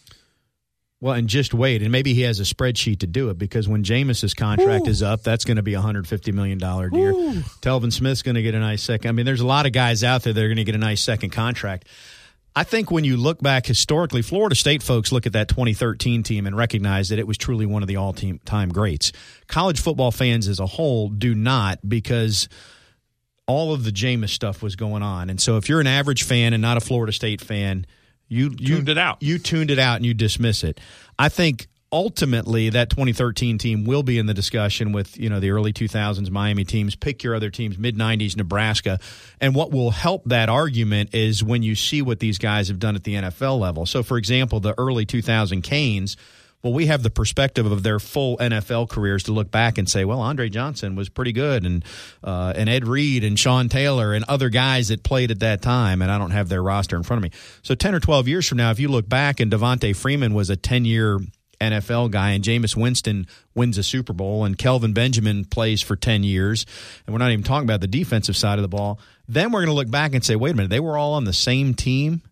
Well, 1.00 1.14
and 1.14 1.28
just 1.28 1.54
wait, 1.54 1.82
and 1.82 1.92
maybe 1.92 2.12
he 2.12 2.22
has 2.22 2.40
a 2.40 2.42
spreadsheet 2.42 3.00
to 3.00 3.06
do 3.06 3.30
it 3.30 3.38
because 3.38 3.68
when 3.68 3.84
Jameis's 3.84 4.34
contract 4.34 4.88
is 4.88 5.00
up, 5.00 5.22
that's 5.22 5.44
going 5.44 5.56
to 5.56 5.62
be 5.62 5.74
a 5.74 5.80
hundred 5.80 6.08
fifty 6.08 6.32
million 6.32 6.58
dollar 6.58 6.90
deal. 6.90 7.14
Telvin 7.62 7.92
Smith's 7.92 8.22
going 8.22 8.34
to 8.34 8.42
get 8.42 8.54
a 8.56 8.58
nice 8.58 8.82
second. 8.82 9.08
I 9.08 9.12
mean, 9.12 9.24
there's 9.24 9.40
a 9.40 9.46
lot 9.46 9.64
of 9.66 9.70
guys 9.70 10.02
out 10.02 10.24
there 10.24 10.32
that 10.32 10.42
are 10.42 10.48
going 10.48 10.56
to 10.56 10.64
get 10.64 10.74
a 10.74 10.78
nice 10.78 11.00
second 11.00 11.30
contract. 11.30 11.86
I 12.58 12.64
think 12.64 12.90
when 12.90 13.04
you 13.04 13.16
look 13.16 13.40
back 13.40 13.66
historically, 13.66 14.20
Florida 14.20 14.56
State 14.56 14.82
folks 14.82 15.12
look 15.12 15.26
at 15.26 15.34
that 15.34 15.46
2013 15.46 16.24
team 16.24 16.44
and 16.44 16.56
recognize 16.56 17.10
that 17.10 17.20
it 17.20 17.24
was 17.24 17.38
truly 17.38 17.66
one 17.66 17.84
of 17.84 17.86
the 17.86 17.94
all 17.94 18.12
time 18.12 18.70
greats. 18.70 19.12
College 19.46 19.80
football 19.80 20.10
fans 20.10 20.48
as 20.48 20.58
a 20.58 20.66
whole 20.66 21.08
do 21.08 21.36
not 21.36 21.78
because 21.88 22.48
all 23.46 23.72
of 23.72 23.84
the 23.84 23.92
Jameis 23.92 24.30
stuff 24.30 24.60
was 24.60 24.74
going 24.74 25.04
on. 25.04 25.30
And 25.30 25.40
so 25.40 25.56
if 25.56 25.68
you're 25.68 25.78
an 25.78 25.86
average 25.86 26.24
fan 26.24 26.52
and 26.52 26.60
not 26.60 26.76
a 26.76 26.80
Florida 26.80 27.12
State 27.12 27.40
fan, 27.40 27.86
you, 28.26 28.50
you 28.58 28.74
Tuned 28.74 28.88
it 28.88 28.98
out. 28.98 29.22
You 29.22 29.38
tuned 29.38 29.70
it 29.70 29.78
out 29.78 29.94
and 29.98 30.04
you 30.04 30.12
dismiss 30.12 30.64
it. 30.64 30.80
I 31.16 31.28
think 31.28 31.68
ultimately 31.92 32.70
that 32.70 32.90
2013 32.90 33.58
team 33.58 33.84
will 33.84 34.02
be 34.02 34.18
in 34.18 34.26
the 34.26 34.34
discussion 34.34 34.92
with 34.92 35.18
you 35.18 35.28
know 35.28 35.40
the 35.40 35.50
early 35.50 35.72
2000s 35.72 36.30
Miami 36.30 36.64
teams. 36.64 36.94
Pick 36.94 37.22
your 37.22 37.34
other 37.34 37.50
teams, 37.50 37.78
mid 37.78 37.96
90s 37.96 38.36
Nebraska, 38.36 38.98
and 39.40 39.54
what 39.54 39.70
will 39.70 39.90
help 39.90 40.24
that 40.26 40.48
argument 40.48 41.14
is 41.14 41.42
when 41.42 41.62
you 41.62 41.74
see 41.74 42.02
what 42.02 42.20
these 42.20 42.38
guys 42.38 42.68
have 42.68 42.78
done 42.78 42.94
at 42.94 43.04
the 43.04 43.14
NFL 43.14 43.58
level. 43.58 43.86
So, 43.86 44.02
for 44.02 44.18
example, 44.18 44.60
the 44.60 44.74
early 44.78 45.06
2000 45.06 45.62
Canes. 45.62 46.16
Well, 46.60 46.72
we 46.72 46.86
have 46.86 47.04
the 47.04 47.10
perspective 47.10 47.70
of 47.70 47.84
their 47.84 48.00
full 48.00 48.36
NFL 48.38 48.88
careers 48.88 49.22
to 49.24 49.32
look 49.32 49.48
back 49.48 49.78
and 49.78 49.88
say, 49.88 50.04
well, 50.04 50.20
Andre 50.20 50.48
Johnson 50.48 50.96
was 50.96 51.08
pretty 51.08 51.30
good, 51.30 51.64
and 51.64 51.84
uh, 52.24 52.52
and 52.56 52.68
Ed 52.68 52.84
Reed 52.84 53.22
and 53.22 53.38
Sean 53.38 53.68
Taylor 53.68 54.12
and 54.12 54.24
other 54.24 54.48
guys 54.48 54.88
that 54.88 55.04
played 55.04 55.30
at 55.30 55.38
that 55.38 55.62
time, 55.62 56.02
and 56.02 56.10
I 56.10 56.18
don't 56.18 56.32
have 56.32 56.48
their 56.48 56.60
roster 56.60 56.96
in 56.96 57.04
front 57.04 57.24
of 57.24 57.30
me. 57.30 57.38
So 57.62 57.76
ten 57.76 57.94
or 57.94 58.00
twelve 58.00 58.26
years 58.26 58.48
from 58.48 58.58
now, 58.58 58.72
if 58.72 58.80
you 58.80 58.88
look 58.88 59.08
back 59.08 59.38
and 59.38 59.52
Devonta 59.52 59.94
Freeman 59.94 60.34
was 60.34 60.50
a 60.50 60.56
ten 60.56 60.84
year 60.84 61.20
NFL 61.60 62.10
guy, 62.10 62.30
and 62.30 62.44
Jameis 62.44 62.76
Winston 62.76 63.26
wins 63.54 63.78
a 63.78 63.82
Super 63.82 64.12
Bowl, 64.12 64.44
and 64.44 64.56
Kelvin 64.56 64.92
Benjamin 64.92 65.44
plays 65.44 65.82
for 65.82 65.96
10 65.96 66.22
years, 66.24 66.66
and 67.06 67.14
we're 67.14 67.18
not 67.18 67.30
even 67.30 67.44
talking 67.44 67.66
about 67.66 67.80
the 67.80 67.86
defensive 67.86 68.36
side 68.36 68.58
of 68.58 68.62
the 68.62 68.68
ball, 68.68 69.00
then 69.28 69.52
we're 69.52 69.60
going 69.60 69.68
to 69.68 69.74
look 69.74 69.90
back 69.90 70.14
and 70.14 70.24
say, 70.24 70.36
wait 70.36 70.52
a 70.52 70.54
minute, 70.54 70.70
they 70.70 70.80
were 70.80 70.96
all 70.96 71.14
on 71.14 71.24
the 71.24 71.32
same 71.32 71.74
team? 71.74 72.22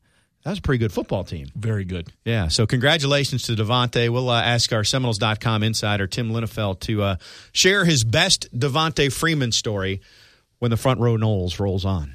That 0.45 0.51
was 0.51 0.59
a 0.61 0.63
pretty 0.63 0.79
good 0.79 0.93
football 0.93 1.25
team. 1.25 1.49
Very 1.57 1.85
good. 1.85 2.09
Yeah, 2.25 2.47
so 2.49 2.69
congratulations 2.69 3.43
to 3.45 3.57
Devonta. 3.57 4.09
We'll 4.11 4.31
uh, 4.31 4.41
ask 4.41 4.73
our 4.73 4.85
Seminoles.com 4.85 5.65
insider, 5.65 6.07
Tim 6.07 6.31
Linafelt, 6.31 6.79
to 6.81 7.03
uh, 7.03 7.17
share 7.51 7.85
his 7.85 8.05
best 8.05 8.57
Devonta 8.57 9.13
Freeman 9.13 9.51
story 9.51 10.01
when 10.61 10.71
the 10.71 10.77
front 10.77 11.01
row 11.01 11.17
Noles 11.17 11.59
rolls 11.59 11.85
on. 11.85 12.15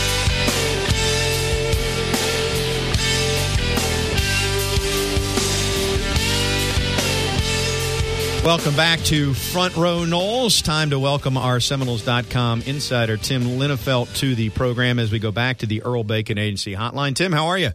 Welcome 8.43 8.75
back 8.75 8.99
to 9.01 9.35
Front 9.35 9.77
Row 9.77 9.99
Noles. 9.99 10.63
Time 10.63 10.89
to 10.89 10.97
welcome 10.97 11.37
our 11.37 11.59
Seminoles.com 11.59 12.63
insider, 12.63 13.15
Tim 13.15 13.43
Linafelt, 13.43 14.15
to 14.17 14.33
the 14.33 14.49
program 14.49 14.97
as 14.97 15.11
we 15.11 15.19
go 15.19 15.31
back 15.31 15.59
to 15.59 15.67
the 15.67 15.83
Earl 15.83 16.03
Bacon 16.03 16.39
Agency 16.39 16.73
hotline. 16.73 17.13
Tim, 17.13 17.31
how 17.33 17.45
are 17.47 17.59
you? 17.59 17.69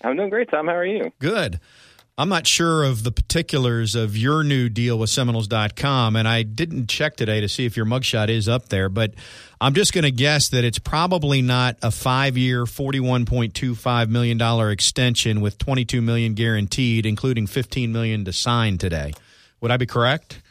I'm 0.00 0.16
doing 0.16 0.30
great, 0.30 0.48
Tom. 0.48 0.68
How 0.68 0.76
are 0.76 0.86
you? 0.86 1.12
Good. 1.18 1.58
I'm 2.16 2.28
not 2.28 2.46
sure 2.46 2.84
of 2.84 3.02
the 3.02 3.10
particulars 3.10 3.96
of 3.96 4.16
your 4.16 4.44
new 4.44 4.68
deal 4.68 4.96
with 4.96 5.10
Seminoles.com, 5.10 6.14
and 6.14 6.28
I 6.28 6.44
didn't 6.44 6.88
check 6.88 7.16
today 7.16 7.40
to 7.40 7.48
see 7.48 7.66
if 7.66 7.76
your 7.76 7.86
mugshot 7.86 8.28
is 8.28 8.48
up 8.48 8.68
there, 8.68 8.88
but 8.88 9.14
I'm 9.60 9.74
just 9.74 9.92
going 9.92 10.04
to 10.04 10.12
guess 10.12 10.50
that 10.50 10.62
it's 10.62 10.78
probably 10.78 11.42
not 11.42 11.78
a 11.82 11.90
five 11.90 12.36
year, 12.38 12.62
$41.25 12.64 14.08
million 14.08 14.70
extension 14.70 15.40
with 15.40 15.58
22 15.58 16.00
million 16.00 16.34
guaranteed, 16.34 17.06
including 17.06 17.48
15 17.48 17.90
million 17.90 18.24
to 18.24 18.32
sign 18.32 18.78
today. 18.78 19.14
Would 19.62 19.70
I 19.70 19.78
be 19.78 19.86
correct? 19.86 20.42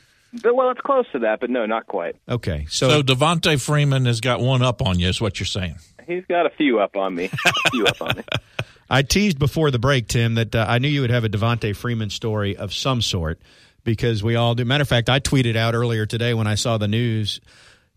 But, 0.42 0.56
well, 0.56 0.72
it's 0.72 0.82
close 0.82 1.06
to 1.12 1.20
that, 1.20 1.42
but 1.42 1.50
no, 1.50 1.66
not 1.66 1.86
quite. 1.88 2.16
Okay. 2.28 2.66
So, 2.70 2.90
So, 2.90 3.04
Devonta 3.04 3.62
Freeman 3.62 4.06
has 4.06 4.22
got 4.22 4.40
one 4.40 4.62
up 4.62 4.82
on 4.82 4.98
you, 5.00 5.10
is 5.10 5.20
what 5.20 5.40
you're 5.40 5.46
saying. 5.46 5.76
He's 6.08 6.26
got 6.26 6.46
a 6.46 6.50
few 6.50 6.80
up 6.80 6.96
on 6.96 7.14
me. 7.14 7.30
A 7.46 7.70
few 7.70 7.86
up 7.86 8.02
on 8.02 8.18
me. 8.18 8.24
I 8.90 9.04
teased 9.04 9.40
before 9.40 9.72
the 9.72 9.80
break, 9.80 10.08
Tim, 10.08 10.36
that 10.36 10.56
uh, 10.56 10.66
I 10.68 10.80
knew 10.80 10.88
you 10.90 11.02
would 11.02 11.12
have 11.12 11.24
a 11.24 11.30
Devonta 11.30 11.76
Freeman 11.76 12.10
story 12.10 12.58
of 12.58 12.74
some 12.74 13.02
sort 13.02 13.42
because 13.84 14.24
we 14.24 14.36
all 14.36 14.56
do. 14.56 14.66
Matter 14.66 14.82
of 14.82 14.90
fact, 14.90 15.10
I 15.10 15.20
tweeted 15.20 15.56
out 15.56 15.76
earlier 15.76 16.06
today 16.06 16.34
when 16.34 16.48
I 16.48 16.56
saw 16.56 16.78
the 16.78 16.88
news. 16.88 17.40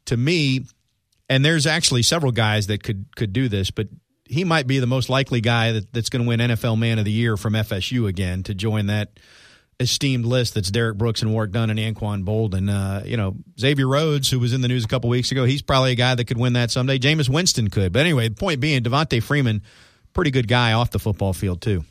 To 0.07 0.16
me, 0.16 0.66
and 1.29 1.44
there's 1.44 1.66
actually 1.66 2.03
several 2.03 2.31
guys 2.31 2.66
that 2.66 2.83
could 2.83 3.07
could 3.16 3.33
do 3.33 3.48
this, 3.48 3.70
but 3.70 3.88
he 4.27 4.44
might 4.44 4.66
be 4.66 4.79
the 4.79 4.87
most 4.87 5.09
likely 5.09 5.40
guy 5.40 5.72
that, 5.72 5.92
that's 5.92 6.09
going 6.11 6.22
to 6.22 6.29
win 6.29 6.40
NFL 6.40 6.79
Man 6.79 6.98
of 6.98 7.05
the 7.05 7.12
Year 7.12 7.37
from 7.37 7.55
FSU 7.55 8.09
again 8.09 8.42
to 8.44 8.55
join 8.55 8.87
that 8.87 9.18
esteemed 9.80 10.24
list 10.24 10.54
that's 10.54 10.70
Derrick 10.70 10.96
Brooks 10.96 11.22
and 11.22 11.32
Warrick 11.32 11.52
Dunn 11.52 11.70
and 11.70 11.78
Anquan 11.78 12.24
Boldin. 12.24 12.70
Uh, 12.70 13.04
you 13.04 13.16
know, 13.16 13.37
Xavier 13.58 13.88
Rhodes, 13.88 14.30
who 14.30 14.38
was 14.38 14.52
in 14.52 14.60
the 14.60 14.68
news 14.68 14.84
a 14.84 14.88
couple 14.88 15.10
weeks 15.10 15.32
ago, 15.32 15.44
he's 15.44 15.62
probably 15.62 15.92
a 15.92 15.96
guy 15.96 16.14
that 16.14 16.24
could 16.24 16.38
win 16.38 16.52
that 16.54 16.70
someday. 16.70 16.98
Jameis 16.98 17.28
Winston 17.28 17.68
could. 17.68 17.92
But 17.92 18.00
anyway, 18.00 18.28
the 18.28 18.34
point 18.34 18.60
being, 18.60 18.82
Devonta 18.82 19.22
Freeman, 19.22 19.62
pretty 20.12 20.30
good 20.30 20.48
guy 20.48 20.72
off 20.72 20.90
the 20.90 20.98
football 20.98 21.32
field, 21.32 21.60
too. 21.60 21.84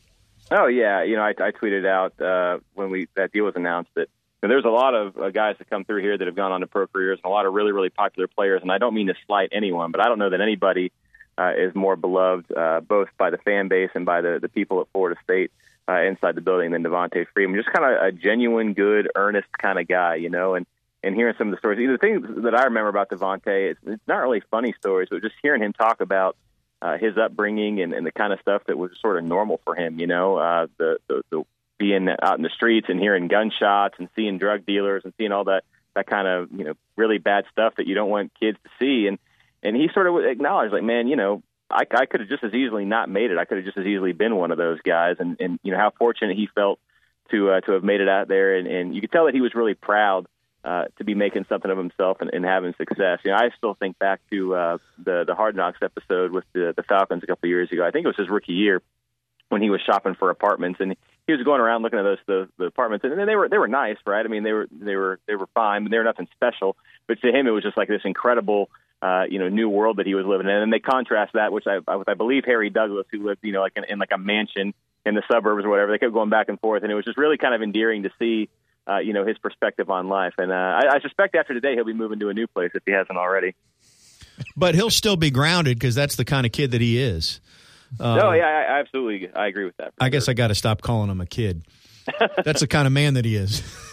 Oh 0.52 0.67
yeah, 0.67 1.04
you 1.04 1.15
know, 1.15 1.24
I, 1.24 1.30
I 1.30 1.52
tweeted 1.52 1.86
out 1.88 2.19
uh, 2.22 2.60
when 2.76 2.91
we 2.91 3.08
that 3.15 3.32
deal 3.32 3.46
was 3.46 3.56
announced 3.56 3.89
that 3.96 4.08
you 4.41 4.48
know, 4.48 4.50
there's 4.50 4.65
a 4.65 4.69
lot 4.69 4.93
of 4.93 5.17
uh, 5.17 5.30
guys 5.32 5.56
that 5.58 5.69
come 5.69 5.84
through 5.84 6.02
here 6.02 6.15
that 6.17 6.28
have 6.28 6.36
gone 6.36 6.52
on 6.52 6.62
to 6.62 6.67
pro 6.67 6.86
careers, 6.86 7.19
and 7.24 7.30
a 7.30 7.34
lot 7.34 7.46
of 7.48 7.54
really 7.54 7.72
really 7.72 7.89
popular 7.89 8.28
players. 8.28 8.62
And 8.62 8.72
I 8.72 8.78
don't 8.78 8.93
mean 8.93 9.08
to 9.08 9.15
slight 9.26 9.50
anyone, 9.52 9.91
but 9.91 10.02
I 10.02 10.08
don't 10.10 10.19
know 10.19 10.30
that 10.30 10.42
anybody 10.42 10.92
uh, 11.40 11.54
is 11.58 11.73
more 11.73 11.96
beloved 11.96 12.52
uh, 12.56 12.81
both 12.81 13.08
by 13.17 13.31
the 13.31 13.38
fan 13.40 13.67
base 13.67 13.90
and 13.96 14.06
by 14.06 14.21
the 14.21 14.38
the 14.40 14.50
people 14.50 14.81
at 14.81 14.88
Florida 14.92 15.19
State. 15.23 15.52
Uh, 15.90 16.02
inside 16.04 16.34
the 16.36 16.42
building 16.42 16.71
than 16.71 16.81
Devonta 16.81 17.25
Freeman, 17.34 17.62
just 17.62 17.73
kind 17.73 17.94
of 17.94 18.02
a 18.02 18.12
genuine, 18.13 18.73
good, 18.73 19.12
earnest 19.15 19.50
kind 19.58 19.77
of 19.77 19.86
guy, 19.86 20.15
you 20.15 20.29
know. 20.29 20.56
And 20.56 20.65
and 21.04 21.13
hearing 21.13 21.36
some 21.38 21.50
of 21.50 21.52
the 21.52 21.58
stories, 21.58 21.77
the 21.77 21.98
things 21.98 22.25
that 22.44 22.56
I 22.56 22.63
remember 22.63 22.88
about 22.88 23.10
Devonta, 23.10 23.71
it's, 23.71 23.79
it's 23.86 24.08
not 24.08 24.19
really 24.19 24.42
funny 24.50 24.73
stories, 24.79 25.10
but 25.12 25.21
just 25.21 25.36
hearing 25.42 25.62
him 25.62 25.73
talk 25.73 26.00
about 26.00 26.38
uh, 26.81 26.98
his 26.98 27.17
upbringing 27.17 27.81
and, 27.81 27.94
and 27.94 28.06
the 28.06 28.12
kind 28.12 28.31
of 28.31 28.40
stuff 28.40 28.62
that 28.67 28.77
was 28.77 28.92
sort 29.02 29.17
of 29.17 29.25
normal 29.25 29.60
for 29.65 29.75
him. 29.75 30.00
You 30.00 30.08
know, 30.08 30.38
uh, 30.38 30.67
the, 30.77 31.00
the 31.08 31.23
the 31.29 31.44
being 31.77 32.08
out 32.21 32.38
in 32.38 32.44
the 32.44 32.50
streets 32.50 32.88
and 32.90 33.00
hearing 33.00 33.27
gunshots 33.27 33.96
and 34.00 34.08
seeing 34.15 34.38
drug 34.38 34.65
dealers 34.65 35.04
and 35.04 35.13
seeing 35.17 35.31
all 35.31 35.46
that 35.46 35.63
that 35.96 36.08
kind 36.08 36.27
of 36.27 36.52
you 36.52 36.63
know 36.63 36.73
really 36.96 37.17
bad 37.17 37.46
stuff 37.52 37.75
that 37.77 37.88
you 37.88 37.96
don't 37.96 38.10
want 38.10 38.31
kids 38.40 38.58
to 38.63 38.69
see. 38.79 39.08
And 39.08 39.19
and 39.62 39.75
he 39.75 39.90
sort 39.94 40.08
of 40.08 40.25
acknowledged 40.25 40.73
like, 40.73 40.84
man, 40.84 41.08
you 41.08 41.15
know, 41.15 41.44
I, 41.74 41.84
I 42.02 42.06
could 42.06 42.21
have 42.21 42.30
just 42.30 42.44
as 42.44 42.54
easily 42.54 42.86
not 42.86 43.10
made 43.10 43.32
it. 43.32 43.38
I 43.38 43.46
could 43.46 43.58
have 43.58 43.65
just 43.65 43.78
as 43.78 43.86
easily 43.86 44.13
been 44.13 44.36
one 44.36 44.52
of 44.52 44.58
those 44.58 44.80
guys. 44.82 45.17
And 45.19 45.38
and 45.40 45.60
you 45.63 45.71
know 45.71 45.78
how 45.78 45.92
fortunate 45.98 46.38
he 46.38 46.48
felt 46.54 46.80
to 47.32 47.52
uh, 47.52 47.62
to 47.62 47.71
have 47.74 47.84
made 47.84 48.02
it 48.02 48.10
out 48.10 48.28
there. 48.28 48.56
And, 48.58 48.67
and 48.67 48.96
you 48.96 49.02
could 49.02 49.12
tell 49.12 49.26
that 49.26 49.34
he 49.34 49.42
was 49.42 49.54
really 49.56 49.76
proud. 49.76 50.28
Uh, 50.65 50.86
to 50.98 51.04
be 51.04 51.13
making 51.13 51.46
something 51.50 51.69
of 51.69 51.78
himself 51.78 52.21
and, 52.21 52.30
and 52.34 52.46
having 52.46 52.74
success, 52.78 53.19
you 53.26 53.32
know, 53.32 53.36
I 53.36 53.50
still 53.58 53.74
think 53.74 54.00
back 54.00 54.21
to 54.32 54.56
uh, 54.56 54.78
the 54.98 55.26
the 55.28 55.36
Hard 55.36 55.58
Knocks 55.58 55.80
episode 55.82 56.32
with 56.32 56.46
the, 56.54 56.74
the 56.74 56.84
Falcons 56.84 57.21
a 57.21 57.28
couple 57.28 57.48
of 57.48 57.50
years 57.50 57.69
ago. 57.69 57.86
I 57.86 57.92
think 57.92 58.06
it 58.06 58.08
was 58.08 58.15
his 58.15 58.30
rookie 58.30 58.54
year 58.54 58.82
when 59.50 59.62
he 59.62 59.69
was 59.69 59.82
shopping 59.82 60.15
for 60.15 60.30
apartments, 60.30 60.80
and 60.80 60.96
he 61.28 61.34
was 61.34 61.44
going 61.44 61.62
around 61.62 61.84
looking 61.84 62.00
at 62.00 62.04
those 62.04 62.17
the, 62.28 62.50
the 62.58 62.65
apartments, 62.65 63.06
and 63.06 63.28
they 63.28 63.36
were 63.36 63.48
they 63.48 63.58
were 63.58 63.67
nice, 63.67 63.98
right? 64.06 64.26
I 64.26 64.30
mean, 64.30 64.44
they 64.44 64.52
were 64.52 64.67
they 64.71 64.96
were 64.96 65.19
they 65.28 65.36
were 65.36 65.48
fine, 65.54 65.84
but 65.84 65.92
they 65.92 65.98
were 65.98 66.04
nothing 66.04 66.28
special. 66.34 66.76
But 67.08 67.21
to 67.21 67.28
him, 67.28 67.48
it 67.48 67.52
was 67.52 67.63
just 67.63 67.78
like 67.78 67.88
this 67.88 68.02
incredible, 68.04 68.69
uh, 69.04 69.25
you 69.29 69.37
know, 69.37 69.49
new 69.49 69.67
world 69.67 69.97
that 69.97 70.06
he 70.06 70.15
was 70.15 70.25
living 70.25 70.47
in. 70.47 70.56
And 70.56 70.71
they 70.71 70.79
contrast 70.79 71.33
that, 71.33 71.51
which 71.51 71.65
I, 71.67 71.95
with 71.95 72.08
I 72.08 72.13
believe 72.13 72.43
Harry 72.45 72.69
Douglas, 72.69 73.06
who 73.12 73.27
lived, 73.27 73.41
you 73.43 73.51
know, 73.51 73.60
like 73.60 73.73
in, 73.75 73.83
in 73.83 73.99
like 73.99 74.12
a 74.13 74.17
mansion 74.17 74.73
in 75.06 75.15
the 75.15 75.23
suburbs 75.29 75.65
or 75.65 75.69
whatever. 75.69 75.91
They 75.91 75.97
kept 75.97 76.13
going 76.13 76.29
back 76.29 76.47
and 76.47 76.58
forth, 76.58 76.83
and 76.83 76.91
it 76.91 76.95
was 76.95 77.04
just 77.04 77.17
really 77.17 77.37
kind 77.37 77.54
of 77.54 77.62
endearing 77.62 78.04
to 78.04 78.12
see 78.17 78.49
uh, 78.87 78.99
you 78.99 79.12
know 79.12 79.25
his 79.25 79.37
perspective 79.37 79.89
on 79.89 80.08
life. 80.08 80.33
And 80.37 80.51
uh, 80.51 80.56
I, 80.56 80.95
I 80.95 80.99
suspect 81.01 81.35
after 81.35 81.54
today 81.54 81.73
he'll 81.73 81.83
be 81.83 81.93
moving 81.93 82.19
to 82.19 82.29
a 82.29 82.33
new 82.33 82.47
place 82.47 82.71
if 82.73 82.83
he 82.85 82.93
hasn't 82.93 83.17
already. 83.17 83.56
But 84.56 84.73
he'll 84.73 84.89
still 84.89 85.17
be 85.17 85.31
grounded 85.31 85.77
because 85.77 85.95
that's 85.95 86.15
the 86.15 86.25
kind 86.25 86.45
of 86.45 86.54
kid 86.54 86.71
that 86.71 86.81
he 86.81 86.97
is. 86.97 87.41
Uh, 87.99 88.15
no, 88.15 88.31
yeah, 88.31 88.45
I, 88.45 88.77
I 88.77 88.79
absolutely, 88.79 89.29
I 89.35 89.47
agree 89.47 89.65
with 89.65 89.77
that. 89.77 89.93
I 89.99 90.10
guess 90.10 90.29
I 90.29 90.33
got 90.33 90.47
to 90.47 90.56
stop 90.56 90.81
calling 90.81 91.12
him 91.12 91.21
a 91.21 91.27
kid. 91.27 91.63
that's 92.43 92.62
the 92.62 92.67
kind 92.67 92.87
of 92.87 92.93
man 92.93 93.15
that 93.15 93.25
he 93.25 93.35
is. 93.35 93.62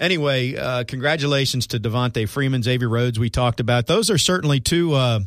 anyway, 0.00 0.56
uh, 0.56 0.84
congratulations 0.84 1.68
to 1.68 1.78
Devonta 1.78 2.28
Freeman, 2.28 2.62
Xavier 2.62 2.88
Rhodes. 2.88 3.18
We 3.18 3.30
talked 3.30 3.60
about 3.60 3.86
those 3.86 4.10
are 4.10 4.18
certainly 4.18 4.58
two. 4.58 4.94
Uh, 4.94 5.20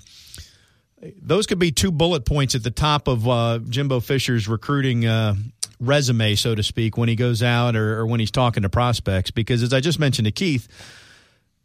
those 1.21 1.47
could 1.47 1.59
be 1.59 1.71
two 1.71 1.91
bullet 1.91 2.25
points 2.25 2.55
at 2.55 2.63
the 2.63 2.71
top 2.71 3.07
of 3.07 3.27
uh, 3.27 3.59
Jimbo 3.59 3.99
Fisher's 3.99 4.47
recruiting 4.47 5.05
uh, 5.05 5.35
resume, 5.79 6.35
so 6.35 6.55
to 6.55 6.63
speak, 6.63 6.97
when 6.97 7.09
he 7.09 7.15
goes 7.15 7.43
out 7.43 7.75
or, 7.75 7.99
or 7.99 8.07
when 8.07 8.19
he's 8.19 8.31
talking 8.31 8.63
to 8.63 8.69
prospects. 8.69 9.31
Because 9.31 9.63
as 9.63 9.73
I 9.73 9.79
just 9.79 9.99
mentioned 9.99 10.25
to 10.25 10.31
Keith, 10.31 10.67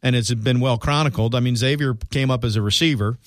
and 0.01 0.15
it's 0.15 0.33
been 0.33 0.59
well 0.59 0.77
chronicled. 0.77 1.35
I 1.35 1.39
mean, 1.39 1.55
Xavier 1.55 1.93
came 2.09 2.31
up 2.31 2.43
as 2.43 2.55
a 2.55 2.61
receiver, 2.61 3.17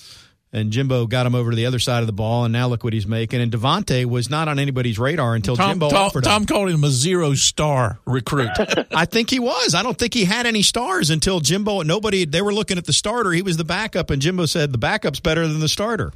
and 0.53 0.71
Jimbo 0.71 1.07
got 1.07 1.25
him 1.25 1.35
over 1.35 1.51
to 1.51 1.57
the 1.57 1.65
other 1.67 1.79
side 1.79 2.01
of 2.01 2.07
the 2.07 2.13
ball, 2.13 2.45
and 2.45 2.53
now 2.53 2.69
look 2.69 2.85
what 2.85 2.93
he's 2.93 3.07
making. 3.07 3.41
And 3.41 3.51
Devonta 3.51 4.05
was 4.05 4.29
not 4.29 4.49
on 4.49 4.59
anybody's 4.59 4.99
radar 4.99 5.35
until 5.35 5.57
Tom, 5.57 5.71
Jimbo 5.71 5.91
Tom, 5.91 6.05
offered 6.05 6.25
Tom 6.25 6.43
him. 6.43 6.47
called 6.47 6.69
him 6.69 6.85
a 6.85 6.91
zero 6.91 7.35
star 7.35 7.99
recruit. 8.07 8.51
I 8.95 9.07
think 9.07 9.31
he 9.31 9.39
was. 9.39 9.75
I 9.75 9.83
don't 9.83 9.99
think 9.99 10.13
he 10.13 10.25
had 10.25 10.47
any 10.47 10.63
stars 10.63 11.09
until 11.11 11.41
Jimbo. 11.41 11.83
Nobody. 11.83 12.27
They 12.27 12.43
were 12.43 12.53
looking 12.53 12.77
at 12.77 12.85
the 12.85 12.93
starter. 12.93 13.33
He 13.33 13.43
was 13.43 13.57
the 13.57 13.65
backup, 13.65 14.11
and 14.11 14.21
Jimbo 14.21 14.47
said 14.47 14.73
the 14.73 14.79
backup's 14.79 15.21
better 15.21 15.47
than 15.49 15.61
the 15.61 15.69
starter. 15.69 16.13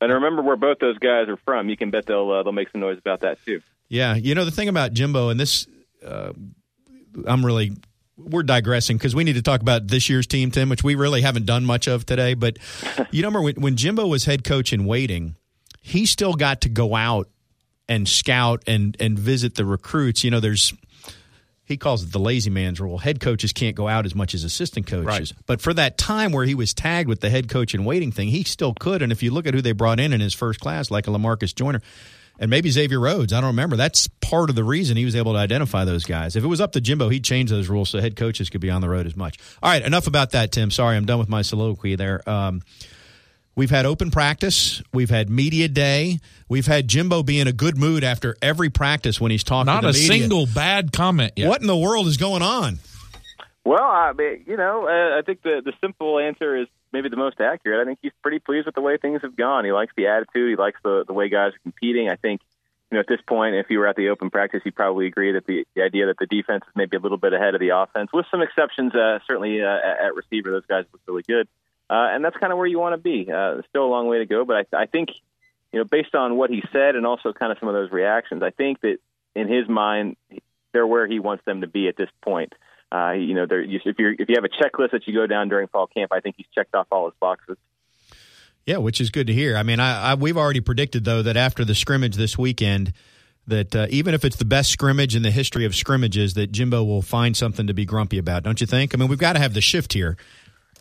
And 0.00 0.12
remember 0.12 0.42
where 0.42 0.56
both 0.56 0.78
those 0.78 0.98
guys 0.98 1.28
are 1.28 1.38
from. 1.38 1.68
You 1.68 1.76
can 1.76 1.90
bet 1.90 2.06
they'll 2.06 2.30
uh, 2.30 2.42
they'll 2.42 2.52
make 2.52 2.70
some 2.70 2.80
noise 2.80 2.98
about 2.98 3.20
that 3.20 3.38
too. 3.44 3.62
Yeah, 3.88 4.14
you 4.14 4.34
know 4.34 4.44
the 4.44 4.50
thing 4.50 4.68
about 4.68 4.92
Jimbo, 4.92 5.30
and 5.30 5.40
this, 5.40 5.66
uh, 6.06 6.32
I'm 7.26 7.44
really 7.44 7.72
we're 8.18 8.42
digressing 8.42 8.96
because 8.96 9.14
we 9.14 9.24
need 9.24 9.34
to 9.34 9.42
talk 9.42 9.60
about 9.60 9.88
this 9.88 10.08
year's 10.08 10.26
team, 10.26 10.50
Tim, 10.50 10.68
which 10.68 10.82
we 10.82 10.94
really 10.94 11.22
haven't 11.22 11.46
done 11.46 11.64
much 11.64 11.86
of 11.86 12.04
today. 12.04 12.34
But 12.34 12.58
you 13.10 13.22
remember 13.22 13.42
when, 13.42 13.54
when 13.56 13.76
Jimbo 13.76 14.06
was 14.06 14.24
head 14.24 14.44
coach 14.44 14.72
in 14.72 14.84
waiting, 14.84 15.36
he 15.80 16.06
still 16.06 16.34
got 16.34 16.62
to 16.62 16.68
go 16.68 16.94
out 16.94 17.28
and 17.88 18.06
scout 18.06 18.62
and 18.66 18.96
and 19.00 19.18
visit 19.18 19.54
the 19.54 19.64
recruits. 19.64 20.24
You 20.24 20.30
know, 20.30 20.40
there's 20.40 20.74
he 21.64 21.76
calls 21.76 22.02
it 22.02 22.12
the 22.12 22.18
lazy 22.18 22.50
man's 22.50 22.80
rule. 22.80 22.98
Head 22.98 23.20
coaches 23.20 23.52
can't 23.52 23.76
go 23.76 23.88
out 23.88 24.06
as 24.06 24.14
much 24.14 24.34
as 24.34 24.42
assistant 24.42 24.86
coaches. 24.86 25.06
Right. 25.06 25.32
But 25.46 25.60
for 25.60 25.74
that 25.74 25.98
time 25.98 26.32
where 26.32 26.46
he 26.46 26.54
was 26.54 26.72
tagged 26.72 27.08
with 27.08 27.20
the 27.20 27.28
head 27.28 27.48
coach 27.48 27.74
in 27.74 27.84
waiting 27.84 28.10
thing, 28.10 28.28
he 28.28 28.42
still 28.44 28.72
could. 28.72 29.02
And 29.02 29.12
if 29.12 29.22
you 29.22 29.30
look 29.30 29.46
at 29.46 29.52
who 29.52 29.60
they 29.60 29.72
brought 29.72 30.00
in 30.00 30.14
in 30.14 30.20
his 30.20 30.32
first 30.32 30.60
class, 30.60 30.90
like 30.90 31.06
a 31.06 31.10
Lamarcus 31.10 31.54
Joyner, 31.54 31.82
and 32.38 32.50
maybe 32.50 32.70
Xavier 32.70 33.00
Rhodes. 33.00 33.32
I 33.32 33.40
don't 33.40 33.48
remember. 33.48 33.76
That's 33.76 34.06
part 34.20 34.50
of 34.50 34.56
the 34.56 34.64
reason 34.64 34.96
he 34.96 35.04
was 35.04 35.16
able 35.16 35.32
to 35.32 35.38
identify 35.38 35.84
those 35.84 36.04
guys. 36.04 36.36
If 36.36 36.44
it 36.44 36.46
was 36.48 36.60
up 36.60 36.72
to 36.72 36.80
Jimbo, 36.80 37.08
he'd 37.08 37.24
change 37.24 37.50
those 37.50 37.68
rules 37.68 37.90
so 37.90 38.00
head 38.00 38.16
coaches 38.16 38.50
could 38.50 38.60
be 38.60 38.70
on 38.70 38.80
the 38.80 38.88
road 38.88 39.06
as 39.06 39.16
much. 39.16 39.38
All 39.62 39.70
right, 39.70 39.82
enough 39.82 40.06
about 40.06 40.30
that, 40.32 40.52
Tim. 40.52 40.70
Sorry, 40.70 40.96
I'm 40.96 41.04
done 41.06 41.18
with 41.18 41.28
my 41.28 41.42
soliloquy 41.42 41.96
there. 41.96 42.28
Um, 42.28 42.62
we've 43.54 43.70
had 43.70 43.86
open 43.86 44.10
practice. 44.10 44.82
We've 44.92 45.10
had 45.10 45.28
media 45.30 45.68
day. 45.68 46.18
We've 46.48 46.66
had 46.66 46.88
Jimbo 46.88 47.22
be 47.22 47.40
in 47.40 47.48
a 47.48 47.52
good 47.52 47.76
mood 47.76 48.04
after 48.04 48.36
every 48.40 48.70
practice 48.70 49.20
when 49.20 49.30
he's 49.30 49.44
talking 49.44 49.66
Not 49.66 49.80
to 49.80 49.88
a 49.88 49.92
media. 49.92 50.06
single 50.06 50.46
bad 50.46 50.92
comment 50.92 51.32
yet. 51.36 51.48
What 51.48 51.60
in 51.60 51.66
the 51.66 51.76
world 51.76 52.06
is 52.06 52.16
going 52.16 52.42
on? 52.42 52.78
Well, 53.64 53.82
I 53.82 54.12
mean, 54.16 54.44
you 54.46 54.56
know, 54.56 54.86
uh, 54.86 55.18
I 55.18 55.22
think 55.26 55.42
the 55.42 55.60
the 55.62 55.72
simple 55.82 56.18
answer 56.18 56.56
is 56.56 56.68
maybe 56.92 57.08
the 57.08 57.16
most 57.16 57.40
accurate. 57.40 57.80
I 57.80 57.84
think 57.84 57.98
he's 58.02 58.12
pretty 58.22 58.38
pleased 58.38 58.66
with 58.66 58.74
the 58.74 58.80
way 58.80 58.96
things 58.96 59.22
have 59.22 59.36
gone. 59.36 59.64
He 59.64 59.72
likes 59.72 59.92
the 59.96 60.08
attitude. 60.08 60.50
He 60.50 60.56
likes 60.56 60.78
the 60.82 61.04
the 61.06 61.12
way 61.12 61.28
guys 61.28 61.52
are 61.54 61.60
competing. 61.62 62.08
I 62.08 62.16
think 62.16 62.40
you 62.90 62.96
know, 62.96 63.00
at 63.00 63.06
this 63.06 63.20
point, 63.26 63.54
if 63.54 63.66
you 63.68 63.78
were 63.78 63.86
at 63.86 63.96
the 63.96 64.08
open 64.08 64.30
practice, 64.30 64.62
you'd 64.64 64.74
probably 64.74 65.06
agree 65.06 65.32
that 65.32 65.46
the, 65.46 65.66
the 65.74 65.82
idea 65.82 66.06
that 66.06 66.18
the 66.18 66.26
defense 66.26 66.64
is 66.66 66.72
maybe 66.74 66.96
a 66.96 67.00
little 67.00 67.18
bit 67.18 67.34
ahead 67.34 67.54
of 67.54 67.60
the 67.60 67.68
offense, 67.70 68.10
with 68.14 68.24
some 68.30 68.40
exceptions, 68.40 68.94
uh, 68.94 69.18
certainly 69.26 69.62
uh, 69.62 69.66
at, 69.66 70.06
at 70.06 70.14
receiver, 70.14 70.50
those 70.50 70.64
guys 70.66 70.84
look 70.90 71.02
really 71.06 71.22
good. 71.22 71.48
Uh, 71.90 72.08
and 72.12 72.24
that's 72.24 72.36
kind 72.36 72.50
of 72.50 72.58
where 72.58 72.66
you 72.66 72.78
want 72.78 72.94
to 72.94 72.98
be. 72.98 73.30
Uh, 73.30 73.60
still 73.68 73.84
a 73.84 73.90
long 73.90 74.06
way 74.06 74.18
to 74.18 74.26
go, 74.26 74.44
but 74.44 74.66
I, 74.72 74.82
I 74.82 74.86
think, 74.86 75.10
you 75.72 75.80
know, 75.80 75.84
based 75.84 76.14
on 76.14 76.36
what 76.36 76.48
he 76.48 76.62
said 76.72 76.96
and 76.96 77.06
also 77.06 77.32
kind 77.32 77.52
of 77.52 77.58
some 77.58 77.68
of 77.68 77.74
those 77.74 77.90
reactions, 77.90 78.42
I 78.42 78.50
think 78.50 78.80
that 78.80 78.98
in 79.34 79.48
his 79.48 79.68
mind, 79.68 80.16
they're 80.72 80.86
where 80.86 81.06
he 81.06 81.18
wants 81.18 81.44
them 81.44 81.60
to 81.60 81.66
be 81.66 81.88
at 81.88 81.96
this 81.96 82.10
point. 82.22 82.54
Uh, 82.54 82.67
you 82.92 83.34
know, 83.34 83.46
there, 83.46 83.60
if 83.60 83.98
you 83.98 84.16
if 84.18 84.28
you 84.28 84.34
have 84.36 84.44
a 84.44 84.48
checklist 84.48 84.92
that 84.92 85.06
you 85.06 85.14
go 85.14 85.26
down 85.26 85.48
during 85.48 85.68
fall 85.68 85.86
camp, 85.86 86.12
I 86.12 86.20
think 86.20 86.36
he's 86.36 86.46
checked 86.54 86.74
off 86.74 86.86
all 86.90 87.06
his 87.06 87.14
boxes. 87.20 87.56
Yeah, 88.66 88.78
which 88.78 89.00
is 89.00 89.10
good 89.10 89.26
to 89.28 89.32
hear. 89.32 89.56
I 89.56 89.62
mean, 89.62 89.80
I, 89.80 90.12
I 90.12 90.14
we've 90.14 90.36
already 90.36 90.60
predicted 90.60 91.04
though 91.04 91.22
that 91.22 91.36
after 91.36 91.64
the 91.64 91.74
scrimmage 91.74 92.16
this 92.16 92.36
weekend, 92.36 92.92
that 93.46 93.74
uh, 93.74 93.86
even 93.90 94.14
if 94.14 94.24
it's 94.24 94.36
the 94.36 94.44
best 94.44 94.70
scrimmage 94.70 95.16
in 95.16 95.22
the 95.22 95.30
history 95.30 95.64
of 95.64 95.74
scrimmages, 95.74 96.34
that 96.34 96.52
Jimbo 96.52 96.84
will 96.84 97.02
find 97.02 97.36
something 97.36 97.66
to 97.66 97.74
be 97.74 97.84
grumpy 97.84 98.18
about. 98.18 98.42
Don't 98.42 98.60
you 98.60 98.66
think? 98.66 98.94
I 98.94 98.98
mean, 98.98 99.08
we've 99.08 99.18
got 99.18 99.34
to 99.34 99.38
have 99.38 99.54
the 99.54 99.60
shift 99.60 99.94
here. 99.94 100.16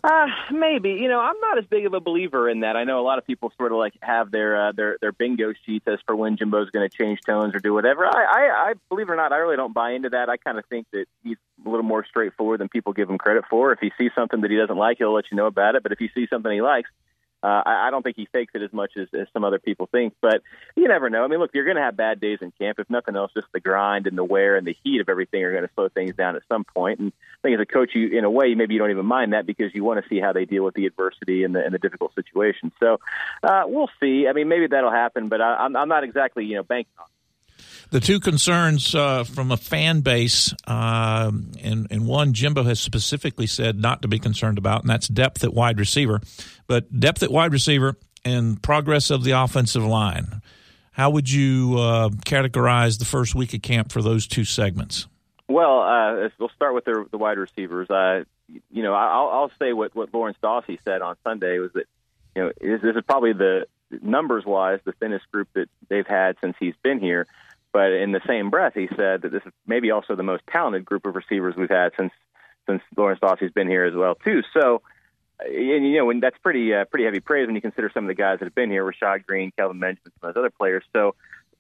Uh, 0.04 0.28
maybe. 0.52 0.92
You 0.92 1.08
know, 1.08 1.20
I'm 1.20 1.40
not 1.40 1.58
as 1.58 1.66
big 1.66 1.86
of 1.86 1.94
a 1.94 2.00
believer 2.00 2.50
in 2.50 2.62
that. 2.62 2.76
I 2.76 2.84
know 2.84 3.00
a 3.00 3.06
lot 3.06 3.18
of 3.18 3.26
people 3.26 3.52
sort 3.58 3.72
of 3.72 3.78
like 3.78 3.94
have 4.02 4.32
their 4.32 4.68
uh, 4.68 4.72
their 4.72 4.98
their 5.02 5.12
bingo 5.12 5.54
sheets 5.66 5.88
as 5.88 6.00
for 6.06 6.16
when 6.16 6.38
Jimbo's 6.38 6.70
going 6.70 6.88
to 6.88 6.96
change 6.96 7.20
tones 7.26 7.56
or 7.56 7.60
do 7.60 7.74
whatever. 7.74 8.06
I, 8.06 8.10
I, 8.10 8.70
I 8.70 8.74
believe 8.90 9.10
it 9.10 9.12
or 9.12 9.16
not, 9.16 9.32
I 9.32 9.38
really 9.38 9.56
don't 9.58 9.74
buy 9.74 9.92
into 9.92 10.10
that. 10.10 10.30
I 10.30 10.38
kind 10.38 10.58
of 10.58 10.66
think 10.66 10.88
that 10.94 11.06
he's 11.24 11.38
a 11.66 11.70
little 11.70 11.84
more 11.84 12.06
straightforward 12.06 12.60
than 12.60 12.70
people 12.70 12.94
give 12.94 13.10
him 13.10 13.18
credit 13.18 13.46
for. 13.50 13.72
If 13.72 13.80
he 13.80 13.92
sees 13.98 14.12
something 14.16 14.42
that 14.42 14.52
he 14.52 14.58
doesn't 14.58 14.78
like, 14.78 15.00
he'll 15.00 15.14
let 15.14 15.26
you 15.32 15.38
know 15.38 15.48
about 15.48 15.76
it. 15.76 15.84
But 15.84 15.92
if 15.92 16.00
he 16.00 16.10
sees 16.14 16.30
something 16.30 16.52
he 16.52 16.62
likes, 16.62 16.90
uh, 17.48 17.64
I, 17.66 17.88
I 17.88 17.92
don't 17.92 18.04
think 18.04 18.18
he 18.18 18.28
fakes 18.32 18.54
it 18.56 18.62
as 18.62 18.74
much 18.74 18.92
as, 18.98 19.08
as 19.14 19.28
some 19.32 19.46
other 19.46 19.60
people 19.60 19.88
think, 19.90 20.14
but 20.22 20.42
you 20.76 20.88
never 20.88 21.10
know. 21.10 21.24
I 21.24 21.28
mean, 21.28 21.40
look, 21.40 21.52
you're 21.54 21.64
going 21.64 21.78
to 21.78 21.82
have 21.82 21.96
bad 21.96 22.20
days 22.20 22.40
in 22.42 22.52
camp. 22.52 22.78
If 22.80 22.90
nothing 22.90 23.16
else, 23.16 23.32
just 23.34 23.48
the 23.54 23.62
grind 23.62 24.06
and 24.06 24.18
the 24.18 24.24
wear 24.24 24.58
and 24.58 24.68
the 24.68 24.76
heat 24.84 25.00
of 25.00 25.08
everything 25.08 25.44
are 25.44 25.52
going 25.52 25.64
to 25.64 25.74
slow 25.74 25.88
things 25.88 26.16
down 26.16 26.36
at 26.36 26.42
some 26.50 26.66
point. 26.66 27.00
And 27.00 27.14
I 27.14 27.48
think 27.48 27.56
as 27.56 27.62
a 27.62 27.66
coach, 27.66 27.92
you 27.94 28.18
in 28.18 28.26
a 28.26 28.30
way, 28.30 28.54
maybe 28.54 28.74
you 28.74 28.80
don't 28.80 28.92
even 28.92 29.06
mind 29.06 29.32
that 29.32 29.46
because 29.46 29.74
you 29.74 29.84
want 29.84 30.04
to 30.04 30.10
see 30.10 30.20
how 30.20 30.34
they 30.34 30.44
deal 30.44 30.64
with 30.66 30.74
the 30.74 30.86
adversity 30.86 31.44
and 31.44 31.56
the, 31.56 31.64
and 31.64 31.74
the 31.74 31.80
difficult 31.80 32.14
situation. 32.16 32.72
So 32.82 33.00
uh, 33.44 33.64
we'll 33.66 33.90
see. 34.02 34.28
I 34.28 34.34
mean, 34.34 34.50
maybe 34.50 34.68
that'll 34.68 34.92
happen, 34.92 35.30
but 35.30 35.40
I, 35.40 35.56
I'm, 35.56 35.76
I'm 35.76 35.90
not 35.90 36.04
exactly 36.04 36.44
you 36.44 36.56
know 36.56 36.64
banking 36.64 36.92
on. 37.00 37.06
it. 37.06 37.17
The 37.90 38.00
two 38.00 38.20
concerns 38.20 38.94
uh, 38.94 39.24
from 39.24 39.52
a 39.52 39.58
fan 39.58 40.02
base, 40.02 40.54
uh, 40.66 41.32
and, 41.62 41.88
and 41.90 42.08
one 42.08 42.34
Jimbo 42.34 42.64
has 42.64 42.80
specifically 42.80 43.48
said 43.48 43.80
not 43.80 44.02
to 44.02 44.08
be 44.08 44.20
concerned 44.20 44.58
about, 44.58 44.82
and 44.82 44.90
that's 44.90 45.08
depth 45.08 45.44
at 45.44 45.54
wide 45.54 45.80
receiver. 45.80 46.20
But 46.68 47.00
depth 47.00 47.24
at 47.24 47.32
wide 47.32 47.54
receiver 47.54 47.96
and 48.26 48.62
progress 48.62 49.10
of 49.10 49.24
the 49.24 49.32
offensive 49.32 49.86
line. 49.86 50.42
How 50.92 51.12
would 51.12 51.32
you 51.32 51.76
uh, 51.78 52.10
categorize 52.10 52.98
the 53.00 53.06
first 53.06 53.36
week 53.36 53.54
of 53.54 53.62
camp 53.62 53.92
for 53.92 54.02
those 54.02 54.28
two 54.28 54.44
segments? 54.44 55.08
Well, 55.48 55.82
uh, 55.82 56.30
we'll 56.40 56.50
start 56.50 56.74
with 56.74 56.86
the, 56.86 57.06
the 57.12 57.18
wide 57.18 57.38
receivers. 57.38 57.90
Uh, 57.90 58.24
you 58.72 58.84
know, 58.84 58.94
I'll, 58.94 59.30
I'll 59.30 59.52
say 59.60 59.74
what, 59.74 59.96
what 59.96 60.14
Lawrence 60.14 60.38
Dawsey 60.42 60.80
said 60.84 61.02
on 61.02 61.16
Sunday 61.24 61.60
was 61.60 61.72
that, 61.74 61.86
you 62.36 62.44
know, 62.44 62.52
this, 62.60 62.96
is 62.96 63.04
probably 63.08 63.34
the 63.34 63.68
numbers 64.02 64.46
wise 64.46 64.80
the 64.84 64.92
thinnest 64.92 65.30
group 65.32 65.48
that 65.54 65.70
they've 65.88 66.08
had 66.08 66.36
since 66.42 66.56
he's 66.60 66.76
been 66.84 67.00
here. 67.00 67.28
But 67.78 67.92
in 67.92 68.12
the 68.12 68.22
same 68.26 68.50
breath, 68.50 68.74
he 68.74 68.88
said 68.96 69.22
that 69.22 69.32
this 69.32 69.44
is 69.46 69.54
maybe 69.68 69.92
also 69.92 70.16
the 70.16 70.24
most 70.24 70.42
talented 70.52 70.84
group 70.84 71.06
of 71.06 71.16
receivers 71.16 71.54
we've 71.56 71.70
had 71.70 71.92
since 71.96 72.12
since 72.68 72.82
Lawrence 72.98 73.20
Dawsey's 73.20 73.52
been 73.52 73.68
here 73.68 73.86
as 73.86 73.94
well 73.94 74.16
too. 74.16 74.42
So, 74.52 74.82
and 75.40 75.88
you 75.88 75.98
know, 75.98 76.06
when 76.06 76.20
that's 76.20 76.40
pretty 76.40 76.74
uh, 76.74 76.86
pretty 76.86 77.06
heavy 77.06 77.20
praise 77.20 77.46
when 77.46 77.54
you 77.54 77.62
consider 77.62 77.92
some 77.94 78.06
of 78.06 78.08
the 78.08 78.16
guys 78.16 78.40
that 78.40 78.46
have 78.46 78.56
been 78.56 78.72
here, 78.72 78.84
Rashad 78.84 79.28
Greene, 79.28 79.52
Kelvin 79.56 79.80
Benjamin, 79.80 80.12
some 80.20 80.28
of 80.28 80.34
those 80.34 80.42
other 80.42 80.50
players. 80.50 80.84
So, 80.92 81.14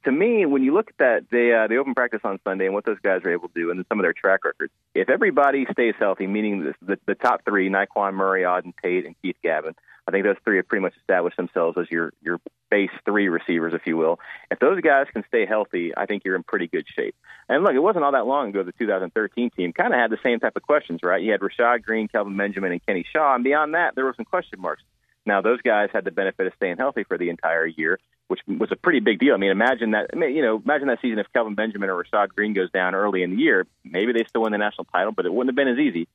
to 0.03 0.11
me, 0.11 0.45
when 0.45 0.63
you 0.63 0.73
look 0.73 0.89
at 0.89 0.97
that, 0.97 1.29
the 1.31 1.63
uh, 1.63 1.67
the 1.67 1.77
open 1.77 1.95
practice 1.95 2.21
on 2.23 2.39
Sunday 2.43 2.65
and 2.65 2.73
what 2.73 2.85
those 2.85 2.99
guys 3.03 3.21
are 3.23 3.31
able 3.31 3.49
to 3.49 3.53
do, 3.53 3.71
and 3.71 3.85
some 3.89 3.99
of 3.99 4.03
their 4.03 4.13
track 4.13 4.45
records, 4.45 4.71
if 4.95 5.09
everybody 5.09 5.65
stays 5.71 5.95
healthy, 5.99 6.27
meaning 6.27 6.63
the 6.63 6.73
the, 6.81 6.99
the 7.05 7.15
top 7.15 7.43
three, 7.45 7.69
Nyqwan 7.69 8.13
Murray, 8.13 8.43
Auden 8.43 8.73
Tate, 8.81 9.05
and 9.05 9.15
Keith 9.21 9.35
Gavin, 9.43 9.75
I 10.07 10.11
think 10.11 10.23
those 10.23 10.37
three 10.45 10.57
have 10.57 10.67
pretty 10.67 10.83
much 10.83 10.95
established 10.97 11.37
themselves 11.37 11.77
as 11.77 11.91
your 11.91 12.13
your 12.21 12.39
base 12.69 12.91
three 13.05 13.27
receivers, 13.27 13.73
if 13.73 13.81
you 13.85 13.97
will. 13.97 14.19
If 14.49 14.59
those 14.59 14.79
guys 14.81 15.07
can 15.11 15.23
stay 15.27 15.45
healthy, 15.45 15.91
I 15.95 16.05
think 16.05 16.23
you're 16.23 16.35
in 16.35 16.43
pretty 16.43 16.67
good 16.67 16.85
shape. 16.87 17.15
And 17.49 17.63
look, 17.63 17.73
it 17.73 17.79
wasn't 17.79 18.05
all 18.05 18.13
that 18.13 18.25
long 18.25 18.49
ago 18.49 18.63
the 18.63 18.71
2013 18.71 19.49
team 19.51 19.73
kind 19.73 19.93
of 19.93 19.99
had 19.99 20.11
the 20.11 20.19
same 20.23 20.39
type 20.39 20.55
of 20.55 20.63
questions, 20.63 21.01
right? 21.03 21.21
You 21.21 21.31
had 21.31 21.41
Rashad 21.41 21.83
Greene, 21.83 22.07
Kelvin 22.07 22.37
Benjamin, 22.37 22.71
and 22.71 22.85
Kenny 22.85 23.05
Shaw, 23.11 23.35
and 23.35 23.43
beyond 23.43 23.73
that, 23.73 23.95
there 23.95 24.05
were 24.05 24.13
some 24.15 24.25
question 24.25 24.61
marks. 24.61 24.83
Now, 25.25 25.41
those 25.41 25.61
guys 25.61 25.89
had 25.91 26.05
the 26.05 26.11
benefit 26.11 26.47
of 26.47 26.53
staying 26.55 26.77
healthy 26.77 27.03
for 27.03 27.17
the 27.17 27.29
entire 27.29 27.65
year, 27.65 27.99
which 28.27 28.41
was 28.47 28.71
a 28.71 28.75
pretty 28.75 28.99
big 28.99 29.19
deal. 29.19 29.33
I 29.33 29.37
mean, 29.37 29.51
imagine 29.51 29.91
that. 29.91 30.09
You 30.13 30.41
know, 30.41 30.61
imagine 30.63 30.87
that 30.87 30.99
season 31.01 31.19
if 31.19 31.27
Kelvin 31.33 31.55
Benjamin 31.55 31.89
or 31.89 32.03
Rashad 32.03 32.29
Greene 32.29 32.53
goes 32.53 32.69
down 32.71 32.93
early 32.93 33.23
in 33.23 33.31
the 33.31 33.37
year. 33.37 33.65
Maybe 33.83 34.11
they 34.11 34.25
still 34.27 34.41
win 34.41 34.51
the 34.51 34.57
national 34.57 34.85
title, 34.85 35.11
but 35.11 35.25
it 35.25 35.33
wouldn't 35.33 35.49
have 35.49 35.55
been 35.55 35.73
as 35.73 35.79
easy. 35.79 36.07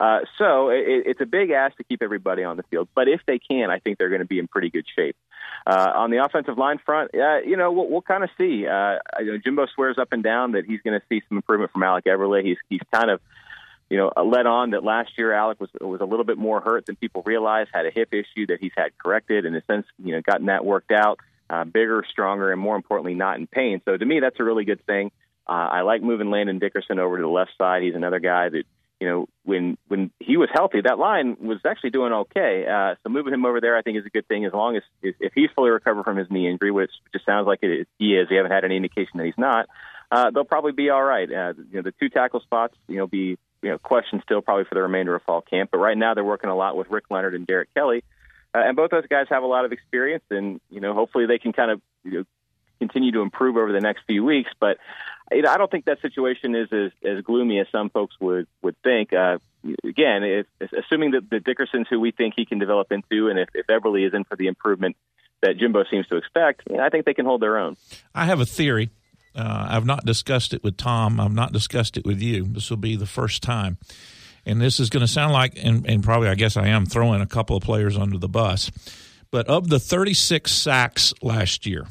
Uh, 0.00 0.20
so 0.38 0.70
it, 0.70 1.04
it's 1.06 1.20
a 1.20 1.26
big 1.26 1.50
ask 1.50 1.76
to 1.76 1.84
keep 1.84 2.02
everybody 2.02 2.44
on 2.44 2.56
the 2.56 2.62
field. 2.64 2.88
But 2.94 3.08
if 3.08 3.20
they 3.26 3.38
can, 3.38 3.70
I 3.70 3.78
think 3.78 3.98
they're 3.98 4.08
going 4.08 4.20
to 4.20 4.26
be 4.26 4.38
in 4.38 4.48
pretty 4.48 4.70
good 4.70 4.86
shape. 4.96 5.16
Uh, 5.66 5.92
on 5.94 6.10
the 6.10 6.24
offensive 6.24 6.56
line 6.56 6.78
front, 6.84 7.10
uh, 7.14 7.38
you 7.38 7.56
know, 7.56 7.72
we'll, 7.72 7.88
we'll 7.88 8.02
kind 8.02 8.24
of 8.24 8.30
see. 8.38 8.66
Uh, 8.66 8.98
you 9.20 9.32
know, 9.32 9.38
Jimbo 9.38 9.66
swears 9.74 9.98
up 9.98 10.12
and 10.12 10.22
down 10.22 10.52
that 10.52 10.64
he's 10.64 10.80
going 10.80 10.98
to 10.98 11.04
see 11.08 11.22
some 11.28 11.38
improvement 11.38 11.72
from 11.72 11.82
Alec 11.82 12.04
Eberle. 12.04 12.42
He's 12.42 12.58
he's 12.68 12.80
kind 12.92 13.10
of 13.10 13.20
you 13.90 13.96
know, 13.96 14.12
led 14.22 14.46
on 14.46 14.70
that 14.70 14.84
last 14.84 15.12
year 15.16 15.32
Alec 15.32 15.60
was 15.60 15.70
was 15.80 16.00
a 16.00 16.04
little 16.04 16.24
bit 16.24 16.36
more 16.36 16.60
hurt 16.60 16.86
than 16.86 16.96
people 16.96 17.22
realized, 17.24 17.70
had 17.72 17.86
a 17.86 17.90
hip 17.90 18.12
issue 18.12 18.46
that 18.48 18.58
he's 18.60 18.72
had 18.76 18.96
corrected, 18.98 19.46
and 19.46 19.56
a 19.56 19.64
sense, 19.64 19.86
you 20.02 20.12
know, 20.14 20.20
gotten 20.20 20.46
that 20.46 20.64
worked 20.64 20.92
out, 20.92 21.18
uh, 21.50 21.64
bigger, 21.64 22.04
stronger, 22.10 22.52
and 22.52 22.60
more 22.60 22.76
importantly, 22.76 23.14
not 23.14 23.38
in 23.38 23.46
pain. 23.46 23.80
So 23.84 23.96
to 23.96 24.04
me, 24.04 24.20
that's 24.20 24.38
a 24.38 24.44
really 24.44 24.64
good 24.64 24.84
thing. 24.86 25.10
Uh, 25.48 25.68
I 25.72 25.80
like 25.80 26.02
moving 26.02 26.30
Landon 26.30 26.58
Dickerson 26.58 26.98
over 26.98 27.16
to 27.16 27.22
the 27.22 27.28
left 27.28 27.52
side. 27.56 27.82
He's 27.82 27.94
another 27.94 28.18
guy 28.20 28.50
that, 28.50 28.64
you 29.00 29.08
know, 29.08 29.28
when 29.44 29.78
when 29.86 30.10
he 30.20 30.36
was 30.36 30.50
healthy, 30.52 30.82
that 30.82 30.98
line 30.98 31.36
was 31.40 31.58
actually 31.64 31.90
doing 31.90 32.12
okay. 32.12 32.66
Uh, 32.66 32.96
so 33.02 33.08
moving 33.08 33.32
him 33.32 33.46
over 33.46 33.60
there, 33.60 33.76
I 33.76 33.82
think, 33.82 33.96
is 33.96 34.04
a 34.04 34.10
good 34.10 34.28
thing 34.28 34.44
as 34.44 34.52
long 34.52 34.76
as 34.76 34.82
if, 35.02 35.32
he's 35.34 35.48
fully 35.54 35.70
recovered 35.70 36.04
from 36.04 36.16
his 36.16 36.30
knee 36.30 36.50
injury, 36.50 36.70
which 36.70 36.90
just 37.12 37.24
sounds 37.24 37.46
like 37.46 37.60
it 37.62 37.70
is, 37.70 37.86
he 37.98 38.14
is. 38.14 38.28
We 38.28 38.36
haven't 38.36 38.52
had 38.52 38.64
any 38.64 38.76
indication 38.76 39.12
that 39.16 39.26
he's 39.26 39.38
not. 39.38 39.68
Uh, 40.10 40.30
they'll 40.30 40.44
probably 40.44 40.72
be 40.72 40.90
all 40.90 41.02
right. 41.02 41.30
Uh, 41.30 41.52
you 41.56 41.76
know, 41.76 41.82
the 41.82 41.94
two 41.98 42.08
tackle 42.08 42.40
spots, 42.40 42.74
you 42.88 42.96
know, 42.96 43.06
be 43.06 43.38
you 43.62 43.70
know, 43.70 43.78
question 43.78 44.20
still 44.22 44.40
probably 44.40 44.64
for 44.64 44.74
the 44.74 44.82
remainder 44.82 45.14
of 45.14 45.22
fall 45.22 45.42
camp. 45.42 45.70
But 45.72 45.78
right 45.78 45.96
now 45.96 46.14
they're 46.14 46.24
working 46.24 46.50
a 46.50 46.56
lot 46.56 46.76
with 46.76 46.90
Rick 46.90 47.04
Leonard 47.10 47.34
and 47.34 47.46
Derrick 47.46 47.72
Kelly, 47.74 48.04
uh, 48.54 48.58
and 48.58 48.76
both 48.76 48.90
those 48.90 49.06
guys 49.06 49.26
have 49.30 49.42
a 49.42 49.46
lot 49.46 49.64
of 49.64 49.72
experience, 49.72 50.24
and 50.30 50.60
you 50.70 50.80
know, 50.80 50.94
hopefully 50.94 51.26
they 51.26 51.38
can 51.38 51.52
kind 51.52 51.70
of 51.70 51.80
you 52.04 52.10
know, 52.12 52.24
continue 52.78 53.12
to 53.12 53.20
improve 53.20 53.56
over 53.56 53.72
the 53.72 53.80
next 53.80 54.02
few 54.06 54.24
weeks. 54.24 54.50
But 54.58 54.78
you 55.30 55.42
know, 55.42 55.50
I 55.50 55.58
don't 55.58 55.70
think 55.70 55.84
that 55.86 56.00
situation 56.00 56.54
is 56.54 56.68
as, 56.72 56.92
as 57.04 57.22
gloomy 57.22 57.60
as 57.60 57.66
some 57.70 57.90
folks 57.90 58.14
would 58.20 58.46
would 58.62 58.76
think. 58.82 59.12
Uh, 59.12 59.38
again, 59.84 60.22
if, 60.22 60.46
assuming 60.72 61.12
that 61.12 61.28
the 61.30 61.38
Dickersons 61.38 61.86
who 61.88 62.00
we 62.00 62.10
think 62.10 62.34
he 62.36 62.46
can 62.46 62.58
develop 62.58 62.92
into, 62.92 63.28
and 63.28 63.38
if, 63.38 63.48
if 63.54 63.66
Eberle 63.66 64.06
is 64.06 64.14
in 64.14 64.24
for 64.24 64.36
the 64.36 64.46
improvement 64.46 64.96
that 65.40 65.56
Jimbo 65.56 65.84
seems 65.90 66.06
to 66.08 66.16
expect, 66.16 66.62
you 66.68 66.76
know, 66.76 66.82
I 66.82 66.88
think 66.88 67.04
they 67.04 67.14
can 67.14 67.26
hold 67.26 67.40
their 67.40 67.58
own. 67.58 67.76
I 68.14 68.24
have 68.24 68.40
a 68.40 68.46
theory 68.46 68.90
uh, 69.38 69.66
I've 69.70 69.86
not 69.86 70.04
discussed 70.04 70.52
it 70.52 70.64
with 70.64 70.76
Tom. 70.76 71.20
I've 71.20 71.32
not 71.32 71.52
discussed 71.52 71.96
it 71.96 72.04
with 72.04 72.20
you. 72.20 72.44
This 72.44 72.70
will 72.70 72.76
be 72.76 72.96
the 72.96 73.06
first 73.06 73.42
time. 73.42 73.78
And 74.48 74.60
this 74.60 74.80
is 74.80 74.90
going 74.90 75.02
to 75.02 75.08
sound 75.08 75.32
like, 75.32 75.62
and, 75.62 75.88
and 75.88 76.02
probably 76.02 76.28
I 76.28 76.34
guess 76.34 76.56
I 76.56 76.68
am 76.68 76.86
throwing 76.86 77.20
a 77.20 77.26
couple 77.26 77.56
of 77.56 77.62
players 77.62 77.96
under 77.96 78.18
the 78.18 78.28
bus. 78.28 78.70
But 79.30 79.46
of 79.46 79.68
the 79.68 79.78
36 79.78 80.50
sacks 80.50 81.12
last 81.22 81.66
year, 81.66 81.86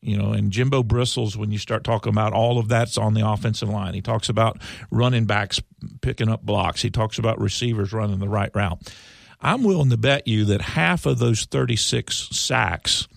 you 0.00 0.18
know, 0.18 0.32
and 0.32 0.50
Jimbo 0.50 0.82
bristles 0.82 1.36
when 1.36 1.50
you 1.50 1.58
start 1.58 1.82
talking 1.82 2.12
about 2.12 2.32
all 2.32 2.58
of 2.58 2.68
that's 2.68 2.98
on 2.98 3.14
the 3.14 3.26
offensive 3.26 3.70
line. 3.70 3.94
He 3.94 4.02
talks 4.02 4.28
about 4.28 4.60
running 4.90 5.24
backs 5.24 5.62
picking 6.02 6.28
up 6.28 6.42
blocks. 6.42 6.82
He 6.82 6.90
talks 6.90 7.18
about 7.18 7.40
receivers 7.40 7.92
running 7.92 8.18
the 8.18 8.28
right 8.28 8.50
route. 8.54 8.92
I'm 9.40 9.62
willing 9.62 9.90
to 9.90 9.96
bet 9.96 10.26
you 10.26 10.44
that 10.46 10.60
half 10.60 11.06
of 11.06 11.18
those 11.18 11.44
36 11.46 12.28
sacks 12.32 13.08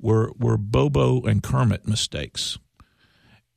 were 0.00 0.32
were 0.38 0.56
Bobo 0.56 1.22
and 1.22 1.42
Kermit 1.42 1.86
mistakes. 1.86 2.58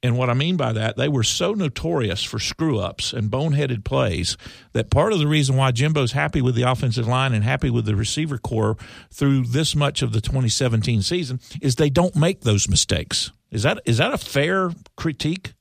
And 0.02 0.18
what 0.18 0.30
I 0.30 0.34
mean 0.34 0.56
by 0.56 0.72
that, 0.74 0.96
they 0.96 1.10
were 1.10 1.24
so 1.24 1.54
notorious 1.54 2.24
for 2.24 2.40
screw 2.40 2.80
ups 2.80 3.12
and 3.12 3.30
boneheaded 3.30 3.84
plays 3.84 4.38
that 4.72 4.90
part 4.90 5.12
of 5.12 5.20
the 5.20 5.28
reason 5.28 5.58
why 5.58 5.72
Jimbo's 5.72 6.14
happy 6.14 6.42
with 6.42 6.56
the 6.56 6.64
offensive 6.64 7.06
line 7.06 7.34
and 7.34 7.44
happy 7.44 7.70
with 7.70 7.86
the 7.86 7.98
receiver 7.98 8.38
corps 8.38 8.78
through 9.12 9.44
this 9.44 9.76
much 9.76 10.02
of 10.02 10.14
the 10.14 10.22
2017 10.22 11.02
season 11.02 11.42
is 11.62 11.76
they 11.76 11.90
don't 11.90 12.16
make 12.16 12.42
those 12.42 12.70
mistakes. 12.70 13.32
Is 13.52 13.64
that 13.64 13.82
is 13.86 13.98
that 13.98 14.14
a 14.14 14.18
fair 14.18 14.72
critique? 14.96 15.54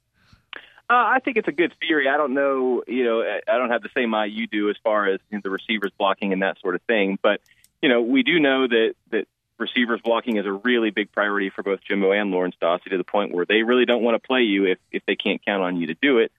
Uh, 0.91 0.95
I 0.95 1.19
think 1.23 1.37
it's 1.37 1.49
a 1.49 1.53
good 1.53 1.75
theory. 1.81 2.09
I 2.09 2.17
don't 2.17 2.33
know, 2.33 2.83
you 2.87 3.05
know, 3.05 3.21
I 3.23 3.59
don't 3.59 3.71
have 3.71 3.83
the 3.83 3.91
same 3.95 4.15
eye 4.15 4.27
you 4.27 4.47
do 4.47 4.71
as 4.71 4.77
far 4.83 5.07
as 5.07 5.21
you 5.31 5.39
know, 5.39 5.43
the 5.43 5.51
receivers 5.51 5.91
blocking 5.99 6.33
and 6.33 6.43
that 6.43 6.59
sort 6.61 6.77
of 6.77 6.83
thing. 6.83 7.19
But 7.21 7.41
you 7.83 7.89
know, 7.89 8.03
we 8.03 8.23
do 8.23 8.39
know 8.39 8.69
that 8.69 8.95
that 9.11 9.27
receivers 9.59 10.01
blocking 10.03 10.37
is 10.37 10.47
a 10.47 10.53
really 10.53 10.91
big 10.91 11.13
priority 11.13 11.51
for 11.51 11.63
both 11.63 11.81
Jimbo 11.87 12.13
and 12.13 12.31
Lawrence 12.31 12.57
Dawsey 12.61 12.91
to 12.91 12.97
the 12.97 13.05
point 13.05 13.33
where 13.33 13.45
they 13.45 13.63
really 13.63 13.85
don't 13.85 14.03
want 14.03 14.21
to 14.21 14.27
play 14.27 14.43
you 14.43 14.67
if 14.67 14.79
if 14.93 15.03
they 15.07 15.17
can't 15.17 15.45
count 15.45 15.63
on 15.63 15.77
you 15.77 15.89
to 15.89 15.95
do 15.95 16.19
it. 16.19 16.33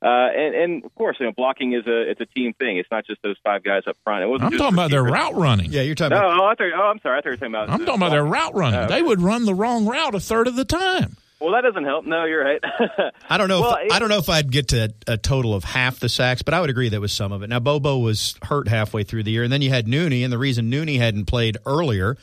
Uh, 0.00 0.06
and, 0.06 0.54
and 0.54 0.84
of 0.84 0.94
course, 0.94 1.16
you 1.18 1.26
know, 1.26 1.32
blocking 1.32 1.72
is 1.72 1.84
a 1.86 2.10
it's 2.10 2.20
a 2.20 2.26
team 2.26 2.52
thing. 2.52 2.76
It's 2.76 2.90
not 2.90 3.04
just 3.04 3.20
those 3.22 3.36
five 3.42 3.64
guys 3.64 3.82
up 3.86 3.96
front. 4.04 4.22
It 4.22 4.26
wasn't. 4.28 4.52
I'm 4.52 4.58
talking 4.58 4.74
about 4.74 4.90
their 4.90 5.02
route 5.02 5.34
running. 5.34 5.72
Yeah, 5.72 5.82
you're 5.82 5.96
talking. 5.96 6.16
No, 6.16 6.28
about... 6.28 6.40
oh, 6.40 6.44
I 6.44 6.54
thought, 6.54 6.78
oh, 6.78 6.82
I'm 6.82 7.00
sorry. 7.00 7.18
I 7.18 7.20
thought 7.20 7.24
you 7.26 7.30
were 7.32 7.36
talking 7.36 7.54
about. 7.54 7.70
I'm 7.70 7.78
talking 7.80 7.94
about 7.96 8.10
their 8.10 8.24
route 8.24 8.54
running. 8.54 8.80
Uh, 8.80 8.86
they 8.86 9.02
would 9.02 9.20
run 9.20 9.44
the 9.44 9.54
wrong 9.54 9.86
route 9.86 10.14
a 10.14 10.20
third 10.20 10.46
of 10.46 10.54
the 10.54 10.64
time. 10.64 11.16
Well, 11.40 11.52
that 11.52 11.62
doesn't 11.62 11.84
help. 11.84 12.04
No, 12.04 12.24
you're 12.24 12.44
right. 12.44 12.60
I 13.30 13.38
don't 13.38 13.48
know. 13.48 13.60
Well, 13.60 13.76
if, 13.76 13.86
it- 13.86 13.92
I 13.92 13.98
don't 13.98 14.08
know 14.08 14.18
if 14.18 14.28
I'd 14.28 14.50
get 14.50 14.68
to 14.68 14.92
a 15.06 15.16
total 15.16 15.54
of 15.54 15.64
half 15.64 15.98
the 16.00 16.08
sacks, 16.08 16.42
but 16.42 16.54
I 16.54 16.60
would 16.60 16.70
agree 16.70 16.88
that 16.90 17.00
was 17.00 17.12
some 17.12 17.32
of 17.32 17.42
it. 17.42 17.48
Now 17.48 17.60
Bobo 17.60 17.98
was 17.98 18.36
hurt 18.42 18.68
halfway 18.68 19.04
through 19.04 19.24
the 19.24 19.30
year, 19.30 19.42
and 19.42 19.52
then 19.52 19.62
you 19.62 19.70
had 19.70 19.86
Nooney, 19.86 20.22
and 20.22 20.32
the 20.32 20.38
reason 20.38 20.70
Nooney 20.70 20.98
hadn't 20.98 21.26
played 21.26 21.56
earlier 21.66 22.16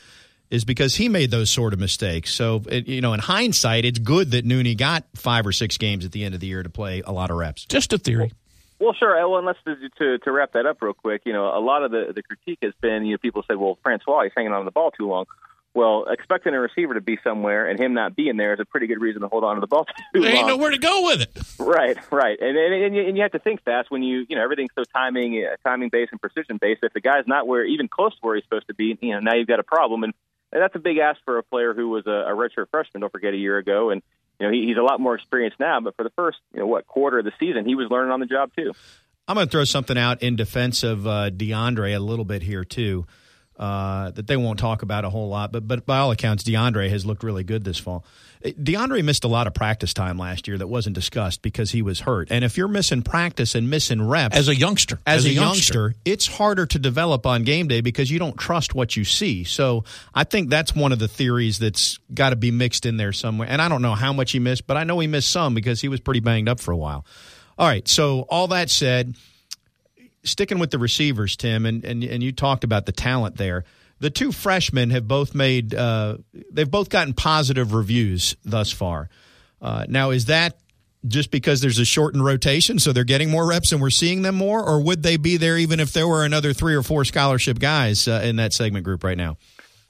is 0.49 0.65
because 0.65 0.95
he 0.95 1.09
made 1.09 1.31
those 1.31 1.49
sort 1.49 1.73
of 1.73 1.79
mistakes. 1.79 2.33
So, 2.33 2.61
it, 2.69 2.87
you 2.87 3.01
know, 3.01 3.13
in 3.13 3.19
hindsight, 3.19 3.85
it's 3.85 3.99
good 3.99 4.31
that 4.31 4.45
Nooney 4.45 4.77
got 4.77 5.05
five 5.15 5.45
or 5.45 5.51
six 5.51 5.77
games 5.77 6.05
at 6.05 6.11
the 6.11 6.23
end 6.23 6.35
of 6.35 6.41
the 6.41 6.47
year 6.47 6.63
to 6.63 6.69
play 6.69 7.01
a 7.05 7.11
lot 7.11 7.31
of 7.31 7.37
reps. 7.37 7.65
Just 7.65 7.93
a 7.93 7.97
theory. 7.97 8.31
Well, 8.79 8.93
sure. 8.93 9.15
Well, 9.27 9.37
and 9.37 9.47
let's 9.47 9.59
to 9.97 10.17
to 10.19 10.31
wrap 10.31 10.53
that 10.53 10.65
up 10.65 10.81
real 10.81 10.93
quick. 10.93 11.21
You 11.25 11.33
know, 11.33 11.45
a 11.45 11.59
lot 11.59 11.83
of 11.83 11.91
the 11.91 12.11
the 12.13 12.21
critique 12.21 12.59
has 12.61 12.73
been, 12.81 13.05
you 13.05 13.13
know, 13.13 13.17
people 13.17 13.43
say, 13.49 13.55
well, 13.55 13.77
Francois, 13.81 14.23
he's 14.23 14.33
hanging 14.35 14.51
on 14.51 14.59
to 14.59 14.65
the 14.65 14.71
ball 14.71 14.91
too 14.91 15.07
long. 15.07 15.25
Well, 15.73 16.05
expecting 16.09 16.53
a 16.53 16.59
receiver 16.59 16.93
to 16.93 17.01
be 17.01 17.19
somewhere 17.21 17.67
and 17.67 17.77
him 17.77 17.93
not 17.93 18.15
being 18.15 18.37
there 18.37 18.53
is 18.53 18.61
a 18.61 18.65
pretty 18.65 18.87
good 18.87 19.01
reason 19.01 19.21
to 19.23 19.27
hold 19.27 19.43
on 19.43 19.55
to 19.55 19.61
the 19.61 19.67
ball 19.67 19.85
too 20.13 20.21
They 20.21 20.29
ain't 20.29 20.47
nowhere 20.47 20.71
to 20.71 20.77
go 20.77 21.03
with 21.03 21.21
it. 21.21 21.29
Right, 21.59 21.97
right, 22.11 22.39
and 22.39 22.57
and, 22.57 22.73
and, 22.73 22.95
you, 22.95 23.07
and 23.07 23.17
you 23.17 23.23
have 23.23 23.33
to 23.33 23.39
think 23.39 23.61
fast 23.63 23.91
when 23.91 24.01
you 24.01 24.25
you 24.29 24.35
know 24.35 24.43
everything's 24.43 24.71
so 24.75 24.83
timing 24.85 25.45
uh, 25.45 25.55
timing 25.67 25.89
based 25.89 26.11
and 26.11 26.21
precision 26.21 26.57
based. 26.61 26.81
If 26.83 26.93
the 26.93 27.01
guy's 27.01 27.27
not 27.27 27.47
where 27.47 27.65
even 27.65 27.87
close 27.87 28.13
to 28.13 28.19
where 28.21 28.35
he's 28.35 28.43
supposed 28.45 28.67
to 28.67 28.73
be, 28.73 28.97
you 29.01 29.13
know 29.13 29.19
now 29.19 29.35
you've 29.35 29.47
got 29.47 29.59
a 29.59 29.63
problem, 29.63 30.03
and, 30.03 30.13
and 30.55 30.63
that's 30.63 30.73
a 30.73 30.79
big 30.79 30.97
ask 30.99 31.19
for 31.25 31.37
a 31.37 31.43
player 31.43 31.73
who 31.73 31.89
was 31.89 32.07
a, 32.07 32.09
a 32.09 32.29
redshirt 32.29 32.69
freshman. 32.71 33.01
Don't 33.01 33.11
forget 33.11 33.33
a 33.33 33.37
year 33.37 33.57
ago, 33.57 33.89
and 33.89 34.01
you 34.39 34.47
know 34.47 34.53
he, 34.53 34.67
he's 34.67 34.77
a 34.77 34.81
lot 34.81 35.01
more 35.01 35.13
experienced 35.13 35.59
now. 35.59 35.81
But 35.81 35.97
for 35.97 36.03
the 36.03 36.11
first 36.11 36.37
you 36.53 36.61
know 36.61 36.65
what 36.65 36.87
quarter 36.87 37.19
of 37.19 37.25
the 37.25 37.33
season, 37.37 37.65
he 37.65 37.75
was 37.75 37.91
learning 37.91 38.13
on 38.13 38.21
the 38.21 38.25
job 38.25 38.51
too. 38.55 38.71
I'm 39.27 39.35
going 39.35 39.47
to 39.47 39.51
throw 39.51 39.65
something 39.65 39.97
out 39.97 40.23
in 40.23 40.37
defense 40.37 40.83
of 40.83 41.05
uh, 41.05 41.29
Deondre 41.29 41.93
a 41.93 41.99
little 41.99 42.23
bit 42.23 42.41
here 42.41 42.63
too. 42.63 43.05
Uh, 43.57 44.11
that 44.11 44.27
they 44.27 44.35
won't 44.35 44.59
talk 44.59 44.81
about 44.81 45.05
a 45.05 45.09
whole 45.09 45.29
lot, 45.29 45.49
but 45.49 45.65
but 45.65 45.85
by 45.85 45.99
all 45.99 46.11
accounts, 46.11 46.43
Deondre 46.43 46.89
has 46.89 47.05
looked 47.05 47.23
really 47.23 47.45
good 47.45 47.63
this 47.63 47.77
fall. 47.77 48.03
Uh, 48.43 48.49
Deondre 48.49 49.01
missed 49.01 49.23
a 49.23 49.29
lot 49.29 49.47
of 49.47 49.53
practice 49.53 49.93
time 49.93 50.17
last 50.17 50.49
year 50.49 50.57
that 50.57 50.67
wasn't 50.67 50.93
discussed 50.93 51.41
because 51.41 51.71
he 51.71 51.81
was 51.81 52.01
hurt. 52.01 52.27
And 52.31 52.43
if 52.43 52.57
you're 52.57 52.67
missing 52.67 53.01
practice 53.01 53.55
and 53.55 53.69
missing 53.69 54.05
reps 54.05 54.35
As 54.35 54.49
a 54.49 54.55
youngster. 54.55 54.99
as, 55.05 55.23
a, 55.23 55.29
youngster, 55.29 55.95
it's 56.03 56.27
harder 56.27 56.65
to 56.65 56.77
develop 56.77 57.25
on 57.25 57.43
game 57.43 57.69
day 57.69 57.79
because 57.79 58.11
you 58.11 58.19
don't 58.19 58.37
trust 58.37 58.75
what 58.75 58.97
you 58.97 59.05
see. 59.05 59.45
So 59.45 59.85
I 60.13 60.25
think 60.25 60.49
that's 60.49 60.75
one 60.75 60.91
of 60.91 60.99
the 60.99 61.07
theories 61.07 61.57
that's 61.57 61.97
got 62.13 62.31
to 62.31 62.35
be 62.35 62.51
mixed 62.51 62.85
in 62.85 62.97
there 62.97 63.13
somewhere. 63.13 63.47
And 63.49 63.61
I 63.61 63.69
don't 63.69 63.81
know 63.81 63.95
how 63.95 64.11
much 64.11 64.33
he 64.33 64.39
missed, 64.39 64.67
but 64.67 64.75
I 64.75 64.83
know 64.83 64.99
he 64.99 65.07
missed 65.07 65.29
some 65.29 65.53
because 65.53 65.79
he 65.79 65.87
was 65.87 66.01
pretty 66.01 66.19
banged 66.19 66.49
up 66.49 66.59
for 66.59 66.71
a 66.71 66.77
while. 66.77 67.05
All 67.57 67.67
right. 67.67 67.87
So 67.87 68.21
all 68.23 68.47
that 68.47 68.69
said, 68.69 69.15
sticking 70.25 70.59
with 70.59 70.71
the 70.71 70.79
receivers, 70.79 71.35
Tim, 71.35 71.65
and, 71.65 71.83
and 71.85 72.03
and 72.03 72.23
you 72.23 72.31
talked 72.31 72.63
about 72.63 72.85
the 72.85 72.91
talent 72.91 73.37
there. 73.37 73.63
The 73.99 74.09
two 74.09 74.31
freshmen 74.31 74.89
have 74.89 75.07
both 75.07 75.33
made 75.33 75.73
uh, 75.73 76.17
they've 76.51 76.69
both 76.69 76.89
gotten 76.89 77.13
positive 77.13 77.73
reviews 77.73 78.35
thus 78.43 78.71
far. 78.71 79.09
Uh, 79.61 79.85
now, 79.87 80.11
is 80.11 80.25
that 80.25 80.57
just 81.07 81.31
because 81.31 81.61
there's 81.61 81.79
a 81.79 81.85
shortened 81.85 82.25
rotation, 82.25 82.79
so 82.79 82.91
they're 82.91 83.03
getting 83.03 83.29
more 83.29 83.47
reps 83.47 83.71
and 83.71 83.81
we're 83.81 83.89
seeing 83.89 84.21
them 84.23 84.35
more, 84.35 84.63
or 84.63 84.81
would 84.81 85.03
they 85.03 85.17
be 85.17 85.37
there 85.37 85.57
even 85.57 85.79
if 85.79 85.93
there 85.93 86.07
were 86.07 86.25
another 86.25 86.51
three 86.51 86.75
or 86.75 86.83
four 86.83 87.05
scholarship 87.05 87.59
guys 87.59 88.07
uh, 88.07 88.21
in 88.23 88.35
that 88.37 88.53
segment 88.53 88.83
group 88.83 89.03
right 89.03 89.17
now? 89.17 89.37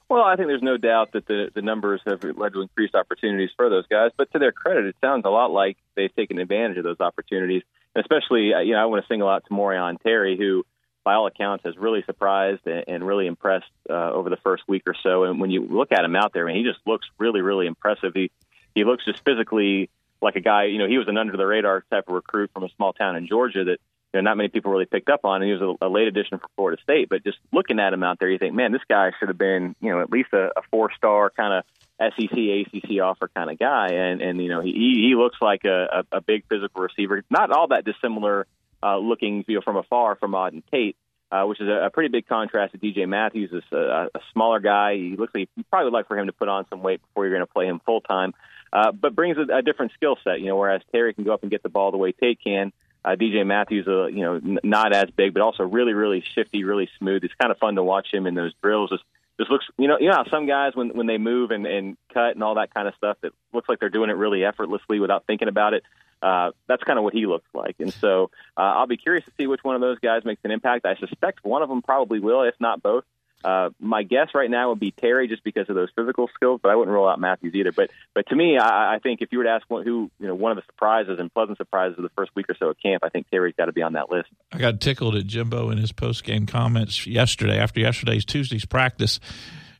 Well, 0.08 0.24
I 0.24 0.36
think 0.36 0.50
there's 0.50 0.62
no 0.62 0.78
doubt 0.78 1.14
that 1.14 1.26
the 1.26 1.50
the 1.54 1.62
numbers 1.62 2.02
have 2.06 2.24
led 2.24 2.54
to 2.54 2.62
increased 2.62 2.94
opportunities 2.94 3.50
for 3.58 3.70
those 3.70 3.88
guys. 3.88 4.12
But 4.16 4.32
to 4.34 4.40
their 4.40 4.52
credit, 4.52 4.86
it 4.86 4.96
sounds 5.02 5.26
a 5.26 5.30
lot 5.30 5.52
like 5.52 5.78
they've 5.96 6.16
taken 6.16 6.38
advantage 6.38 6.78
of 6.78 6.84
those 6.84 7.00
opportunities. 7.00 7.64
Especially, 7.96 8.54
uh, 8.54 8.60
you 8.60 8.74
know, 8.74 8.82
I 8.82 8.86
want 8.86 9.04
to 9.04 9.08
single 9.08 9.30
out 9.30 9.46
Tamorrion 9.50 10.02
Terry, 10.02 10.38
who, 10.38 10.66
by 11.04 11.14
all 11.14 11.28
accounts, 11.28 11.64
has 11.66 11.78
really 11.78 12.04
surprised 12.06 12.68
and, 12.68 12.84
and 12.88 13.08
really 13.08 13.28
impressed 13.28 13.72
uh, 13.90 14.12
over 14.12 14.30
the 14.30 14.38
first 14.38 14.64
week 14.68 14.84
or 14.86 14.96
so. 15.02 15.24
And 15.24 15.40
when 15.40 15.50
you 15.50 15.66
look 15.66 15.92
at 15.92 16.04
him 16.04 16.16
out 16.16 16.34
there, 16.34 16.48
I 16.48 16.54
mean, 16.54 16.64
he 16.64 16.70
just 16.70 16.86
looks 16.86 17.08
really, 17.18 17.42
really 17.42 17.68
impressive. 17.68 18.12
He 18.14 18.32
he 18.74 18.84
looks 18.84 19.06
just 19.06 19.24
physically 19.24 19.90
like 20.22 20.36
a 20.36 20.42
guy. 20.42 20.66
You 20.66 20.78
know, 20.78 20.88
he 20.88 20.98
was 20.98 21.08
an 21.08 21.18
under 21.18 21.38
the 21.38 21.46
radar 21.46 21.86
type 21.90 22.08
of 22.08 22.14
recruit 22.14 22.52
from 22.54 22.64
a 22.64 22.70
small 22.76 22.92
town 22.92 23.16
in 23.16 23.28
Georgia 23.28 23.64
that 23.64 23.80
you 24.14 24.16
know 24.16 24.22
not 24.22 24.36
many 24.36 24.50
people 24.50 24.72
really 24.72 24.86
picked 24.86 25.10
up 25.10 25.24
on. 25.24 25.42
And 25.42 25.46
he 25.50 25.58
was 25.58 25.78
a, 25.82 25.86
a 25.86 25.90
late 25.90 26.08
addition 26.08 26.38
for 26.40 26.48
Florida 26.56 26.82
State. 26.84 27.08
But 27.10 27.24
just 27.24 27.38
looking 27.54 27.80
at 27.80 27.94
him 27.94 28.04
out 28.04 28.20
there, 28.20 28.30
you 28.30 28.38
think, 28.38 28.54
man, 28.54 28.74
this 28.74 28.82
guy 28.90 29.12
should 29.18 29.30
have 29.30 29.38
been 29.38 29.76
you 29.80 29.92
know 29.92 30.02
at 30.02 30.12
least 30.12 30.34
a, 30.34 30.52
a 30.58 30.62
four 30.70 30.92
star 30.98 31.30
kind 31.30 31.54
of 31.54 31.64
SEC, 32.00 32.38
ACC 32.38 33.00
offer 33.02 33.30
kind 33.34 33.50
of 33.50 33.58
guy, 33.58 33.88
and 33.88 34.22
and 34.22 34.42
you 34.42 34.50
know 34.50 34.62
he 34.62 34.72
he 34.72 35.16
looks 35.16 35.38
like 35.42 35.64
a, 35.64 36.04
a, 36.12 36.18
a 36.18 36.22
big 36.22 36.44
physical 36.50 36.82
receiver, 36.82 37.24
not 37.30 37.52
all 37.52 37.70
that 37.70 37.86
dissimilar 37.86 38.48
uh, 38.84 38.98
looking 38.98 39.46
you 39.48 39.56
know 39.56 39.62
from 39.62 39.78
afar 39.78 40.16
from 40.16 40.32
Auden 40.32 40.64
Tate, 40.70 40.98
uh, 41.32 41.44
which 41.44 41.62
is 41.62 41.68
a, 41.68 41.86
a 41.86 41.90
pretty 41.90 42.10
big 42.10 42.28
contrast 42.28 42.74
to 42.74 42.78
DJ 42.78 43.08
Matthews. 43.08 43.52
Is 43.54 43.64
a, 43.72 44.10
a 44.14 44.20
smaller 44.34 44.60
guy. 44.60 44.96
He 44.96 45.16
looks 45.18 45.34
like 45.34 45.50
you 45.56 45.64
probably 45.70 45.86
would 45.86 45.94
like 45.94 46.08
for 46.08 46.18
him 46.18 46.28
to 46.28 46.34
put 46.34 46.50
on 46.50 46.66
some 46.70 46.84
weight 46.84 47.02
before 47.02 47.26
you're 47.26 47.36
going 47.36 47.48
to 47.48 47.54
play 47.54 47.68
him 47.68 47.80
full 47.86 48.02
time, 48.02 48.34
uh, 48.74 48.92
but 48.92 49.16
brings 49.16 49.38
a, 49.38 49.58
a 49.58 49.62
different 49.62 49.94
skill 49.94 50.18
set. 50.24 50.42
You 50.42 50.48
know, 50.48 50.58
whereas 50.58 50.82
Terry 50.92 51.14
can 51.14 51.24
go 51.24 51.34
up 51.34 51.44
and 51.44 51.52
get 51.52 51.64
the 51.64 51.70
ball 51.70 51.92
the 51.92 51.98
way 51.98 52.12
Tate 52.12 52.40
can. 52.44 52.74
Uh, 53.06 53.16
DJ 53.16 53.46
Matthews, 53.46 53.88
uh, 53.88 54.08
you 54.08 54.22
know, 54.22 54.36
n- 54.36 54.60
not 54.64 54.92
as 54.92 55.12
big, 55.12 55.34
but 55.36 55.44
also 55.44 55.64
really, 55.64 55.94
really 55.94 56.22
shifty, 56.22 56.64
really 56.64 56.90
smooth. 56.98 57.24
It's 57.24 57.36
kind 57.36 57.52
of 57.52 57.60
fun 57.60 57.76
to 57.76 57.84
watch 57.84 58.08
him 58.12 58.26
in 58.26 58.34
those 58.34 58.52
drills. 58.64 58.90
Just 58.90 59.04
just 59.38 59.52
looks 59.52 59.66
you 59.78 59.88
know 59.88 59.98
you 60.00 60.10
know 60.10 60.24
some 60.30 60.46
guys 60.46 60.76
when 60.76 60.90
when 60.90 61.08
they 61.08 61.18
move 61.18 61.52
and 61.52 61.66
and 61.66 61.98
cut 62.14 62.32
and 62.32 62.44
all 62.44 62.56
that 62.56 62.74
kind 62.74 62.88
of 62.88 62.96
stuff 62.96 63.18
it 63.24 63.34
looks 63.54 63.68
like 63.68 63.80
they're 63.80 63.90
doing 63.90 64.10
it 64.10 64.14
really 64.18 64.44
effortlessly 64.44 65.00
without 65.00 65.26
thinking 65.26 65.48
about 65.48 65.74
it. 65.74 65.84
Uh 66.22 66.52
that's 66.68 66.84
kind 66.84 66.98
of 66.98 67.04
what 67.04 67.14
he 67.14 67.26
looks 67.26 67.50
like. 67.54 67.76
And 67.80 67.94
so 67.94 68.32
uh, 68.58 68.62
I'll 68.62 68.88
be 68.88 68.98
curious 68.98 69.26
to 69.26 69.32
see 69.38 69.48
which 69.48 69.64
one 69.64 69.76
of 69.76 69.82
those 69.82 70.00
guys 70.00 70.24
makes 70.24 70.42
an 70.44 70.52
impact. 70.52 70.86
I 70.86 70.96
suspect 70.96 71.44
one 71.44 71.62
of 71.62 71.70
them 71.70 71.82
probably 71.82 72.20
will 72.20 72.44
if 72.44 72.56
not 72.60 72.82
both 72.82 73.04
uh, 73.46 73.70
my 73.80 74.02
guess 74.02 74.30
right 74.34 74.50
now 74.50 74.70
would 74.70 74.80
be 74.80 74.90
Terry, 74.90 75.28
just 75.28 75.44
because 75.44 75.70
of 75.70 75.76
those 75.76 75.90
physical 75.96 76.28
skills, 76.34 76.60
but 76.64 76.72
I 76.72 76.76
wouldn't 76.76 76.92
rule 76.92 77.08
out 77.08 77.20
Matthews 77.20 77.54
either. 77.54 77.72
But 77.72 77.92
but 78.16 78.26
to 78.30 78.36
me, 78.36 78.58
I, 78.58 78.96
I 78.96 79.00
think 79.00 79.22
if 79.22 79.32
you 79.32 79.38
were 79.38 79.44
to 79.44 79.52
ask 79.52 79.64
what, 79.68 79.86
who 79.86 80.10
you 80.20 80.28
know 80.28 80.34
one 80.34 80.52
of 80.52 80.58
the 80.58 80.64
surprises 80.66 81.20
and 81.20 81.32
pleasant 81.32 81.58
surprises 81.58 82.00
of 82.00 82.04
the 82.04 82.10
first 82.18 82.32
week 82.36 82.50
or 82.50 82.56
so 82.56 82.72
at 82.72 82.82
camp, 82.82 83.04
I 83.06 83.10
think 83.10 83.30
Terry's 83.30 83.54
got 83.56 83.66
to 83.66 83.72
be 83.72 83.84
on 83.84 83.94
that 83.94 84.10
list. 84.10 84.30
I 84.52 84.58
got 84.58 84.82
tickled 84.82 85.16
at 85.16 85.28
Jimbo 85.28 85.70
in 85.70 85.78
his 85.78 85.92
post 85.92 86.24
game 86.24 86.48
comments 86.48 87.06
yesterday 87.06 87.60
after 87.60 87.82
yesterday's 87.82 88.26
Tuesday's 88.26 88.66
practice 88.66 89.20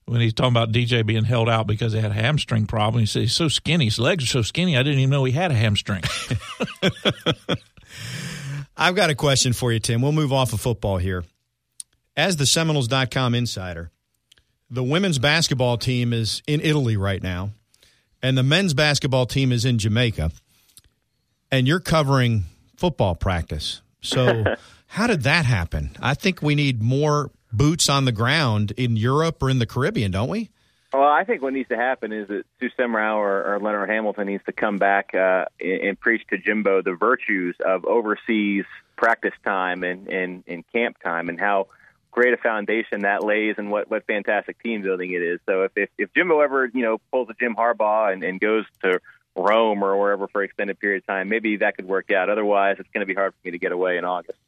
when 0.06 0.22
he's 0.22 0.36
talking 0.36 0.54
about 0.54 0.72
DJ 0.72 1.04
being 1.04 1.24
held 1.24 1.50
out 1.50 1.66
because 1.66 1.94
he 1.94 2.00
had 2.00 2.12
a 2.12 2.16
hamstring 2.16 2.68
problem. 2.68 3.00
He 3.00 3.08
said 3.08 3.24
he's 3.24 3.34
so 3.34 3.48
skinny, 3.48 3.86
his 3.86 3.98
legs 3.98 4.26
are 4.26 4.28
so 4.28 4.44
skinny, 4.44 4.78
I 4.78 4.84
didn't 4.84 5.00
even 5.00 5.10
know 5.10 5.24
he 5.24 5.32
had 5.32 5.50
a 5.50 5.56
hamstring. 5.56 6.04
I've 8.78 8.96
got 8.96 9.10
a 9.10 9.16
question 9.16 9.54
for 9.54 9.72
you, 9.72 9.80
Tim. 9.80 10.04
We'll 10.04 10.12
move 10.12 10.34
off 10.34 10.54
of 10.54 10.62
football 10.62 10.98
here. 10.98 11.24
As 12.18 12.38
the 12.38 12.46
Seminoles.com 12.46 13.36
insider, 13.36 13.92
the 14.70 14.84
women's 14.84 15.20
basketball 15.20 15.78
team 15.78 16.14
is 16.14 16.42
in 16.48 16.62
Italy 16.62 16.96
right 16.96 17.22
now, 17.22 17.50
and 18.24 18.38
the 18.38 18.44
men's 18.44 18.74
basketball 18.74 19.26
team 19.26 19.52
is 19.52 19.66
in 19.66 19.78
Jamaica, 19.80 20.32
and 21.52 21.68
you're 21.68 21.82
covering 21.82 22.46
football 22.78 23.16
practice. 23.16 23.82
So, 24.00 24.46
how 24.88 25.08
did 25.08 25.24
that 25.24 25.46
happen? 25.46 25.92
I 26.00 26.14
think 26.14 26.42
we 26.42 26.56
need 26.56 26.82
more 26.82 27.32
boots 27.52 27.90
on 27.90 28.06
the 28.06 28.14
ground 28.14 28.72
in 28.78 28.96
Europe 28.96 29.44
or 29.44 29.50
in 29.50 29.60
the 29.60 29.66
Caribbean, 29.66 30.12
don't 30.12 30.30
we? 30.30 30.52
Well, 30.94 31.04
I 31.04 31.26
think 31.26 31.42
what 31.42 31.52
needs 31.52 31.68
to 31.68 31.76
happen 31.76 32.14
is 32.14 32.30
that 32.30 32.46
Sue 32.62 32.70
Semrau 32.80 33.18
or, 33.18 33.56
or 33.56 33.60
Leonard 33.60 33.90
Hamilton 33.90 34.28
needs 34.28 34.44
to 34.46 34.54
come 34.54 34.78
back 34.78 35.14
uh, 35.14 35.44
and, 35.60 35.82
and 35.82 36.00
preach 36.00 36.22
to 36.30 36.38
Jimbo 36.38 36.82
the 36.82 36.94
virtues 36.94 37.58
of 37.66 37.84
overseas 37.84 38.64
practice 38.96 39.34
time 39.44 39.84
and, 39.84 40.08
and, 40.08 40.46
and 40.48 40.64
camp 40.72 40.96
time 41.04 41.28
and 41.28 41.38
how– 41.38 41.68
great 42.16 42.34
a 42.34 42.38
foundation 42.38 43.02
that 43.02 43.24
lays 43.26 43.56
and 43.58 43.70
what, 43.70 43.92
what 43.92 44.06
fantastic 44.08 44.62
team 44.64 44.82
building 44.82 45.12
it 45.12 45.22
is. 45.22 45.40
So 45.46 45.64
if, 45.64 45.72
if, 45.76 45.90
if 45.98 46.14
Jimbo 46.14 46.40
ever, 46.40 46.66
you 46.74 46.82
know, 46.82 46.98
pulls 47.12 47.30
a 47.30 47.34
Jim 47.38 47.56
Harbaugh 47.56 48.14
and, 48.14 48.24
and 48.24 48.40
goes 48.40 48.64
to 48.84 49.02
Rome 49.36 49.84
or 49.84 49.98
wherever 50.00 50.30
for 50.30 50.42
an 50.42 50.46
extended 50.46 50.80
period 50.80 51.04
of 51.04 51.08
time, 51.08 51.28
maybe 51.28 51.58
that 51.58 51.76
could 51.76 51.86
work 51.86 52.10
out. 52.12 52.30
Otherwise, 52.30 52.78
it's 52.80 52.88
going 52.94 53.02
to 53.02 53.06
be 53.06 53.14
hard 53.14 53.34
for 53.34 53.40
me 53.44 53.52
to 53.52 53.58
get 53.60 53.74
away 53.74 53.98
in 53.98 54.06
August. 54.06 54.40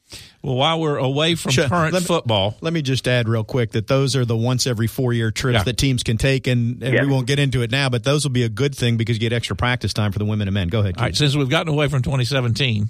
Well, 0.41 0.55
while 0.55 0.79
we're 0.79 0.95
away 0.97 1.35
from 1.35 1.51
Sure. 1.51 1.67
current 1.67 1.91
Let 1.91 2.03
me- 2.03 2.07
football, 2.07 2.55
Let 2.61 2.71
me 2.71 2.81
just 2.81 3.05
add 3.05 3.27
real 3.27 3.43
quick 3.43 3.71
that 3.71 3.87
those 3.87 4.15
are 4.15 4.23
the 4.23 4.37
once 4.37 4.65
every 4.65 4.87
four 4.87 5.11
year 5.11 5.29
trips 5.29 5.57
Yeah. 5.57 5.63
that 5.63 5.77
teams 5.77 6.03
can 6.03 6.17
take, 6.17 6.47
and, 6.47 6.81
and 6.81 6.93
Yeah. 6.93 7.01
we 7.01 7.07
won't 7.09 7.27
get 7.27 7.37
into 7.37 7.63
it 7.63 7.69
now, 7.71 7.89
but 7.89 8.05
those 8.05 8.23
will 8.23 8.31
be 8.31 8.43
a 8.43 8.49
good 8.49 8.73
thing 8.73 8.95
because 8.95 9.17
you 9.17 9.19
get 9.19 9.33
extra 9.33 9.57
practice 9.57 9.91
time 9.91 10.13
for 10.13 10.19
the 10.19 10.25
women 10.25 10.47
and 10.47 10.53
men. 10.53 10.69
Go 10.69 10.79
ahead. 10.79 10.95
all 10.97 11.03
right, 11.03 11.15
since 11.17 11.35
we've 11.35 11.49
gotten 11.49 11.73
away 11.73 11.89
from 11.89 12.01
2017 12.01 12.87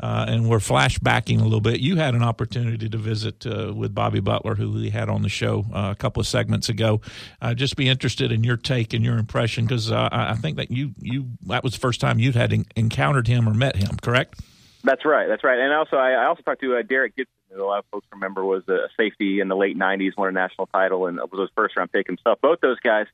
uh, 0.00 0.26
and 0.28 0.48
we're 0.48 0.58
flashbacking 0.58 1.40
a 1.40 1.44
little 1.44 1.60
bit, 1.60 1.80
you 1.80 1.96
had 1.96 2.14
an 2.14 2.22
opportunity 2.22 2.88
to 2.88 2.96
visit 2.96 3.46
uh, 3.46 3.72
with 3.74 3.94
Bobby 3.94 4.20
Butler, 4.20 4.54
who 4.54 4.70
we 4.70 4.90
had 4.90 5.08
on 5.08 5.22
the 5.22 5.28
show 5.28 5.66
uh, 5.72 5.90
a 5.92 5.94
couple 5.94 6.20
of 6.20 6.26
segments 6.26 6.68
ago. 6.68 7.00
Uh, 7.42 7.54
just 7.54 7.76
be 7.76 7.88
interested 7.88 8.32
in 8.32 8.44
your 8.44 8.56
take 8.56 8.92
and 8.92 9.04
your 9.04 9.18
impression 9.18 9.64
because 9.64 9.90
uh, 9.90 10.08
I 10.10 10.34
think 10.34 10.56
that 10.56 10.70
you 10.70 10.94
you 11.00 11.26
that 11.46 11.64
was 11.64 11.72
the 11.74 11.80
first 11.80 12.00
time 12.00 12.18
you'd 12.18 12.36
had 12.36 12.52
en- 12.52 12.66
encountered 12.76 13.26
him 13.26 13.48
or 13.48 13.54
met 13.54 13.76
him, 13.76 13.96
correct? 14.02 14.40
That's 14.84 15.04
right. 15.04 15.26
That's 15.26 15.42
right. 15.42 15.58
And 15.58 15.72
also, 15.72 15.96
I, 15.96 16.12
I 16.12 16.26
also 16.26 16.42
talked 16.42 16.60
to 16.60 16.76
uh, 16.76 16.82
Derrick 16.82 17.16
Gibson, 17.16 17.34
who 17.50 17.64
a 17.64 17.66
lot 17.66 17.80
of 17.80 17.84
folks 17.90 18.06
remember 18.12 18.44
was 18.44 18.62
a 18.68 18.88
safety 18.96 19.40
in 19.40 19.48
the 19.48 19.56
late 19.56 19.76
'90s, 19.76 20.16
won 20.16 20.28
a 20.28 20.32
national 20.32 20.66
title, 20.68 21.06
and 21.06 21.18
was 21.18 21.40
his 21.40 21.50
first 21.56 21.76
round 21.76 21.90
pick 21.92 22.06
himself. 22.06 22.40
Both 22.40 22.60
those 22.60 22.78
guys 22.80 23.06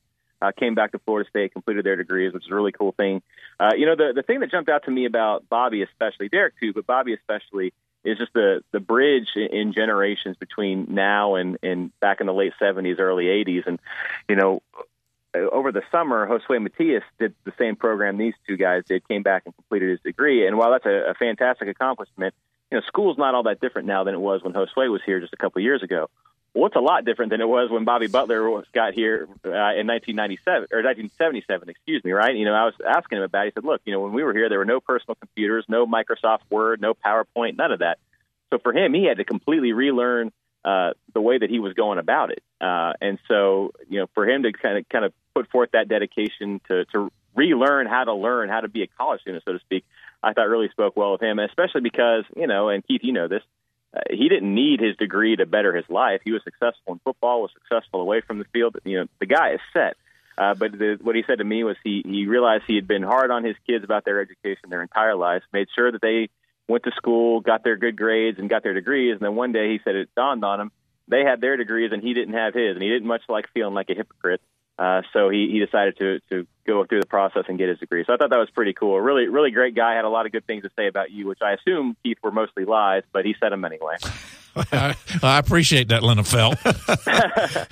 uh, 0.45 0.53
came 0.53 0.75
back 0.75 0.93
to 0.93 0.99
Florida 0.99 1.29
State, 1.29 1.53
completed 1.53 1.85
their 1.85 1.97
degrees, 1.97 2.33
which 2.33 2.45
is 2.45 2.51
a 2.51 2.55
really 2.55 2.73
cool 2.73 2.93
thing. 2.93 3.23
Uh, 3.59 3.71
you 3.77 3.87
know, 3.87 3.97
the 3.97 4.13
the 4.15 4.23
thing 4.23 4.41
that 4.41 4.51
jumped 4.51 4.69
out 4.69 4.85
to 4.85 4.91
me 4.91 5.07
about 5.07 5.49
Bobby, 5.49 5.83
especially 5.83 6.29
Derek 6.29 6.55
too, 6.61 6.73
but 6.73 6.87
Bobby 6.87 7.15
especially, 7.15 7.73
is 8.05 8.19
just 8.19 8.33
the 8.35 8.63
the 8.73 8.81
bridge 8.81 9.29
in, 9.37 9.73
generations 9.73 10.37
between 10.37 10.87
now 10.91 11.37
and 11.37 11.59
and 11.63 11.99
back 12.01 12.21
in 12.21 12.27
the 12.27 12.35
late 12.35 12.53
'70s, 12.61 12.99
early 12.99 13.27
'80s, 13.27 13.67
and 13.67 13.79
you 14.29 14.37
know. 14.37 14.63
Over 15.37 15.73
the 15.73 15.83
summer, 15.91 16.29
Josue 16.29 16.63
Matias 16.63 17.03
did 17.19 17.35
the 17.43 17.53
same 17.59 17.75
program 17.75 18.19
these 18.19 18.35
two 18.47 18.57
guys 18.57 18.85
did, 18.87 19.09
came 19.09 19.25
back 19.25 19.43
and 19.47 19.53
completed 19.57 19.91
his 19.91 19.99
degree. 19.99 20.47
And 20.47 20.57
while 20.57 20.71
that's 20.71 20.87
a, 20.87 21.11
a 21.11 21.15
fantastic 21.15 21.67
accomplishment, 21.67 22.35
you 22.71 22.79
know, 22.79 22.83
school's 22.87 23.19
not 23.19 23.35
all 23.35 23.43
that 23.43 23.61
different 23.61 23.89
now 23.89 24.05
than 24.05 24.15
it 24.15 24.21
was 24.21 24.45
when 24.45 24.53
Josue 24.53 24.93
was 24.93 25.01
here 25.05 25.19
just 25.19 25.33
a 25.33 25.37
couple 25.37 25.61
years 25.61 25.83
ago. 25.83 26.09
Well, 26.55 26.67
it's 26.67 26.77
a 26.77 26.81
lot 26.81 27.05
different 27.05 27.31
than 27.31 27.41
it 27.41 27.49
was 27.49 27.69
when 27.69 27.85
Bobby 27.85 28.07
Butler 28.07 28.63
got 28.73 28.95
here 28.95 29.27
uh, 29.45 29.75
in 29.75 29.89
1997 29.91 30.69
or 30.71 30.85
1977. 30.85 31.69
Excuse 31.69 32.05
me, 32.05 32.13
right? 32.13 32.37
You 32.37 32.45
know, 32.45 32.55
I 32.55 32.65
was 32.65 32.75
asking 32.87 33.19
him 33.19 33.25
about. 33.25 33.47
It. 33.47 33.55
He 33.55 33.61
said, 33.61 33.65
"Look, 33.65 33.81
you 33.85 33.93
know, 33.93 34.01
when 34.01 34.13
we 34.13 34.23
were 34.23 34.33
here, 34.33 34.49
there 34.49 34.59
were 34.59 34.65
no 34.65 34.79
personal 34.79 35.17
computers, 35.17 35.65
no 35.69 35.85
Microsoft 35.85 36.43
Word, 36.51 36.81
no 36.81 36.95
PowerPoint, 36.95 37.59
none 37.59 37.73
of 37.73 37.81
that. 37.81 37.99
So 38.53 38.61
for 38.61 38.73
him, 38.73 38.95
he 38.95 39.05
had 39.05 39.17
to 39.17 39.25
completely 39.25 39.73
relearn 39.73 40.31
uh, 40.65 40.93
the 41.13 41.21
way 41.21 41.39
that 41.39 41.51
he 41.51 41.59
was 41.59 41.75
going 41.75 41.99
about 41.99 42.31
it. 42.31 42.43
Uh, 42.61 42.93
and 43.01 43.19
so, 43.27 43.73
you 43.89 43.99
know, 43.99 44.07
for 44.15 44.29
him 44.29 44.45
to 44.45 44.53
kind 44.53 44.79
of 44.79 44.89
kind 44.89 45.05
of 45.05 45.13
put 45.35 45.51
forth 45.51 45.71
that 45.73 45.89
dedication 45.89 46.61
to 46.69 46.85
to 46.87 47.11
relearn 47.35 47.89
how 47.89 48.05
to 48.05 48.15
learn 48.15 48.49
how 48.49 48.61
to 48.61 48.69
be 48.69 48.83
a 48.83 48.87
college 48.87 49.23
student, 49.23 49.43
so 49.45 49.55
to 49.55 49.59
speak, 49.59 49.85
I 50.23 50.35
thought 50.35 50.49
really 50.49 50.69
spoke 50.69 50.97
well 50.97 51.15
of 51.15 51.21
him, 51.21 51.41
especially 51.41 51.81
because 51.81 52.25
you 52.37 52.47
know, 52.47 52.69
and 52.69 52.87
Keith, 52.87 53.01
you 53.03 53.13
know 53.13 53.27
this. 53.27 53.43
Uh, 53.95 54.01
he 54.11 54.29
didn't 54.29 54.55
need 54.55 54.81
his 54.81 54.97
degree 54.97 55.37
to 55.37 55.47
better 55.47 55.75
his 55.75 55.89
life. 55.89 56.21
He 56.25 56.33
was 56.33 56.43
successful 56.43 56.95
in 56.95 56.99
football, 57.01 57.43
was 57.43 57.53
successful 57.53 58.01
away 58.01 58.21
from 58.21 58.39
the 58.39 58.45
field. 58.53 58.77
You 58.85 59.01
know, 59.01 59.07
the 59.21 59.27
guy 59.27 59.53
is 59.53 59.61
set. 59.73 59.97
Uh, 60.37 60.55
but 60.55 60.73
the, 60.73 60.99
what 61.01 61.15
he 61.15 61.23
said 61.27 61.39
to 61.39 61.45
me 61.45 61.63
was 61.63 61.77
he 61.85 62.03
he 62.05 62.27
realized 62.27 62.65
he 62.67 62.75
had 62.75 62.89
been 62.89 63.05
hard 63.05 63.31
on 63.31 63.45
his 63.45 63.55
kids 63.69 63.85
about 63.85 64.05
their 64.05 64.21
education 64.21 64.69
their 64.69 64.83
entire 64.83 65.15
lives, 65.15 65.45
made 65.53 65.69
sure 65.77 65.93
that 65.93 66.03
they 66.03 66.29
went 66.69 66.83
to 66.85 66.91
school, 66.97 67.41
got 67.41 67.63
their 67.63 67.77
good 67.77 67.97
grades, 67.97 68.41
and 68.41 68.51
got 68.51 68.65
their 68.65 68.75
degrees. 68.75 69.13
And 69.13 69.21
then 69.21 69.37
one 69.37 69.53
day 69.53 69.71
he 69.71 69.81
said 69.85 69.95
it 69.95 70.09
dawned 70.17 70.45
on 70.45 70.61
him 70.61 70.73
they 71.09 71.23
had 71.23 71.41
their 71.41 71.57
degrees 71.57 71.91
and 71.93 72.03
he 72.03 72.15
didn't 72.15 72.35
have 72.35 72.55
his, 72.55 72.75
and 72.75 72.83
he 72.83 72.89
didn't 72.89 73.07
much 73.07 73.23
like 73.29 73.49
feeling 73.53 73.75
like 73.75 73.91
a 73.91 73.95
hypocrite. 73.95 74.41
Uh, 74.79 75.03
so 75.13 75.29
he, 75.29 75.49
he 75.53 75.61
decided 75.61 75.97
to 75.99 76.21
to 76.31 76.47
go 76.67 76.85
through 76.85 77.01
the 77.01 77.07
process 77.07 77.45
and 77.49 77.59
get 77.59 77.69
his 77.69 77.79
degree. 77.79 78.05
So 78.07 78.13
I 78.13 78.17
thought 78.17 78.31
that 78.31 78.39
was 78.39 78.51
pretty 78.51 78.73
cool. 78.73 79.01
Really 79.01 79.29
really 79.29 79.51
great 79.51 79.75
guy. 79.75 79.95
Had 79.95 80.05
a 80.05 80.09
lot 80.09 80.27
of 80.27 80.33
good 80.33 80.47
things 80.47 80.65
to 80.65 80.71
say 80.77 80.89
about 80.89 81.11
you, 81.11 81.27
which 81.27 81.41
I 81.43 81.53
assume 81.53 81.97
Keith 82.03 82.19
were 82.23 82.33
mostly 82.33 82.65
lies, 82.65 83.03
but 83.13 83.25
he 83.25 83.35
said 83.39 83.53
them 83.53 83.65
anyway. 83.65 83.97
I, 84.57 84.95
I 85.23 85.39
appreciate 85.39 85.89
that, 85.89 86.03
Linafelt. 86.03 86.55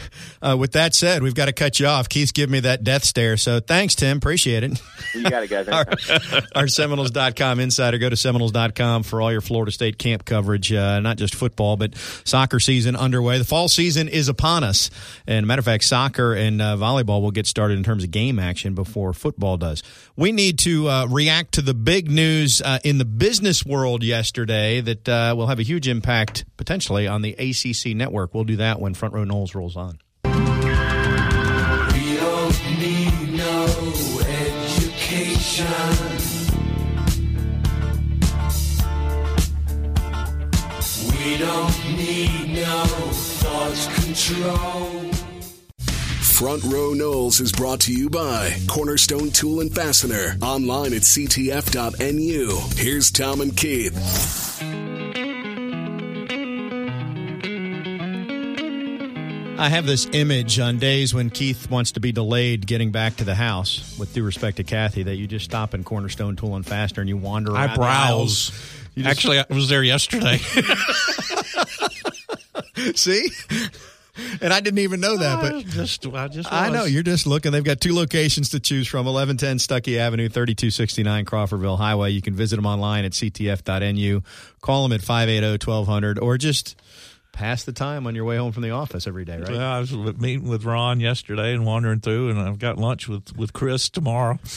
Uh, 0.43 0.57
with 0.57 0.73
that 0.73 0.93
said, 0.93 1.23
we've 1.23 1.37
got 1.37 1.47
to 1.47 1.53
cut 1.53 1.79
you 1.79 1.87
off. 1.87 2.09
Keith's 2.09 2.33
giving 2.33 2.51
me 2.51 2.61
that 2.61 2.83
death 2.83 3.05
stare. 3.05 3.37
So 3.37 3.61
thanks, 3.61 3.95
Tim. 3.95 4.17
Appreciate 4.17 4.65
it. 4.65 4.83
You 5.15 5.23
got 5.23 5.45
it, 5.45 5.49
guys. 5.49 5.69
our, 6.33 6.43
our 6.57 6.67
Seminoles.com 6.67 7.61
insider. 7.61 7.99
Go 7.99 8.09
to 8.09 8.17
Seminoles.com 8.17 9.05
for 9.05 9.23
all 9.23 9.31
your 9.31 9.41
Florida 9.41 9.71
State 9.71 9.99
camp 9.99 10.25
coverage, 10.25 10.73
uh, 10.73 10.99
not 10.99 11.17
just 11.17 11.37
football, 11.37 11.77
but 11.77 11.95
soccer 12.25 12.59
season 12.59 12.97
underway. 12.97 13.39
The 13.39 13.45
fall 13.45 13.69
season 13.69 14.09
is 14.09 14.29
upon 14.29 14.65
us. 14.65 14.91
And 15.25 15.47
matter 15.47 15.61
of 15.61 15.65
fact, 15.65 15.85
soccer 15.85 16.35
and 16.35 16.61
uh, 16.61 16.77
volleyball 16.77 17.23
will 17.23 17.31
get 17.31 17.47
started 17.47 17.79
in 17.79 17.85
terms 17.85 18.03
of 18.03 18.11
game 18.11 18.41
action 18.41 18.75
before 18.75 19.13
football 19.13 19.57
does. 19.57 19.85
We 20.17 20.33
need 20.33 20.59
to 20.61 20.89
uh, 20.89 21.07
react 21.07 21.53
to 21.53 21.63
the 21.63 21.75
big 21.75 22.11
news 22.11 22.61
uh, 22.61 22.81
in 22.83 22.99
the 22.99 23.05
business 23.05 23.65
world 23.65 24.03
yesterday 24.03 24.81
that 24.81 25.09
uh, 25.09 25.35
will 25.37 25.47
have 25.47 25.61
a 25.61 25.65
huge 25.65 25.87
impact 25.87 26.45
potentially 26.57 26.72
on 27.07 27.23
the 27.23 27.33
ACC 27.33 27.95
network. 27.95 28.35
We'll 28.35 28.45
do 28.45 28.57
that 28.57 28.81
when 28.81 28.95
Front 28.95 29.15
Row 29.15 29.25
Noles 29.25 29.55
rolls 29.55 29.77
on. 29.77 29.99
We 30.25 30.31
don't 32.17 32.79
need 32.79 33.37
no 33.37 33.67
education. 34.27 35.67
We 41.23 41.23
We 41.33 41.39
don't 41.39 41.97
need 41.97 42.55
no 42.57 42.85
thought 42.85 43.91
control. 43.95 45.13
Front 46.21 46.65
Row 46.65 46.93
Noles 46.95 47.41
is 47.41 47.53
brought 47.53 47.81
to 47.83 47.93
you 47.93 48.11
by 48.11 48.55
Cornerstone 48.69 49.31
Tool 49.31 49.61
and 49.61 49.73
Fastener. 49.73 50.37
Online 50.43 50.93
at 50.95 51.03
ctf.nu. 51.03 52.59
Here's 52.77 53.11
Tom 53.11 53.41
and 53.41 53.57
Keith. 53.57 54.52
I 59.63 59.69
have 59.69 59.87
this 59.87 60.09
image 60.11 60.59
on 60.59 60.79
days 60.79 61.15
when 61.15 61.31
Keith 61.31 61.71
wants 61.71 61.93
to 61.93 62.01
be 62.01 62.11
delayed 62.11 62.67
getting 62.67 62.91
back 62.91 63.19
to 63.19 63.25
the 63.25 63.37
house, 63.37 63.97
with 63.97 64.13
due 64.13 64.25
respect 64.25 64.57
to 64.57 64.65
Kathy, 64.65 65.05
that 65.05 65.15
you 65.15 65.29
just 65.29 65.45
stop 65.45 65.73
in 65.73 65.85
Cornerstone 65.85 66.35
Tool 66.35 66.57
and 66.57 66.67
Fastener 66.67 67.03
and 67.03 67.09
you 67.09 67.17
wander 67.17 67.53
around. 67.53 67.71
I 67.71 67.77
browse. 67.77 68.51
Just- 68.97 69.07
Actually, 69.07 69.39
I 69.39 69.45
was 69.51 69.69
there 69.69 69.85
yesterday. 69.85 70.39
see? 72.97 73.29
And 74.41 74.53
I 74.53 74.59
didn't 74.59 74.81
even 74.81 75.01
know 75.01 75.17
that, 75.17 75.41
but 75.41 75.55
I 75.55 75.63
just, 75.63 76.05
I 76.09 76.27
just, 76.27 76.53
I 76.53 76.69
know 76.69 76.85
you're 76.85 77.05
just 77.05 77.29
looking. 77.29 77.53
They've 77.53 77.63
got 77.63 77.81
two 77.81 77.95
locations 77.95 78.51
to 78.51 78.59
choose 78.59 78.89
from: 78.89 79.07
1110 79.07 79.59
Stuckey 79.59 79.97
Avenue, 79.97 80.29
3269 80.29 81.25
Crawfordville 81.25 81.79
Highway. 81.79 82.11
You 82.11 82.21
can 82.21 82.35
visit 82.35 82.57
them 82.57 82.67
online 82.67 83.05
at 83.05 83.13
ctf.nu. 83.13 84.23
Call 84.61 84.83
them 84.83 84.93
at 84.93 85.01
580-1200, 85.01 86.21
or 86.21 86.37
just 86.37 86.77
pass 87.33 87.65
the 87.65 87.73
time 87.73 88.07
on 88.07 88.15
your 88.15 88.25
way 88.25 88.37
home 88.37 88.53
from 88.53 88.63
the 88.63 88.71
office 88.71 89.07
every 89.07 89.25
day. 89.25 89.39
Right? 89.39 89.51
Well, 89.51 89.61
I 89.61 89.81
was 89.81 89.93
meeting 89.93 90.49
with 90.49 90.65
Ron 90.65 91.01
yesterday 91.01 91.55
and 91.55 91.65
wandering 91.67 92.01
through, 92.01 92.31
and 92.31 92.39
I've 92.39 92.59
got 92.59 92.79
lunch 92.79 93.09
with, 93.09 93.37
with 93.37 93.53
Chris 93.53 93.89
tomorrow. 93.89 94.39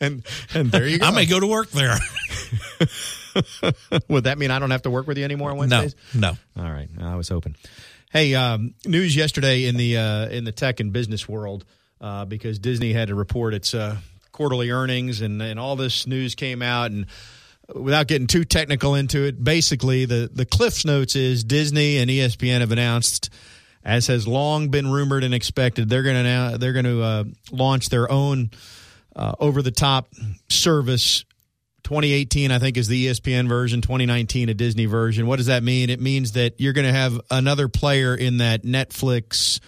And 0.00 0.24
and 0.54 0.70
there 0.70 0.86
you 0.86 0.98
go. 0.98 1.06
I 1.06 1.10
may 1.10 1.26
go 1.26 1.40
to 1.40 1.46
work 1.46 1.70
there. 1.70 1.96
Would 4.08 4.24
that 4.24 4.38
mean 4.38 4.50
I 4.50 4.58
don't 4.58 4.70
have 4.70 4.82
to 4.82 4.90
work 4.90 5.06
with 5.06 5.18
you 5.18 5.24
anymore 5.24 5.50
on 5.50 5.56
no, 5.56 5.78
Wednesdays? 5.80 5.96
no. 6.14 6.36
All 6.56 6.70
right, 6.70 6.88
I 7.00 7.16
was 7.16 7.28
hoping. 7.28 7.56
Hey, 8.10 8.34
um, 8.34 8.74
news 8.86 9.14
yesterday 9.14 9.64
in 9.66 9.76
the 9.76 9.96
uh, 9.96 10.28
in 10.28 10.44
the 10.44 10.52
tech 10.52 10.80
and 10.80 10.92
business 10.92 11.28
world 11.28 11.64
uh, 12.00 12.24
because 12.24 12.58
Disney 12.58 12.92
had 12.92 13.08
to 13.08 13.14
report 13.14 13.54
its 13.54 13.74
uh, 13.74 13.96
quarterly 14.32 14.70
earnings 14.70 15.20
and 15.20 15.42
and 15.42 15.58
all 15.58 15.76
this 15.76 16.06
news 16.06 16.34
came 16.34 16.62
out 16.62 16.90
and 16.90 17.06
without 17.74 18.06
getting 18.06 18.26
too 18.26 18.44
technical 18.44 18.94
into 18.94 19.24
it, 19.24 19.42
basically 19.42 20.04
the 20.04 20.30
the 20.32 20.44
Cliffs 20.44 20.84
notes 20.84 21.16
is 21.16 21.44
Disney 21.44 21.98
and 21.98 22.10
ESPN 22.10 22.60
have 22.60 22.72
announced. 22.72 23.30
As 23.84 24.08
has 24.08 24.28
long 24.28 24.68
been 24.68 24.90
rumored 24.90 25.24
and 25.24 25.32
expected, 25.32 25.88
they're 25.88 26.02
going 26.02 26.24
to 26.24 26.58
they're 26.58 26.72
going 26.72 26.84
to 26.84 27.02
uh, 27.02 27.24
launch 27.52 27.88
their 27.88 28.10
own 28.10 28.50
uh, 29.16 29.32
over 29.40 29.62
the 29.62 29.70
top 29.70 30.08
service 30.48 31.24
2018 31.84 32.50
i 32.50 32.58
think 32.58 32.76
is 32.76 32.86
the 32.86 33.06
espn 33.06 33.48
version 33.48 33.80
2019 33.80 34.50
a 34.50 34.54
disney 34.54 34.84
version 34.84 35.26
what 35.26 35.36
does 35.36 35.46
that 35.46 35.62
mean 35.62 35.88
it 35.88 36.00
means 36.00 36.32
that 36.32 36.54
you're 36.60 36.74
going 36.74 36.86
to 36.86 36.92
have 36.92 37.18
another 37.30 37.66
player 37.66 38.14
in 38.14 38.38
that 38.38 38.62
netflix 38.62 39.58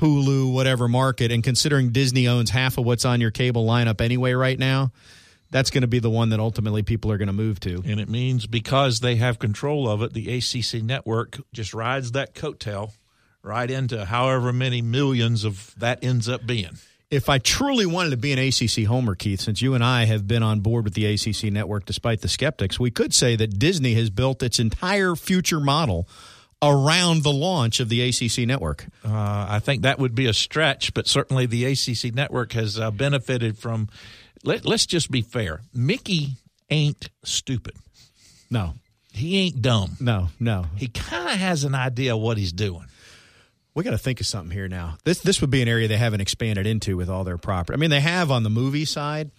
hulu 0.00 0.50
whatever 0.50 0.88
market 0.88 1.30
and 1.30 1.44
considering 1.44 1.90
disney 1.90 2.26
owns 2.26 2.48
half 2.48 2.78
of 2.78 2.86
what's 2.86 3.04
on 3.04 3.20
your 3.20 3.30
cable 3.30 3.66
lineup 3.66 4.00
anyway 4.00 4.32
right 4.32 4.58
now 4.58 4.90
that's 5.50 5.70
going 5.70 5.82
to 5.82 5.88
be 5.88 5.98
the 5.98 6.10
one 6.10 6.28
that 6.30 6.40
ultimately 6.40 6.82
people 6.82 7.10
are 7.10 7.18
going 7.18 7.28
to 7.28 7.32
move 7.32 7.58
to 7.60 7.82
And 7.86 8.00
it 8.00 8.08
means 8.08 8.46
because 8.46 9.00
they 9.00 9.16
have 9.16 9.38
control 9.38 9.88
of 9.88 10.02
it, 10.02 10.12
the 10.12 10.36
ACC 10.36 10.82
network 10.82 11.40
just 11.52 11.72
rides 11.74 12.12
that 12.12 12.34
coattail 12.34 12.92
right 13.42 13.70
into 13.70 14.04
however 14.04 14.52
many 14.52 14.82
millions 14.82 15.44
of 15.44 15.74
that 15.78 16.02
ends 16.04 16.28
up 16.28 16.46
being. 16.46 16.76
if 17.10 17.30
I 17.30 17.38
truly 17.38 17.86
wanted 17.86 18.10
to 18.10 18.16
be 18.18 18.32
an 18.32 18.38
ACC 18.38 18.86
homer, 18.86 19.14
Keith, 19.14 19.40
since 19.40 19.62
you 19.62 19.74
and 19.74 19.82
I 19.82 20.04
have 20.04 20.26
been 20.28 20.42
on 20.42 20.60
board 20.60 20.84
with 20.84 20.94
the 20.94 21.06
ACC 21.06 21.50
network 21.50 21.86
despite 21.86 22.20
the 22.20 22.28
skeptics, 22.28 22.78
we 22.78 22.90
could 22.90 23.14
say 23.14 23.36
that 23.36 23.58
Disney 23.58 23.94
has 23.94 24.10
built 24.10 24.42
its 24.42 24.58
entire 24.58 25.14
future 25.16 25.60
model 25.60 26.06
around 26.60 27.22
the 27.22 27.32
launch 27.32 27.80
of 27.80 27.88
the 27.88 28.02
ACC 28.02 28.46
network. 28.46 28.86
Uh, 29.04 29.46
I 29.48 29.60
think 29.60 29.82
that 29.82 29.98
would 29.98 30.14
be 30.14 30.26
a 30.26 30.34
stretch, 30.34 30.92
but 30.92 31.06
certainly 31.06 31.46
the 31.46 31.64
ACC 31.64 32.14
network 32.14 32.52
has 32.52 32.78
uh, 32.78 32.90
benefited 32.90 33.56
from. 33.58 33.88
Let, 34.44 34.64
let's 34.64 34.86
just 34.86 35.10
be 35.10 35.22
fair. 35.22 35.60
Mickey 35.74 36.32
ain't 36.70 37.10
stupid. 37.24 37.74
No, 38.50 38.74
He 39.12 39.38
ain't 39.38 39.60
dumb. 39.62 39.96
no, 40.00 40.28
no. 40.40 40.66
He 40.76 40.88
kind 40.88 41.28
of 41.28 41.34
has 41.36 41.64
an 41.64 41.74
idea 41.74 42.16
what 42.16 42.38
he's 42.38 42.52
doing. 42.52 42.86
We 43.74 43.84
got 43.84 43.90
to 43.90 43.98
think 43.98 44.20
of 44.20 44.26
something 44.26 44.50
here 44.50 44.66
now. 44.68 44.96
This 45.04 45.20
this 45.20 45.40
would 45.40 45.50
be 45.50 45.62
an 45.62 45.68
area 45.68 45.86
they 45.86 45.96
haven't 45.98 46.20
expanded 46.20 46.66
into 46.66 46.96
with 46.96 47.08
all 47.08 47.22
their 47.24 47.38
property. 47.38 47.76
I 47.76 47.78
mean, 47.78 47.90
they 47.90 48.00
have 48.00 48.30
on 48.30 48.42
the 48.42 48.50
movie 48.50 48.84
side. 48.84 49.30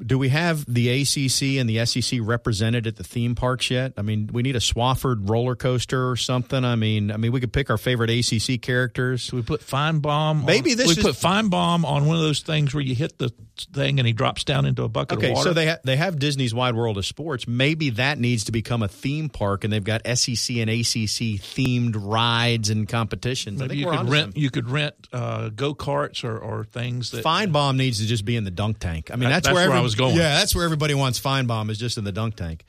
Do 0.00 0.16
we 0.16 0.28
have 0.28 0.64
the 0.72 0.88
ACC 1.02 1.58
and 1.60 1.68
the 1.68 1.84
SEC 1.84 2.20
represented 2.22 2.86
at 2.86 2.94
the 2.96 3.02
theme 3.02 3.34
parks 3.34 3.68
yet? 3.68 3.94
I 3.96 4.02
mean, 4.02 4.30
we 4.32 4.42
need 4.42 4.54
a 4.54 4.60
Swofford 4.60 5.28
roller 5.28 5.56
coaster 5.56 6.08
or 6.08 6.14
something. 6.16 6.64
I 6.64 6.76
mean, 6.76 7.10
I 7.10 7.16
mean, 7.16 7.32
we 7.32 7.40
could 7.40 7.52
pick 7.52 7.68
our 7.68 7.76
favorite 7.76 8.08
ACC 8.08 8.62
characters. 8.62 9.32
We 9.32 9.42
put 9.42 9.60
Finebaum. 9.60 10.44
Maybe 10.46 10.70
on, 10.70 10.76
this 10.76 10.86
we 10.86 10.92
is- 10.92 11.02
put 11.02 11.16
Finebaum 11.16 11.84
on 11.84 12.06
one 12.06 12.16
of 12.16 12.22
those 12.22 12.40
things 12.42 12.72
where 12.72 12.82
you 12.82 12.94
hit 12.94 13.18
the 13.18 13.32
thing 13.66 13.98
and 14.00 14.06
he 14.06 14.12
drops 14.12 14.44
down 14.44 14.64
into 14.66 14.82
a 14.84 14.88
bucket 14.88 15.18
Okay, 15.18 15.30
of 15.30 15.36
water. 15.36 15.50
so 15.50 15.52
they 15.54 15.66
ha- 15.68 15.78
they 15.84 15.96
have 15.96 16.18
Disney's 16.18 16.52
Wide 16.54 16.74
World 16.74 16.98
of 16.98 17.06
Sports. 17.06 17.46
Maybe 17.46 17.90
that 17.90 18.18
needs 18.18 18.44
to 18.44 18.52
become 18.52 18.82
a 18.82 18.88
theme 18.88 19.28
park, 19.28 19.64
and 19.64 19.72
they've 19.72 19.82
got 19.84 20.02
SEC 20.06 20.56
and 20.56 20.70
ACC 20.70 21.38
themed 21.40 21.94
rides 21.98 22.70
and 22.70 22.88
competitions. 22.88 23.60
I 23.60 23.66
Maybe 23.66 23.84
think 23.84 23.92
you 23.92 23.98
could 23.98 24.08
rent 24.10 24.36
you 24.36 24.50
could 24.50 24.68
rent 24.70 24.94
uh, 25.12 25.48
go 25.50 25.74
karts 25.74 26.24
or, 26.24 26.38
or 26.38 26.64
things 26.64 27.10
that 27.12 27.24
Finebaum 27.24 27.76
needs 27.76 27.98
to 28.00 28.06
just 28.06 28.24
be 28.24 28.36
in 28.36 28.44
the 28.44 28.50
dunk 28.50 28.78
tank. 28.78 29.10
I 29.12 29.16
mean, 29.16 29.28
That- 29.28 29.36
that's, 29.36 29.46
that's 29.48 29.54
where, 29.54 29.68
where 29.68 29.78
I 29.78 29.82
was 29.82 29.94
going. 29.94 30.16
Yeah, 30.16 30.38
that's 30.38 30.54
where 30.54 30.64
everybody 30.64 30.94
wants 30.94 31.20
Finebaum 31.20 31.70
is 31.70 31.78
just 31.78 31.98
in 31.98 32.04
the 32.04 32.12
dunk 32.12 32.36
tank. 32.36 32.64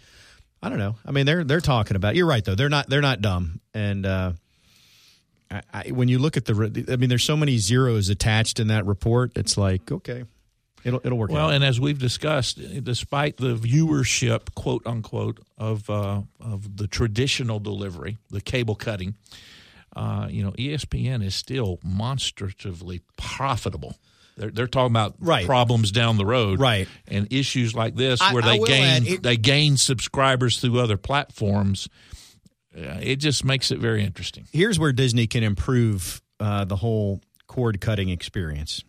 I 0.62 0.68
don't 0.70 0.78
know. 0.78 0.96
I 1.06 1.12
mean, 1.12 1.26
they're 1.26 1.44
they're 1.46 1.62
talking 1.62 1.96
about. 1.96 2.16
You're 2.18 2.26
right 2.28 2.44
though. 2.44 2.56
They're 2.56 2.68
not 2.70 2.90
they're 2.90 3.00
not 3.02 3.22
dumb. 3.22 3.62
And 3.74 4.06
uh, 4.06 4.34
I, 5.50 5.62
I, 5.74 5.84
when 5.92 6.10
you 6.10 6.20
look 6.20 6.36
at 6.38 6.46
the, 6.46 6.86
I 6.92 6.96
mean, 6.98 7.10
there's 7.10 7.24
so 7.24 7.38
many 7.38 7.58
zeros 7.58 8.10
attached 8.10 8.60
in 8.60 8.68
that 8.68 8.86
report. 8.86 9.32
It's 9.38 9.58
like 9.58 9.90
okay, 9.92 10.26
it'll 10.84 11.02
it'll 11.04 11.18
work 11.18 11.32
Well, 11.32 11.48
out. 11.48 11.54
and 11.54 11.64
as 11.64 11.80
we've 11.80 12.00
discussed, 12.00 12.60
despite 12.84 13.38
the 13.38 13.56
viewership, 13.56 14.54
quote 14.56 14.84
unquote, 14.86 15.40
of 15.58 15.90
uh, 15.90 16.22
of 16.40 16.78
the 16.78 16.88
traditional 16.88 17.60
delivery, 17.60 18.18
the 18.30 18.42
cable 18.42 18.76
cutting, 18.76 19.16
uh, 19.96 20.28
you 20.30 20.44
know, 20.44 20.52
ESPN 20.52 21.24
is 21.24 21.36
still 21.36 21.80
monstrously 21.84 23.02
profitable. 23.18 23.98
They're, 24.38 24.52
they're 24.52 24.68
talking 24.68 24.92
about 24.94 25.16
Right. 25.20 25.46
problems 25.46 25.92
down 25.92 26.16
the 26.18 26.26
road, 26.26 26.60
Right. 26.62 26.88
and 27.08 27.28
issues 27.32 27.76
like 27.76 27.96
this 27.96 28.22
I- 28.22 28.34
where 28.34 28.42
they 28.44 28.58
gain 28.60 29.06
it- 29.06 29.24
they 29.24 29.36
gain 29.36 29.76
subscribers 29.76 30.60
through 30.62 30.80
other 30.80 30.96
platforms. 30.98 31.90
Uh, 32.78 33.00
it 33.02 33.18
just 33.18 33.44
makes 33.44 33.72
it 33.72 33.80
very 33.80 34.04
interesting. 34.04 34.46
here's 34.54 34.78
where 34.80 34.94
Disney 34.94 35.28
can 35.28 35.44
improve 35.44 36.22
uh, 36.40 36.64
the 36.64 36.76
whole 36.78 37.20
cord 37.48 37.82
cutting 37.82 38.08
experience. 38.10 38.84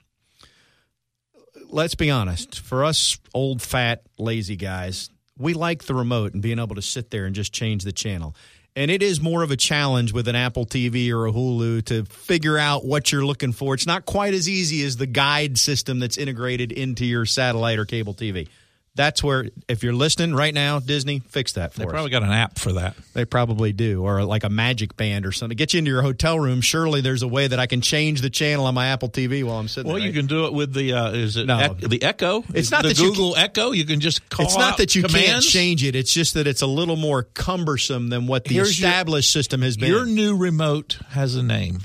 Let's 1.72 1.94
be 1.94 2.10
honest. 2.10 2.58
For 2.58 2.84
us 2.84 3.18
old, 3.32 3.62
fat, 3.62 4.02
lazy 4.18 4.56
guys, 4.56 5.08
we 5.38 5.54
like 5.54 5.84
the 5.84 5.94
remote 5.94 6.34
and 6.34 6.42
being 6.42 6.58
able 6.58 6.74
to 6.74 6.82
sit 6.82 7.10
there 7.10 7.26
and 7.26 7.34
just 7.34 7.52
change 7.52 7.84
the 7.84 7.92
channel. 7.92 8.34
And 8.76 8.90
it 8.90 9.02
is 9.02 9.20
more 9.20 9.42
of 9.42 9.50
a 9.50 9.56
challenge 9.56 10.12
with 10.12 10.28
an 10.28 10.36
Apple 10.36 10.64
TV 10.64 11.10
or 11.10 11.26
a 11.26 11.32
Hulu 11.32 11.84
to 11.86 12.04
figure 12.04 12.58
out 12.58 12.84
what 12.84 13.10
you're 13.10 13.24
looking 13.24 13.52
for. 13.52 13.74
It's 13.74 13.86
not 13.86 14.04
quite 14.04 14.34
as 14.34 14.48
easy 14.48 14.84
as 14.84 14.96
the 14.96 15.06
guide 15.06 15.58
system 15.58 15.98
that's 15.98 16.16
integrated 16.16 16.72
into 16.72 17.04
your 17.04 17.26
satellite 17.26 17.78
or 17.78 17.84
cable 17.84 18.14
TV. 18.14 18.48
That's 18.96 19.22
where, 19.22 19.48
if 19.68 19.84
you're 19.84 19.92
listening 19.94 20.34
right 20.34 20.52
now, 20.52 20.80
Disney, 20.80 21.20
fix 21.20 21.52
that 21.52 21.72
for 21.72 21.78
They 21.78 21.84
us. 21.84 21.88
They 21.88 21.92
probably 21.92 22.10
got 22.10 22.22
an 22.24 22.32
app 22.32 22.58
for 22.58 22.72
that. 22.72 22.96
They 23.14 23.24
probably 23.24 23.72
do, 23.72 24.02
or 24.02 24.24
like 24.24 24.42
a 24.42 24.48
magic 24.50 24.96
band 24.96 25.24
or 25.26 25.30
something. 25.32 25.56
Get 25.56 25.72
you 25.72 25.78
into 25.78 25.92
your 25.92 26.02
hotel 26.02 26.38
room. 26.40 26.60
Surely 26.60 27.00
there's 27.00 27.22
a 27.22 27.28
way 27.28 27.46
that 27.46 27.58
I 27.60 27.66
can 27.66 27.82
change 27.82 28.20
the 28.20 28.30
channel 28.30 28.66
on 28.66 28.74
my 28.74 28.88
Apple 28.88 29.08
TV 29.08 29.44
while 29.44 29.58
I'm 29.58 29.68
sitting 29.68 29.84
there. 29.86 29.94
Well, 29.94 30.00
there. 30.02 30.08
you 30.12 30.12
can 30.18 30.26
do 30.26 30.46
it 30.46 30.52
with 30.52 30.74
the 30.74 30.92
uh, 30.92 31.12
is 31.12 31.36
it 31.36 31.46
No. 31.46 31.60
Ec- 31.60 31.78
the 31.78 32.02
Echo? 32.02 32.42
It's 32.52 32.72
not 32.72 32.82
the 32.82 32.88
that 32.88 32.98
you 32.98 33.10
Google 33.10 33.36
Echo. 33.36 33.70
You 33.70 33.84
can 33.86 34.00
just 34.00 34.28
call. 34.28 34.46
It's 34.46 34.58
not 34.58 34.78
that 34.78 34.96
you 34.96 35.04
can't 35.04 35.42
change 35.42 35.84
it. 35.84 35.94
It's 35.94 36.12
just 36.12 36.34
that 36.34 36.48
it's 36.48 36.62
a 36.62 36.66
little 36.66 36.96
more 36.96 37.22
cumbersome 37.22 38.08
than 38.08 38.26
what 38.26 38.44
the 38.44 38.54
Here's 38.56 38.78
your- 38.80 38.88
established 38.90 39.32
system 39.32 39.62
has 39.62 39.76
been. 39.76 39.88
Your 39.88 40.04
new 40.04 40.36
remote 40.36 40.98
has 41.10 41.36
a 41.36 41.42
name. 41.44 41.78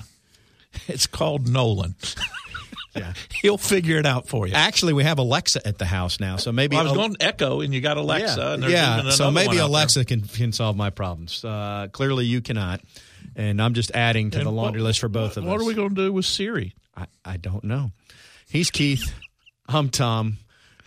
It's 0.87 1.07
called 1.07 1.47
Nolan. 1.47 1.95
Yeah. 2.95 3.13
He'll 3.41 3.57
figure 3.57 3.97
it 3.97 4.05
out 4.05 4.27
for 4.27 4.47
you. 4.47 4.53
Actually, 4.53 4.93
we 4.93 5.03
have 5.03 5.19
Alexa 5.19 5.67
at 5.67 5.77
the 5.77 5.85
house 5.85 6.19
now, 6.19 6.37
so 6.37 6.51
maybe 6.51 6.75
Well, 6.75 6.87
I 6.87 6.89
was 6.89 6.97
Al- 6.97 7.07
going 7.07 7.15
Echo, 7.19 7.61
and 7.61 7.73
you 7.73 7.81
got 7.81 7.97
Alexa. 7.97 8.39
Yeah, 8.39 8.53
and 8.53 8.63
yeah. 8.63 9.09
So 9.11 9.31
maybe 9.31 9.57
Alexa 9.57 10.05
can 10.05 10.21
can 10.21 10.51
solve 10.51 10.75
my 10.75 10.89
problems. 10.89 11.43
Uh, 11.43 11.87
clearly, 11.91 12.25
you 12.25 12.41
cannot, 12.41 12.81
and 13.35 13.61
I'm 13.61 13.73
just 13.73 13.91
adding 13.91 14.31
to 14.31 14.37
there. 14.37 14.45
the 14.45 14.51
laundry 14.51 14.81
what- 14.81 14.87
list 14.87 14.99
for 14.99 15.09
both 15.09 15.37
of 15.37 15.43
us. 15.43 15.49
What 15.49 15.59
are 15.61 15.65
we 15.65 15.73
going 15.73 15.89
to 15.89 15.95
do 15.95 16.11
with 16.13 16.25
Siri? 16.25 16.73
I, 16.95 17.07
I 17.25 17.37
don't 17.37 17.63
know. 17.65 17.91
He's 18.49 18.71
Keith. 18.71 19.13
I'm 19.67 19.89
Tom. 19.89 20.37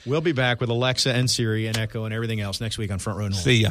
We'll 0.07 0.21
be 0.23 0.33
back 0.33 0.61
with 0.61 0.71
Alexa 0.71 1.13
and 1.13 1.29
Siri 1.31 1.67
and 1.67 1.77
Echo 1.77 2.05
and 2.05 2.15
everything 2.15 2.41
else 2.41 2.61
next 2.61 2.79
week 2.79 2.91
on 2.91 2.99
Front 2.99 3.19
Row 3.19 3.27
Noles. 3.29 3.43
See 3.43 3.63
ya. 3.63 3.71